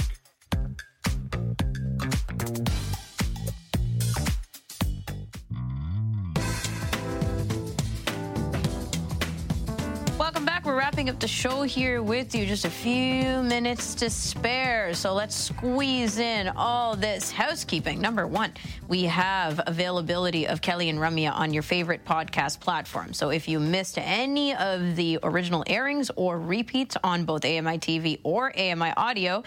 [10.68, 12.44] We're wrapping up the show here with you.
[12.44, 14.92] Just a few minutes to spare.
[14.92, 18.02] So let's squeeze in all this housekeeping.
[18.02, 18.52] Number one,
[18.86, 23.14] we have availability of Kelly and Ramya on your favorite podcast platform.
[23.14, 28.20] So if you missed any of the original airings or repeats on both AMI TV
[28.22, 29.44] or AMI Audio,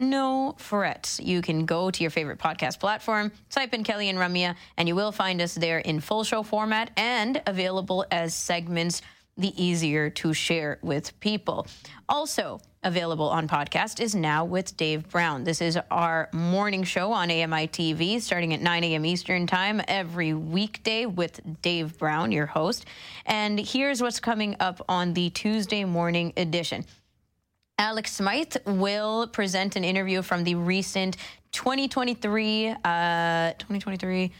[0.00, 1.20] no frets.
[1.20, 4.94] You can go to your favorite podcast platform, type in Kelly and Ramya, and you
[4.94, 9.02] will find us there in full show format and available as segments,
[9.36, 11.66] the easier to share with people.
[12.08, 15.44] Also, available on podcast is Now with Dave Brown.
[15.44, 19.06] This is our morning show on AMI TV starting at 9 a.m.
[19.06, 22.84] Eastern Time every weekday with Dave Brown, your host.
[23.24, 26.84] And here's what's coming up on the Tuesday morning edition.
[27.78, 31.16] Alex Smythe will present an interview from the recent
[31.52, 34.32] 2023 uh, 2023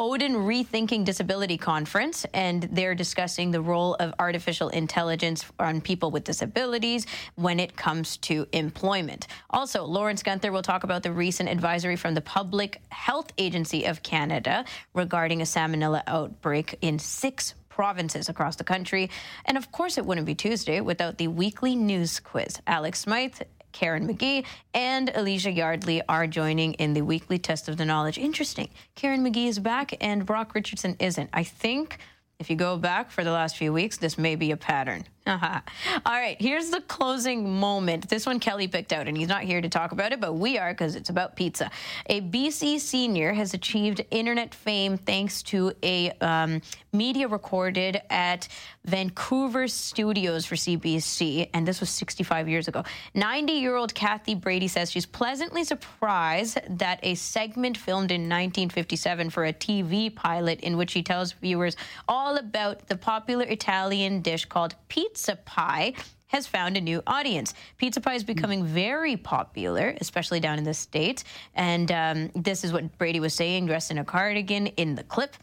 [0.00, 6.24] ODEN Rethinking Disability Conference, and they're discussing the role of artificial intelligence on people with
[6.24, 9.26] disabilities when it comes to employment.
[9.50, 14.02] Also, Lawrence Gunther will talk about the recent advisory from the Public Health Agency of
[14.02, 14.64] Canada
[14.94, 19.10] regarding a salmonella outbreak in six provinces across the country.
[19.44, 22.58] And of course, it wouldn't be Tuesday without the weekly news quiz.
[22.66, 24.44] Alex Smythe Karen McGee
[24.74, 28.18] and Alicia Yardley are joining in the weekly test of the knowledge.
[28.18, 28.68] Interesting.
[28.94, 31.30] Karen McGee is back and Brock Richardson isn't.
[31.32, 31.98] I think
[32.38, 35.04] if you go back for the last few weeks, this may be a pattern.
[35.26, 35.60] All
[36.06, 38.08] right, here's the closing moment.
[38.08, 40.56] This one Kelly picked out, and he's not here to talk about it, but we
[40.56, 41.70] are because it's about pizza.
[42.06, 46.62] A BC senior has achieved internet fame thanks to a um,
[46.94, 48.48] media recorded at
[48.86, 52.82] Vancouver studios for CBC, and this was 65 years ago.
[53.14, 59.28] 90 year old Kathy Brady says she's pleasantly surprised that a segment filmed in 1957
[59.28, 61.76] for a TV pilot in which she tells viewers
[62.08, 65.92] all about the popular Italian dish called pizza pizza pie
[66.28, 67.52] has found a new audience.
[67.78, 71.24] Pizza pie is becoming very popular, especially down in the States.
[71.56, 75.34] And um, this is what Brady was saying, dressed in a cardigan in the clip.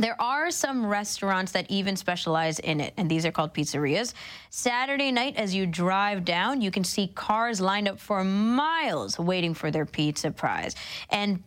[0.00, 4.14] There are some restaurants that even specialize in it, and these are called pizzerias.
[4.48, 9.54] Saturday night, as you drive down, you can see cars lined up for miles waiting
[9.54, 10.76] for their pizza prize.
[11.10, 11.42] And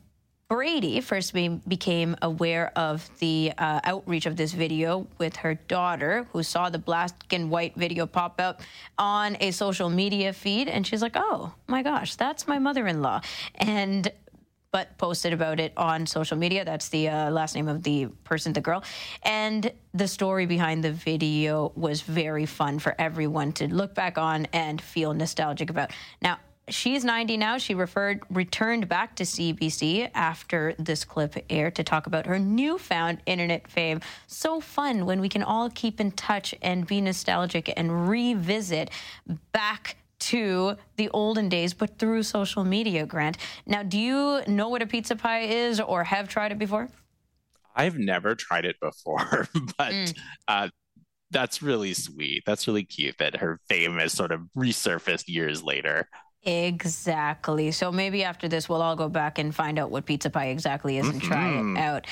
[0.51, 6.27] Brady first be, became aware of the uh, outreach of this video with her daughter,
[6.33, 8.61] who saw the black and white video pop up
[8.97, 13.21] on a social media feed, and she's like, "Oh my gosh, that's my mother-in-law,"
[13.55, 14.11] and
[14.73, 16.65] but posted about it on social media.
[16.65, 18.83] That's the uh, last name of the person, the girl.
[19.23, 24.47] And the story behind the video was very fun for everyone to look back on
[24.51, 25.91] and feel nostalgic about.
[26.21, 27.57] Now, she's 90 now.
[27.57, 33.19] She referred returned back to CBC after this clip aired to talk about her newfound
[33.25, 34.01] internet fame.
[34.27, 38.89] So fun when we can all keep in touch and be nostalgic and revisit
[39.51, 43.37] back to the olden days, but through social media, Grant.
[43.65, 46.89] Now, do you know what a pizza pie is or have tried it before?
[47.75, 49.47] I've never tried it before,
[49.77, 50.17] but mm.
[50.47, 50.69] uh,
[51.31, 52.43] that's really sweet.
[52.45, 56.07] That's really cute that her fame has sort of resurfaced years later.
[56.43, 57.71] Exactly.
[57.71, 60.97] So maybe after this, we'll all go back and find out what pizza pie exactly
[60.97, 61.77] is and try it mm-hmm.
[61.77, 62.07] out.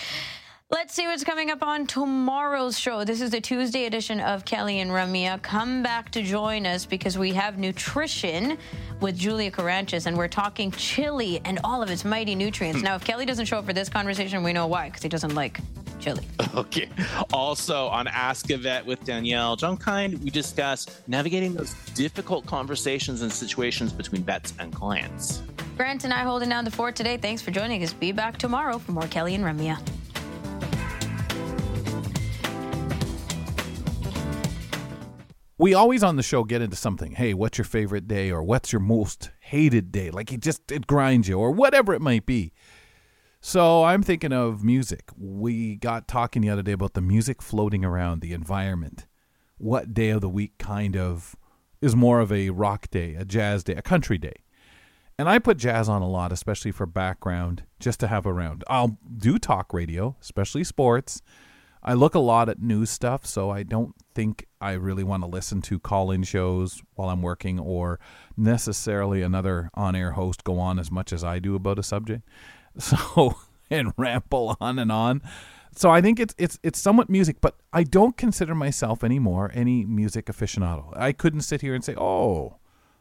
[0.72, 3.04] Let's see what's coming up on tomorrow's show.
[3.04, 5.42] This is the Tuesday edition of Kelly and Ramya.
[5.42, 8.56] Come back to join us because we have nutrition
[9.02, 12.84] with Julia Caranches, and we're talking chili and all of its mighty nutrients.
[12.84, 15.34] now, if Kelly doesn't show up for this conversation, we know why, because he doesn't
[15.34, 15.60] like
[16.00, 16.26] chili.
[16.56, 16.90] Okay.
[17.32, 23.22] Also on Ask a Vet with Danielle John Kind, we discuss navigating those difficult conversations
[23.22, 25.42] and situations between vets and clients.
[25.78, 27.18] Grant and I holding down the fort today.
[27.18, 27.94] Thanks for joining us.
[27.94, 29.80] Be back tomorrow for more Kelly and Ramya.
[35.60, 37.12] we always on the show get into something.
[37.12, 40.10] Hey, what's your favorite day or what's your most hated day?
[40.10, 42.54] Like it just it grinds you or whatever it might be.
[43.42, 45.12] So I'm thinking of music.
[45.18, 49.08] We got talking the other day about the music floating around the environment.
[49.58, 51.38] What day of the week kind of
[51.82, 54.44] is more of a rock day, a jazz day, a country day?
[55.18, 58.66] And I put jazz on a lot, especially for background, just to have around.
[58.68, 61.22] I'll do talk radio, especially sports.
[61.82, 65.30] I look a lot at news stuff, so I don't think I really want to
[65.30, 68.02] listen to call in shows while I'm working or
[68.36, 72.28] necessarily another on air host go on as much as I do about a subject.
[72.90, 73.36] So,
[73.70, 75.22] and ramble on and on.
[75.76, 79.86] So I think it's it's it's somewhat music, but I don't consider myself anymore any
[79.86, 80.96] music aficionado.
[80.98, 82.58] I couldn't sit here and say, "Oh,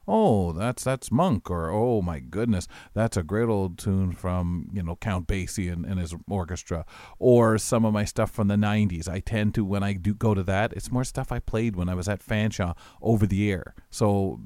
[0.07, 4.83] oh, that's that's Monk," or "Oh my goodness, that's a great old tune from you
[4.83, 6.85] know Count Basie and, and his orchestra,"
[7.19, 9.09] or some of my stuff from the '90s.
[9.09, 11.89] I tend to when I do go to that, it's more stuff I played when
[11.89, 13.75] I was at Fanshawe over the air.
[13.91, 14.41] So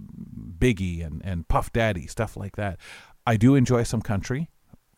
[0.58, 2.78] Biggie and and Puff Daddy stuff like that.
[3.26, 4.48] I do enjoy some country,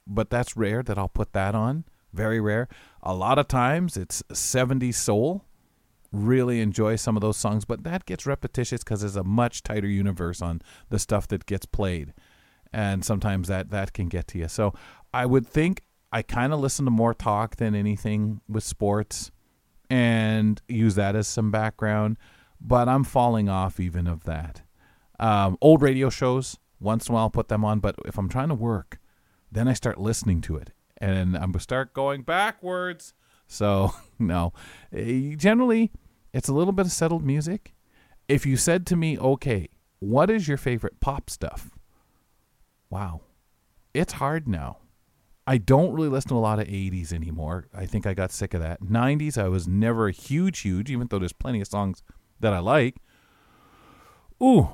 [0.07, 1.85] but that's rare that I'll put that on.
[2.13, 2.69] Very rare.
[3.03, 5.45] A lot of times it's 70s soul
[6.13, 9.89] really enjoy some of those songs, but that gets repetitious because there's a much tighter
[9.89, 12.13] universe on the stuff that gets played.
[12.73, 14.49] and sometimes that that can get to you.
[14.49, 14.75] So
[15.13, 15.83] I would think
[16.13, 19.31] I kind of listen to more talk than anything with sports,
[19.91, 22.17] and use that as some background.
[22.61, 24.63] But I'm falling off even of that.
[25.21, 28.29] Um, old radio shows once in a while I'll put them on, but if I'm
[28.29, 28.99] trying to work,
[29.55, 33.15] then I start listening to it, and I'm gonna start going backwards.
[33.47, 34.53] So no,
[34.93, 35.93] Eh, generally
[36.33, 37.73] it's a little bit of settled music.
[38.29, 39.69] If you said to me, okay,
[40.01, 41.71] what is your favorite pop stuff?
[42.91, 43.21] Wow.
[43.93, 44.79] It's hard now.
[45.47, 47.69] I don't really listen to a lot of 80s anymore.
[47.75, 48.83] I think I got sick of that.
[48.83, 52.03] 90s, I was never huge, huge, even though there's plenty of songs
[52.41, 52.97] that I like.
[54.43, 54.69] Ooh,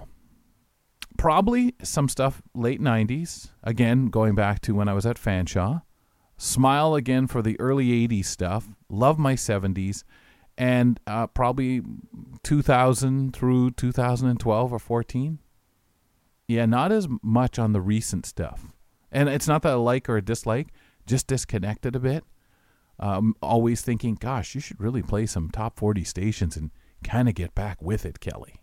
[1.21, 3.51] probably some stuff late 90s.
[3.63, 5.83] Again, going back to when I was at Fanshawe.
[6.39, 8.71] Smile again for the early 80s stuff.
[8.89, 10.03] Love my 70s.
[10.57, 11.83] And uh, probably
[12.43, 15.39] 2000 through 2012 or 14.
[16.49, 18.73] Yeah, not as much on the recent stuff.
[19.13, 20.69] And it's not that I like or dislike,
[21.07, 22.25] just disconnected a bit.
[22.99, 26.71] Um, always thinking, gosh, you should really play some top 40 stations and
[27.05, 28.63] kind of get back with it, Kelly.